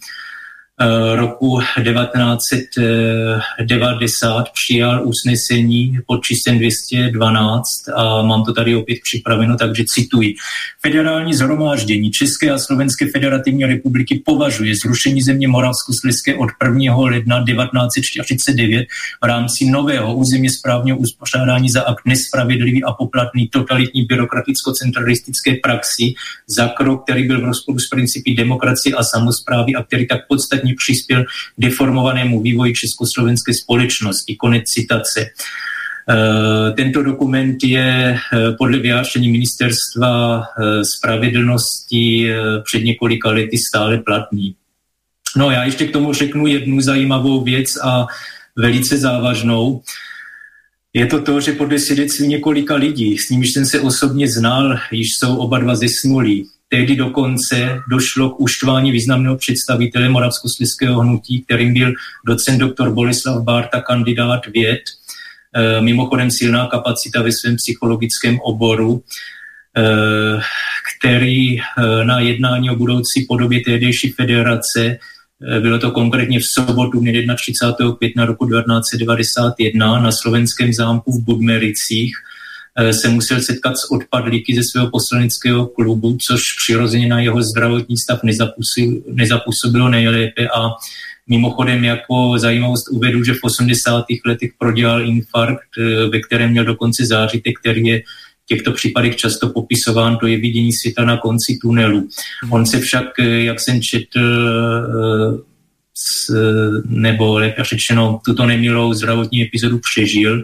[1.15, 7.63] roku 1990 přijal usnesení pod číslem 212
[7.95, 10.35] a mám to tady opět připraveno, takže cituji.
[10.83, 16.97] Federální zhromáždění České a Slovenské federativní republiky považuje zrušení země Moravskoslezské od 1.
[16.97, 18.87] ledna 1949
[19.23, 26.15] v rámci nového územně správního uspořádání za akt nespravedlivý a poplatný totalitní byrokraticko-centralistické praxi
[26.59, 30.70] za krok, který byl v rozporu s principy demokracie a samozprávy a který tak podstatně
[30.71, 31.27] zásadně přispěl k
[31.59, 34.37] deformovanému vývoji československé společnosti.
[34.37, 35.27] Konec citace.
[36.11, 42.31] Eh, tento dokument je eh, podle vyjádření ministerstva eh, spravedlnosti
[42.65, 44.55] před několika lety stále platný.
[45.37, 48.07] No já ještě k tomu řeknu jednu zajímavou věc a
[48.57, 49.83] velice závažnou.
[50.93, 55.09] Je to to, že podle svědectví několika lidí, s nimiž jsem se osobně znal, již
[55.19, 56.51] jsou oba dva zesnulí.
[56.73, 61.93] Tehdy dokonce došlo k uštvání významného představitele moravskoslezského hnutí, kterým byl
[62.27, 64.81] docent doktor Boleslav Bárta, kandidát věd,
[65.55, 69.03] e, mimochodem silná kapacita ve svém psychologickém oboru,
[69.77, 69.83] e,
[70.97, 71.63] který e,
[72.05, 74.99] na jednání o budoucí podobě tehdejší federace
[75.61, 77.01] bylo to konkrétně v sobotu
[77.37, 77.97] 31.
[77.97, 82.39] května roku 1991 na slovenském zámku v Budmericích Eh,
[82.93, 88.21] se musel setkat s odpadlíky ze svého poslaneckého klubu, což přirozeně na jeho zdravotní stav
[89.07, 90.71] nezapůsobilo nejlépe a
[91.31, 94.05] Mimochodem jako zajímavost uvedu, že v 80.
[94.27, 98.01] letech prodělal infarkt, eh, ve kterém měl dokonce zářitek, který je
[98.45, 102.09] v těchto případech často popisován, to je vidění světa na konci tunelu.
[102.51, 104.21] On se však, eh, jak jsem četl,
[106.89, 110.43] nebo lépe řečeno, tuto nemilou zdravotní epizodu přežil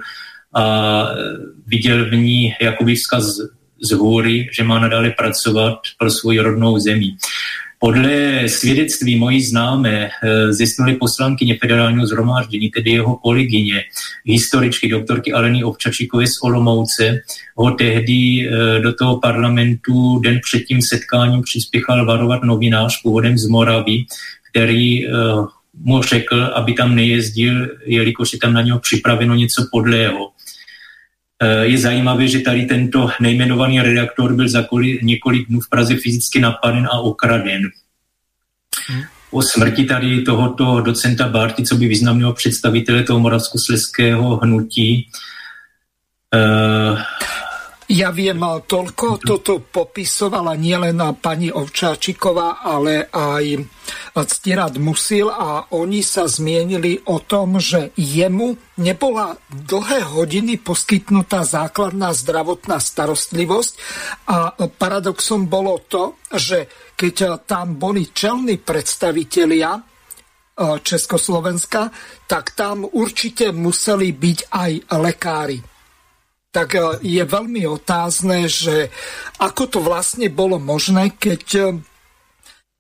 [1.66, 3.24] viděl v ní jakoby vzkaz
[3.90, 7.16] z hůry, že má nadále pracovat pro svou rodnou zemi.
[7.78, 13.85] Podle svědectví mojí známé eh, zjistili poslankyně federálního zhromáždění, tedy jeho kolegyně,
[14.24, 17.20] historičky doktorky Aleny Ovčačíkové z Olomouce,
[17.56, 23.47] ho tehdy eh, do toho parlamentu den před tím setkáním přispěchal varovat novinář původem z
[23.47, 24.05] Moravy,
[24.51, 25.10] který eh,
[25.77, 30.31] mu řekl, aby tam nejezdil, jelikož je tam na něho připraveno něco podlého.
[31.43, 34.66] Eh, je zajímavé, že tady tento nejmenovaný redaktor byl za
[35.03, 37.62] několik dnů v Praze fyzicky napaden a okraden.
[38.89, 39.03] Hmm.
[39.31, 45.11] Po smrti tady tohoto docenta Barty, co by významného představitele toho moravskosleského hnutí,
[46.35, 46.98] uh,
[47.86, 53.62] ja viem, toľko toto popisovala nielen pani Ovčáčiková, ale aj
[54.26, 62.10] Ctirad Musil a oni sa zmienili o tom, že jemu nebola dlhé hodiny poskytnutá základná
[62.10, 63.72] zdravotná starostlivosť
[64.34, 69.78] a paradoxom bolo to, že keď tam boli čelní predstavitelia
[70.58, 71.94] Československa,
[72.26, 75.76] tak tam určite museli byť aj lekári
[76.57, 78.89] tak e, je veľmi otázne, že
[79.37, 81.62] ako to vlastne bolo možné, keď e,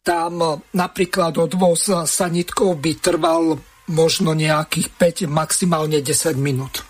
[0.00, 6.82] tam e, napríklad odvoz sanitkov by trval možno nějakých 5, maximálně 10 minut.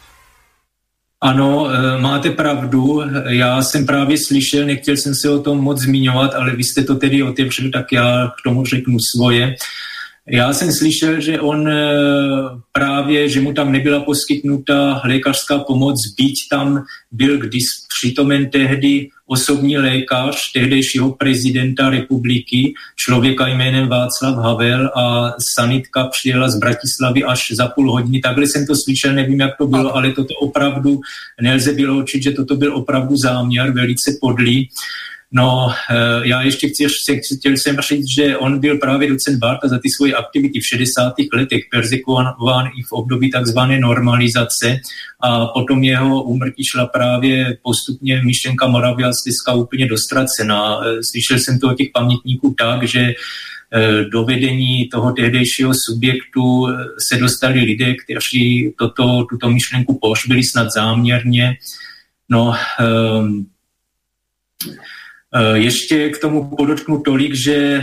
[1.21, 1.69] Ano,
[1.99, 3.03] máte pravdu.
[3.29, 6.95] Já jsem právě slyšel, nechtěl jsem se o tom moc zmiňovat, ale vy jste to
[6.95, 9.57] tedy otevřeli, tak já k tomu řeknu svoje.
[10.29, 11.85] Já jsem slyšel, že on eh,
[12.73, 17.63] právě, že mu tam nebyla poskytnuta lékařská pomoc, byť tam byl když
[17.99, 26.59] přítomen tehdy osobní lékař tehdejšího prezidenta republiky, člověka jménem Václav Havel a sanitka přijela z
[26.59, 28.21] Bratislavy až za půl hodiny.
[28.21, 31.01] Takhle jsem to slyšel, nevím, jak to bylo, ale toto opravdu
[31.41, 34.69] nelze bylo určit, že toto byl opravdu záměr velice podlý.
[35.37, 36.87] No, eh, já ještě chci,
[37.39, 41.15] chtěl jsem říct, že on byl právě docent Barta za ty svoje aktivity v 60.
[41.33, 44.81] letech persekuován i v období takzvané normalizace
[45.21, 50.81] a potom jeho úmrtí šla právě postupně myšlenka Moravia Slizka úplně dostracená.
[50.81, 56.69] Eh, slyšel jsem to od těch pamětníků tak, že eh, do vedení toho tehdejšího subjektu
[57.11, 61.57] se dostali lidé, kteří toto, tuto myšlenku pošbili snad záměrně.
[62.29, 62.55] No,
[63.21, 63.47] um,
[65.55, 67.83] Ještě k tomu podotknu tolik, že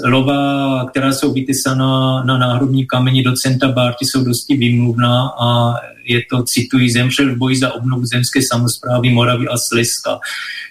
[0.00, 6.44] slova, která jsou vytesaná na náhrobní kameni docenta Bárty, jsou dosti výmluvná a je to,
[6.54, 10.18] cituji, zemřel v boji za obnovu zemské samozprávy Moravy a Slezska.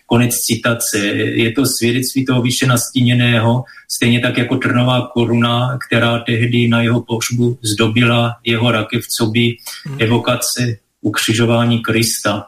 [0.06, 0.98] Konec citace.
[1.18, 3.64] Je to svědectví toho vyše nastíněného,
[3.96, 9.56] stejně tak jako trnová koruna, která tehdy na jeho pohřbu zdobila jeho rakev, co by
[9.86, 9.98] hmm.
[10.00, 12.46] evokace ukřižování Krista.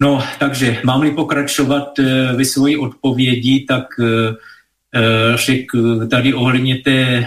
[0.00, 5.66] No, takže mám-li pokračovat e, ve svoji odpovědi, tak e, řek
[6.10, 7.26] tady ohledně té e,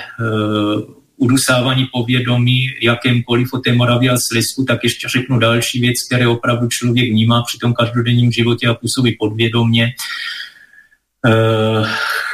[1.17, 6.67] udusávání povědomí jakémkoliv o té Moravě a Slezsku, tak ještě řeknu další věc, které opravdu
[6.67, 9.85] člověk vnímá při tom každodenním životě a působí podvědomě.
[9.85, 9.93] E,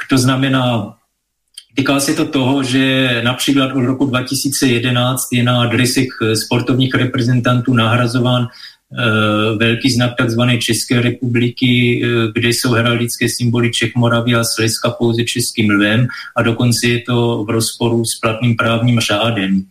[0.10, 0.96] to znamená,
[1.76, 8.48] Týká se to toho, že například od roku 2011 je na adresech sportovních reprezentantů nahrazován
[9.58, 10.42] velký znak tzv.
[10.60, 16.42] České republiky, eh, kde jsou heraldické symboly Čech, Moravy a Slezska pouze českým lvem a
[16.42, 19.64] dokonce je to v rozporu s platným právním řádem.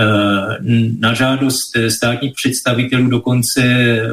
[0.00, 0.58] Eh,
[0.98, 3.62] na žádost státních představitelů dokonce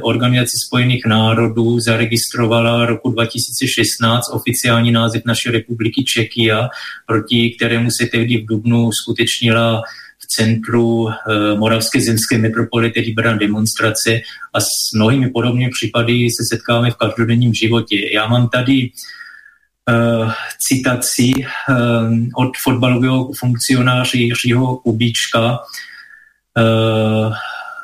[0.01, 6.69] Organizace spojených národů zaregistrovala roku 2016 oficiální název naší republiky Čekia,
[7.05, 9.81] proti kterému se tehdy v Dubnu skutečnila
[10.27, 14.19] centru eh, Moravské zemské metropoly, tedy byla demonstrace
[14.53, 18.13] a s mnohými podobnými případy se setkáváme v každodenním životě.
[18.13, 18.89] Já mám tady
[19.91, 20.31] uh,
[20.67, 21.45] citaci uh,
[22.35, 25.59] od fotbalového funkcionáře Jiřího Kubíčka
[26.57, 27.33] uh,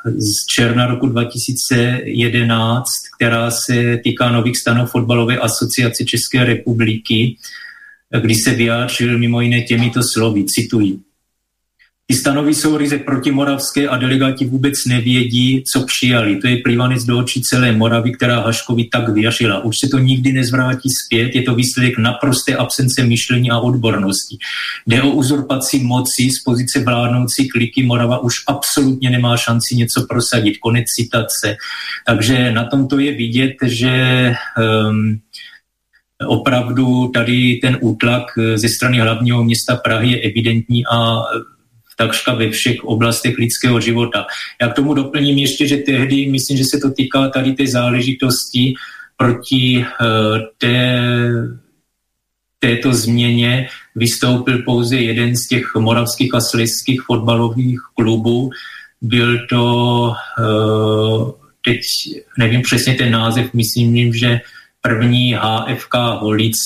[0.06, 2.84] z června roku 2011,
[3.16, 7.36] která se týká nových stanov fotbalové asociace České republiky,
[8.20, 10.98] kdy se vyjádřil mimo jiné těmito slovy, cituji.
[12.06, 16.36] Ty stanovy jsou ryze protimoravské a delegáti vůbec nevědí, co přijali.
[16.36, 19.64] To je plývanec do očí celé Moravy, která Haškovi tak věřila.
[19.64, 24.36] Už se to nikdy nezvrátí zpět, je to výsledek naprosté absence myšlení a odbornosti.
[24.86, 27.82] Jde o uzurpaci moci z pozice vládnoucí kliky.
[27.82, 30.58] Morava už absolutně nemá šanci něco prosadit.
[30.58, 31.56] Konec citace.
[32.06, 34.34] Takže na tom to je vidět, že
[34.88, 35.20] um,
[36.26, 38.22] opravdu tady ten útlak
[38.54, 41.22] ze strany hlavního města Prahy je evidentní a
[42.06, 44.26] takřka ve všech oblastech lidského života.
[44.62, 48.74] Já k tomu doplním ještě, že tehdy, myslím, že se to týká tady té záležitosti
[49.16, 51.00] proti uh, té,
[52.58, 58.50] této změně vystoupil pouze jeden z těch moravských a slezských fotbalových klubů.
[59.02, 59.64] Byl to,
[60.38, 61.30] uh,
[61.64, 61.80] teď
[62.38, 64.40] nevím přesně ten název, myslím, že
[64.82, 66.56] první HFK Holic,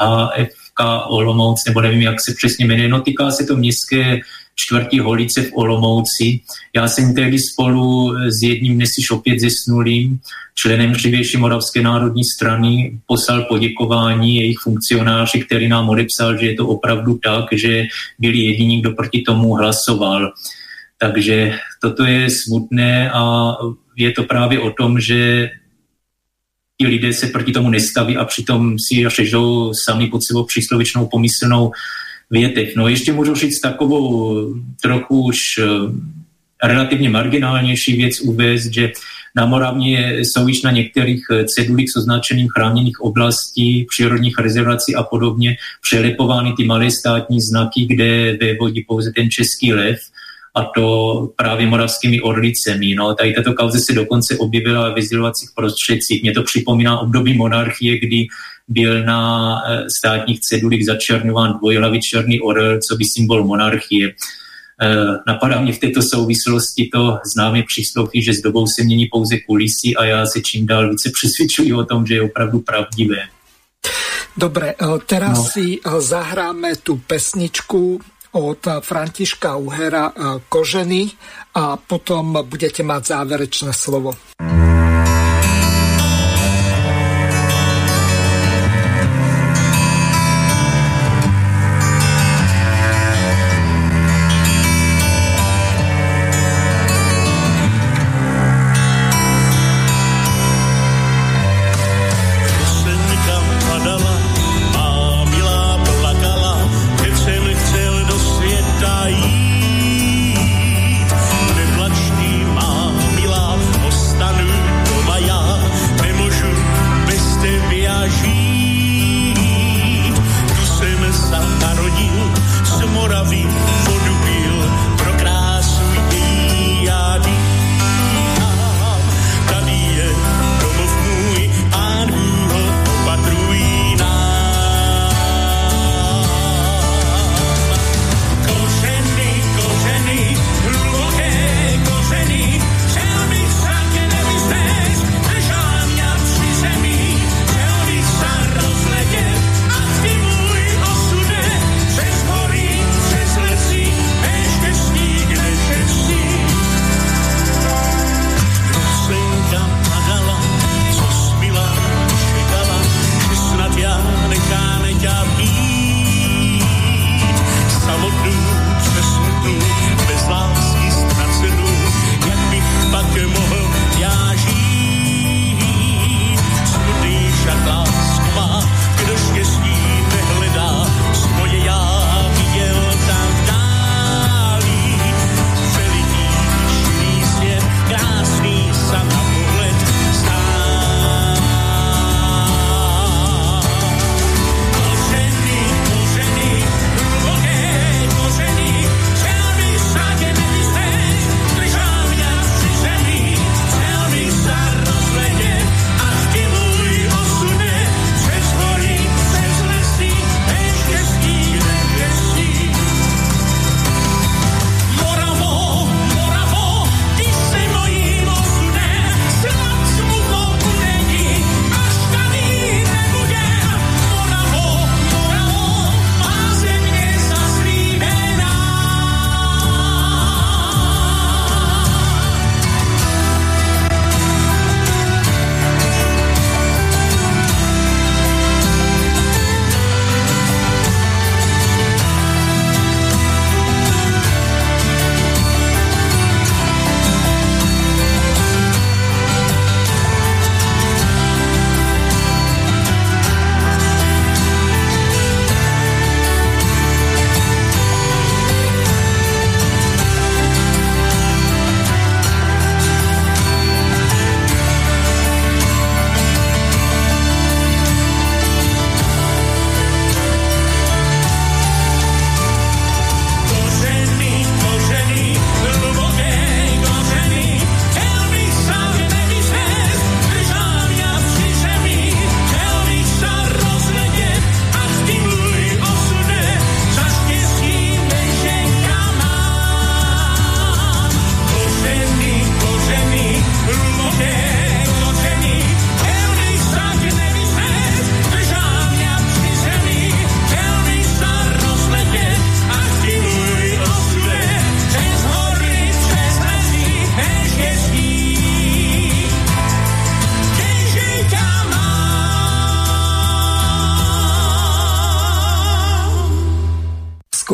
[0.00, 4.20] HFK Olomouc, nebo nevím, jak se přesně jmenuje, no týká se to městské
[4.64, 6.40] čtvrtí Holice v Olomouci.
[6.76, 10.20] Já jsem tehdy spolu s jedním dnes opět zesnulým
[10.54, 16.68] členem dřívější Moravské národní strany poslal poděkování jejich funkcionáři, který nám odepsal, že je to
[16.68, 17.84] opravdu tak, že
[18.18, 20.32] byli jediní, kdo proti tomu hlasoval.
[20.98, 23.52] Takže toto je smutné a
[23.96, 25.50] je to právě o tom, že
[26.80, 31.72] ti lidé se proti tomu nestaví a přitom si řežou sami pod sebou příslovičnou pomyslnou
[32.30, 32.68] větev.
[32.76, 35.66] No ještě můžu říct takovou trochu už eh,
[36.68, 38.92] relativně marginálnější věc uvést, že
[39.36, 45.02] na Moravně jsou již na některých eh, cedulích s označením chráněných oblastí, přírodních rezervací a
[45.02, 49.98] podobně přelepovány ty malé státní znaky, kde vévodí pouze ten český lev
[50.54, 52.94] a to právě moravskými orlicemi.
[52.94, 56.22] No, tady tato kauze se dokonce objevila ve sdělovacích prostředcích.
[56.22, 58.26] Mě to připomíná období monarchie, kdy
[58.70, 64.08] byl na eh, státních cedulích začerňován dvojhlavý černý orel, co by symbol monarchie.
[64.82, 64.94] Eh,
[65.26, 69.94] napadá mě v této souvislosti to známé přísloví, že s dobou se mění pouze kulisy
[69.98, 73.22] a já se čím dál více přesvědčuji o tom, že je opravdu pravdivé.
[74.36, 75.44] Dobre, eh, teraz no.
[75.44, 78.00] si zahráme tu pesničku
[78.32, 80.12] od Františka Uhera
[80.48, 81.10] Koženy
[81.54, 84.14] a potom budete mať záverečné slovo.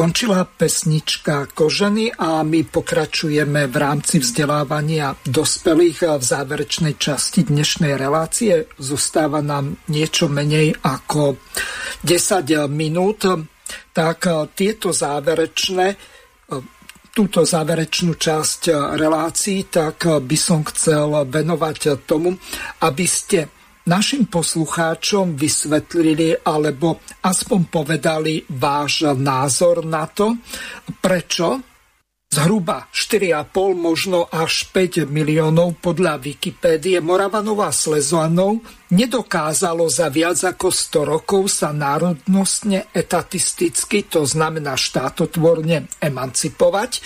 [0.07, 8.70] Skončila pesnička Koženy a my pokračujeme v rámci vzdelávania dospelých v záverečnej časti dnešnej relácie.
[8.78, 11.43] Zostáva nám niečo menej ako
[12.07, 13.27] 10 minút,
[13.91, 15.99] tak tieto záverečné
[17.11, 22.31] túto záverečnú časť relácií, tak by som chcel venovať tomu,
[22.78, 23.56] aby ste
[23.86, 30.34] našim poslucháčom vysvetlili alebo aspoň povedali váš názor na to,
[30.98, 31.62] prečo
[32.26, 38.60] zhruba 4,5, možno až 5 miliónov podľa Wikipédie Moravanov a Slezovanov
[38.92, 47.00] nedokázalo za viac ako 100 rokov sa národnostne etatisticky, to znamená štátotvorne, emancipovať.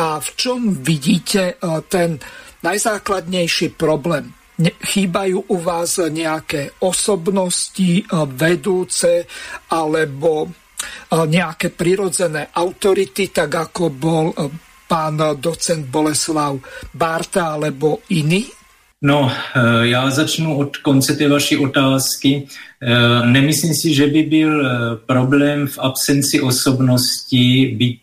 [0.00, 2.18] A v čom vidíte eh, ten
[2.64, 4.43] najzákladnejší problém?
[4.62, 9.26] Chýbajú u vás nejaké osobnosti eh, vedúce
[9.74, 14.50] alebo eh, nejaké prirodzené autority, tak ako bol eh,
[14.84, 16.60] pán docent Boleslav
[16.92, 18.63] Barta alebo iný?
[19.06, 22.46] No, eh, já začnu od konce té vaší otázky.
[22.82, 24.70] Eh, nemyslím si, že by byl eh,
[25.06, 28.00] problém v absenci osobností, byť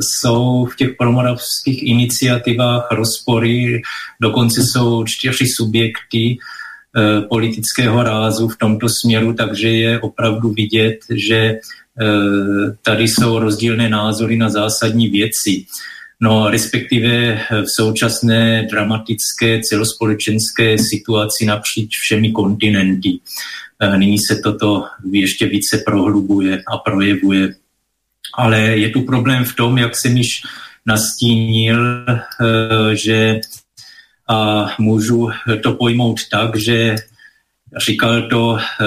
[0.00, 3.82] jsou v těch promoravských iniciativách rozpory,
[4.20, 6.38] dokonce jsou čtyři subjekty
[7.28, 11.58] politického rázu v tomto směru, takže je opravdu vidět, že
[12.82, 15.64] tady jsou rozdílné názory na zásadní věci.
[16.20, 23.18] No respektive v současné dramatické celospolečenské situaci napříč všemi kontinenty.
[23.80, 27.54] Eh, nyní se toto ještě více prohlubuje a projevuje.
[28.34, 30.42] Ale je tu problém v tom, jak jsem již
[30.86, 33.40] nastínil, eh, že
[34.28, 35.30] a můžu
[35.62, 36.96] to pojmout tak, že
[37.86, 38.84] říkal to eh,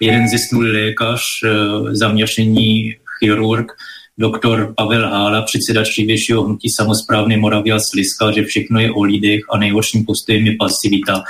[0.00, 1.20] jeden zesnulý lékař,
[1.92, 3.72] zaměření chirurg,
[4.18, 9.58] doktor Pavel Hála, předseda dřívějšího hnutí samozprávny Moravia Sliska, že všechno je o lidech a
[9.58, 11.22] nejhorším postojem je pasivita.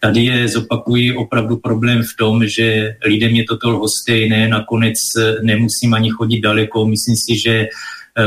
[0.00, 4.94] Tady je, zopakuji, opravdu problém v tom, že lidem je toto lhostejné, nakonec
[5.42, 6.86] nemusím ani chodit daleko.
[6.86, 7.66] Myslím si, že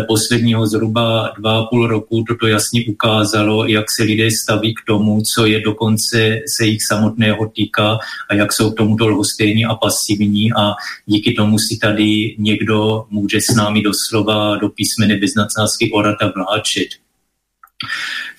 [0.08, 5.22] posledního zhruba dva a půl roku toto jasně ukázalo, jak se lidé staví k tomu,
[5.36, 7.98] co je dokonce se jich samotného týká
[8.30, 10.74] a jak jsou k tomuto lhostejní a pasivní a
[11.06, 16.88] díky tomu si tady někdo může s námi doslova do písmene bez nadsázky orata vláčet.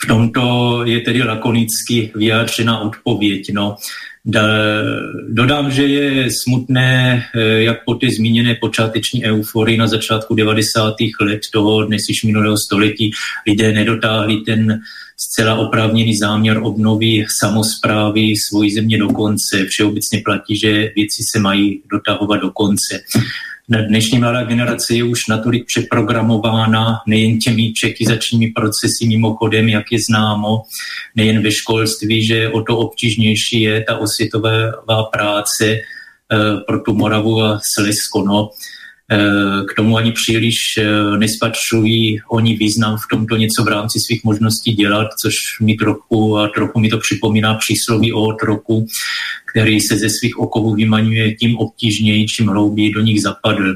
[0.02, 3.52] V tomto je tedy lakonicky vyjádřena odpověď.
[3.52, 3.76] No,
[5.28, 11.14] dodám, že je smutné, eh, jak po té zmíněné počáteční euforii na začátku 90.
[11.20, 13.10] let toho dnes již minulého století
[13.46, 14.80] lidé nedotáhli ten
[15.16, 19.64] zcela oprávněný záměr obnovy samozprávy svojí země do konce.
[19.66, 23.00] Všeobecně platí, že věci se mají dotahovat do konce.
[23.80, 30.62] Dnešní mladá generace je už natolik přeprogramována nejen těmi čekizačními procesy mimochodem, jak je známo,
[31.16, 35.80] nejen ve školství, že o to obtížnější je ta osvětová práce eh,
[36.66, 38.22] pro tu Moravu a Slezsko.
[38.22, 38.50] No.
[39.10, 44.24] Eh, k tomu ani příliš eh, nespatřují oni význam v tomto něco v rámci svých
[44.24, 48.86] možností dělat, což mi trochu, a trochu mi to připomíná přísloví o otroku,
[49.52, 53.74] který se ze svých okovů vymaňuje tím obtížněji, čím hlouběji do nich zapadl.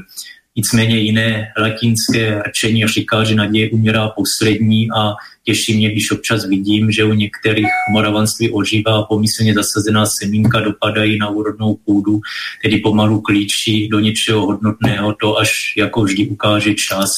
[0.57, 5.13] Nicméně jiné latinské řečení říká, že naděje umírá poslední a
[5.43, 11.29] těší mě, když občas vidím, že u některých moravanství ožívá pomyslně zasazená semínka dopadají na
[11.29, 12.19] úrodnou půdu,
[12.63, 17.09] tedy pomalu klíčí do něčeho hodnotného, to až jako vždy ukáže čas.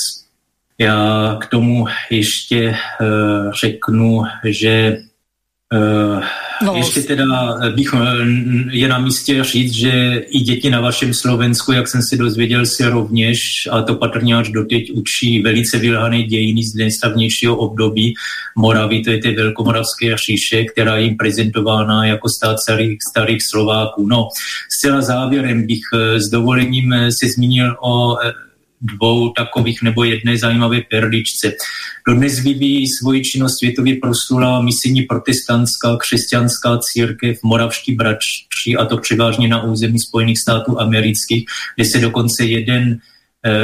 [0.78, 4.98] Já k tomu ještě uh, řeknu, že
[6.66, 6.76] No.
[6.76, 7.26] Ještě teda
[7.76, 7.98] bych eh,
[8.72, 12.90] je na místě říct, že i děti na vašem Slovensku, jak jsem si dozvěděl, se
[12.90, 13.40] rovněž,
[13.72, 18.14] a to patrně až doteď učí velice vylhané dějiny z nejstavnějšího období
[18.58, 24.08] Moravy, to je té velkomoravské říše, která je jim prezentována jako stát starých, starých Slováků.
[24.08, 24.28] No,
[24.70, 28.18] zcela závěrem bych eh, s dovolením eh, se zmínil o
[28.82, 31.52] dvou takových nebo jedné zajímavé perličce.
[32.08, 39.48] Dodnes vyvíjí svoji činnost světově proslula misijní protestantská křesťanská církev Moravští bratři a to převážně
[39.48, 41.46] na území Spojených států amerických,
[41.76, 43.00] kde se dokonce jeden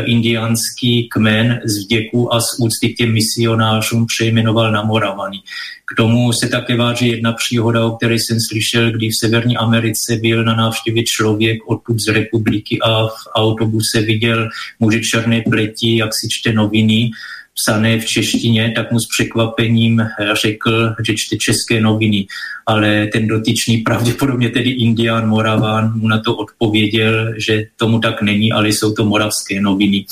[0.05, 5.37] indiánský kmen z vděku a z úcty k těm misionářům přejmenoval na Moravany.
[5.85, 10.15] K tomu se také váží jedna příhoda, o které jsem slyšel, kdy v Severní Americe
[10.21, 14.49] byl na návštěvě člověk odtud z republiky a v autobuse viděl
[14.79, 17.09] muže černé pleti, jak si čte noviny
[17.55, 20.01] psané v češtině, tak mu s překvapením
[20.41, 22.27] řekl, že čte české noviny.
[22.65, 28.51] Ale ten dotyčný, pravděpodobně tedy Indián Moraván, mu na to odpověděl, že tomu tak není,
[28.51, 30.05] ale jsou to moravské noviny.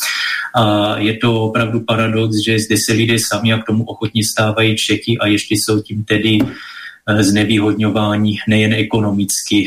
[0.56, 4.76] A je to opravdu paradox, že zde se lidé sami a k tomu ochotně stávají
[4.76, 9.66] Čechy a ještě jsou tím tedy eh, znevýhodňování nejen ekonomicky.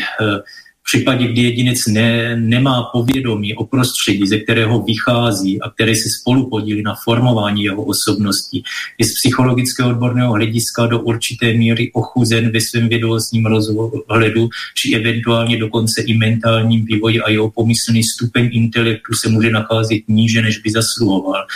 [0.86, 6.08] Eh, případě, kdy jedinec ne, nemá povědomí o prostředí, ze kterého vychází a který se
[6.20, 8.62] spolu podílí na formování jeho osobnosti,
[8.98, 15.58] je z psychologického odborného hlediska do určité míry ochuzen ve svém vědomostním rozhledu, či eventuálně
[15.58, 20.70] dokonce i mentálním vývoji a jeho pomyslný stupeň intelektu se může nacházet níže, než by
[20.70, 21.46] zasluhoval.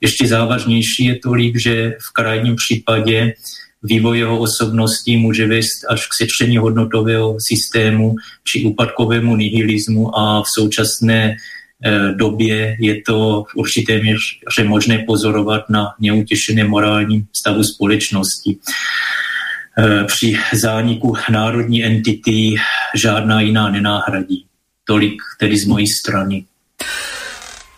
[0.00, 3.32] Ještě závažnější je tolik, že v krajním případě
[3.82, 10.46] vývoj jeho osobnosti může vést až k sečtení hodnotového systému či úpadkovému nihilismu a v
[10.54, 18.56] současné eh, době je to v určité míře možné pozorovat na neutěšeném morálním stavu společnosti.
[19.78, 22.54] Eh, při zániku národní entity
[22.94, 24.44] žádná jiná nenáhradí.
[24.84, 26.44] Tolik tedy z mojí strany.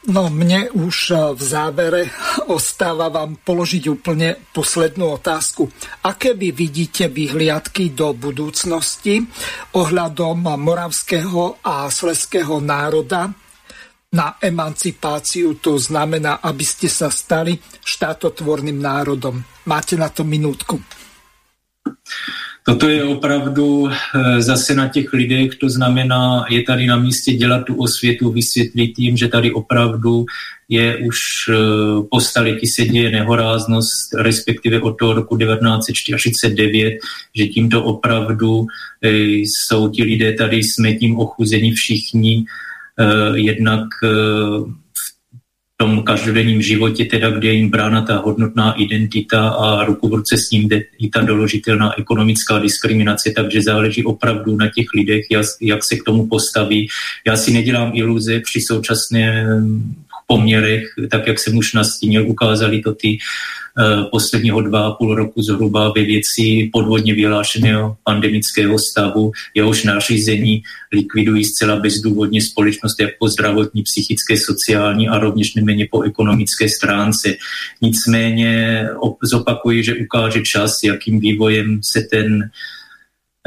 [0.03, 2.03] No mne už v závere
[2.57, 5.71] ostáva vám položiť úplne poslednú otázku.
[6.03, 9.23] Aké vy vidíte vyhliadky do budúcnosti
[9.79, 13.31] ohľadom moravského a sleského národa
[14.13, 19.41] na emancipáciu, to znamená, aby ste sa stali štátotvorným národom.
[19.65, 20.77] Máte na to minútku.
[22.65, 27.65] Toto je opravdu eh, zase na těch lidech, to znamená, je tady na místě dělat
[27.65, 30.25] tu osvětu, vysvětlit tím, že tady opravdu
[30.69, 31.19] je už
[31.51, 31.55] eh,
[32.11, 36.95] po staletí se děje nehoráznost, respektive od toho roku 1949,
[37.35, 38.67] že tímto opravdu
[39.03, 39.11] eh,
[39.43, 42.45] jsou ti lidé tady, jsme tím ochuzeni všichni,
[43.35, 43.89] jednak
[45.83, 50.37] tom každodenním životě, teda kde je jim brána ta hodnotná identita a ruku v ruce
[50.39, 55.25] s ním jde i ta doložitelná ekonomická diskriminace, takže záleží opravdu na těch lidech,
[55.61, 56.89] jak se k tomu postaví.
[57.27, 59.47] Já si nedělám iluze při současné
[60.33, 65.43] poměrech, tak jak jsem už nastínil, ukázali to ty uh, posledního dva a půl roku
[65.43, 73.29] zhruba ve věci podvodně vyhlášeného pandemického stavu, jehož nařízení likvidují zcela bezdůvodně společnost jak po
[73.29, 77.37] zdravotní, psychické, sociální a rovněž neméně po ekonomické stránce.
[77.83, 78.53] Nicméně
[79.23, 82.49] zopakuji, že ukáže čas, jakým vývojem se ten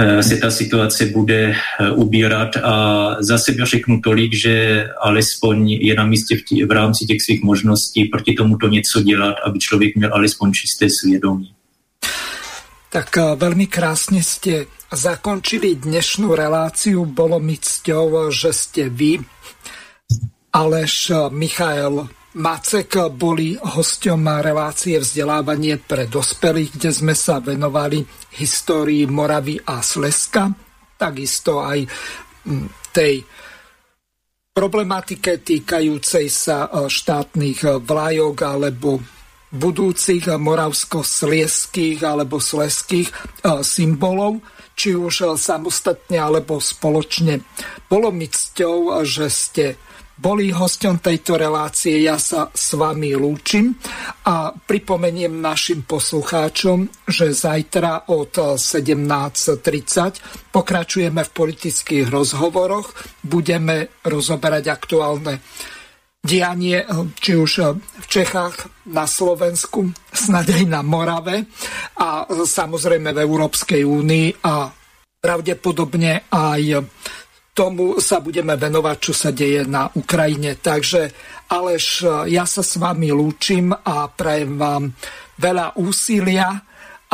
[0.02, 5.96] Eh, se ta situace bude eh, ubírat a za sebe řeknu tolik, že alespoň je
[5.96, 9.96] na místě v, tí, v rámci těch svých možností proti tomuto něco dělat, aby člověk
[9.96, 11.56] měl alespoň čisté svědomí.
[12.92, 17.08] Tak eh, veľmi krásne ste zakončili dnešnú reláciu.
[17.08, 19.24] Bolo mi cťou, že ste vy,
[20.52, 28.04] Aleš Michael Macek boli hosťom relácie vzdelávanie pre dospelých, kde sme sa venovali
[28.36, 30.52] histórii Moravy a Sleska,
[31.00, 31.88] takisto aj
[32.92, 33.24] tej
[34.56, 39.04] problematike týkajúcej sa e, štátnych e, vlajok alebo
[39.52, 43.14] budúcich moravsko-slieských alebo sleských e,
[43.68, 44.40] symbolov,
[44.76, 47.44] či už samostatne alebo spoločne.
[47.92, 49.66] Bolo mi cťou, že ste
[50.16, 52.00] boli hosťom tejto relácie.
[52.00, 53.76] Ja sa s vami lúčim
[54.26, 62.96] a pripomeniem našim poslucháčom, že zajtra od 17.30 pokračujeme v politických rozhovoroch.
[63.20, 65.44] Budeme rozoberať aktuálne
[66.26, 66.82] dianie,
[67.22, 71.46] či už v Čechách, na Slovensku, snad aj na Morave
[72.02, 74.70] a samozrejme v Európskej únii a
[75.22, 76.86] pravdepodobne aj
[77.56, 80.60] tomu sa budeme venovať, čo sa deje na Ukrajine.
[80.60, 81.16] Takže
[81.48, 84.92] Aleš, ja sa s vami lúčim a prajem vám
[85.40, 86.52] veľa úsilia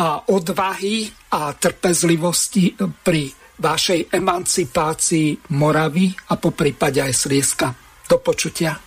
[0.02, 1.06] a odvahy
[1.38, 2.74] a trpezlivosti
[3.06, 3.30] pri
[3.62, 7.78] vašej emancipácii Moravy a po prípade aj Slieska.
[8.10, 8.82] Do počutia.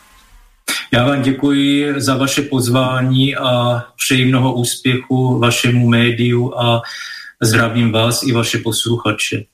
[0.92, 6.82] Já vám děkuji za vaše pozvání a přeji mnoho úspěchu vašemu médiu a
[7.42, 9.53] zdravím vás i vaše posluchače.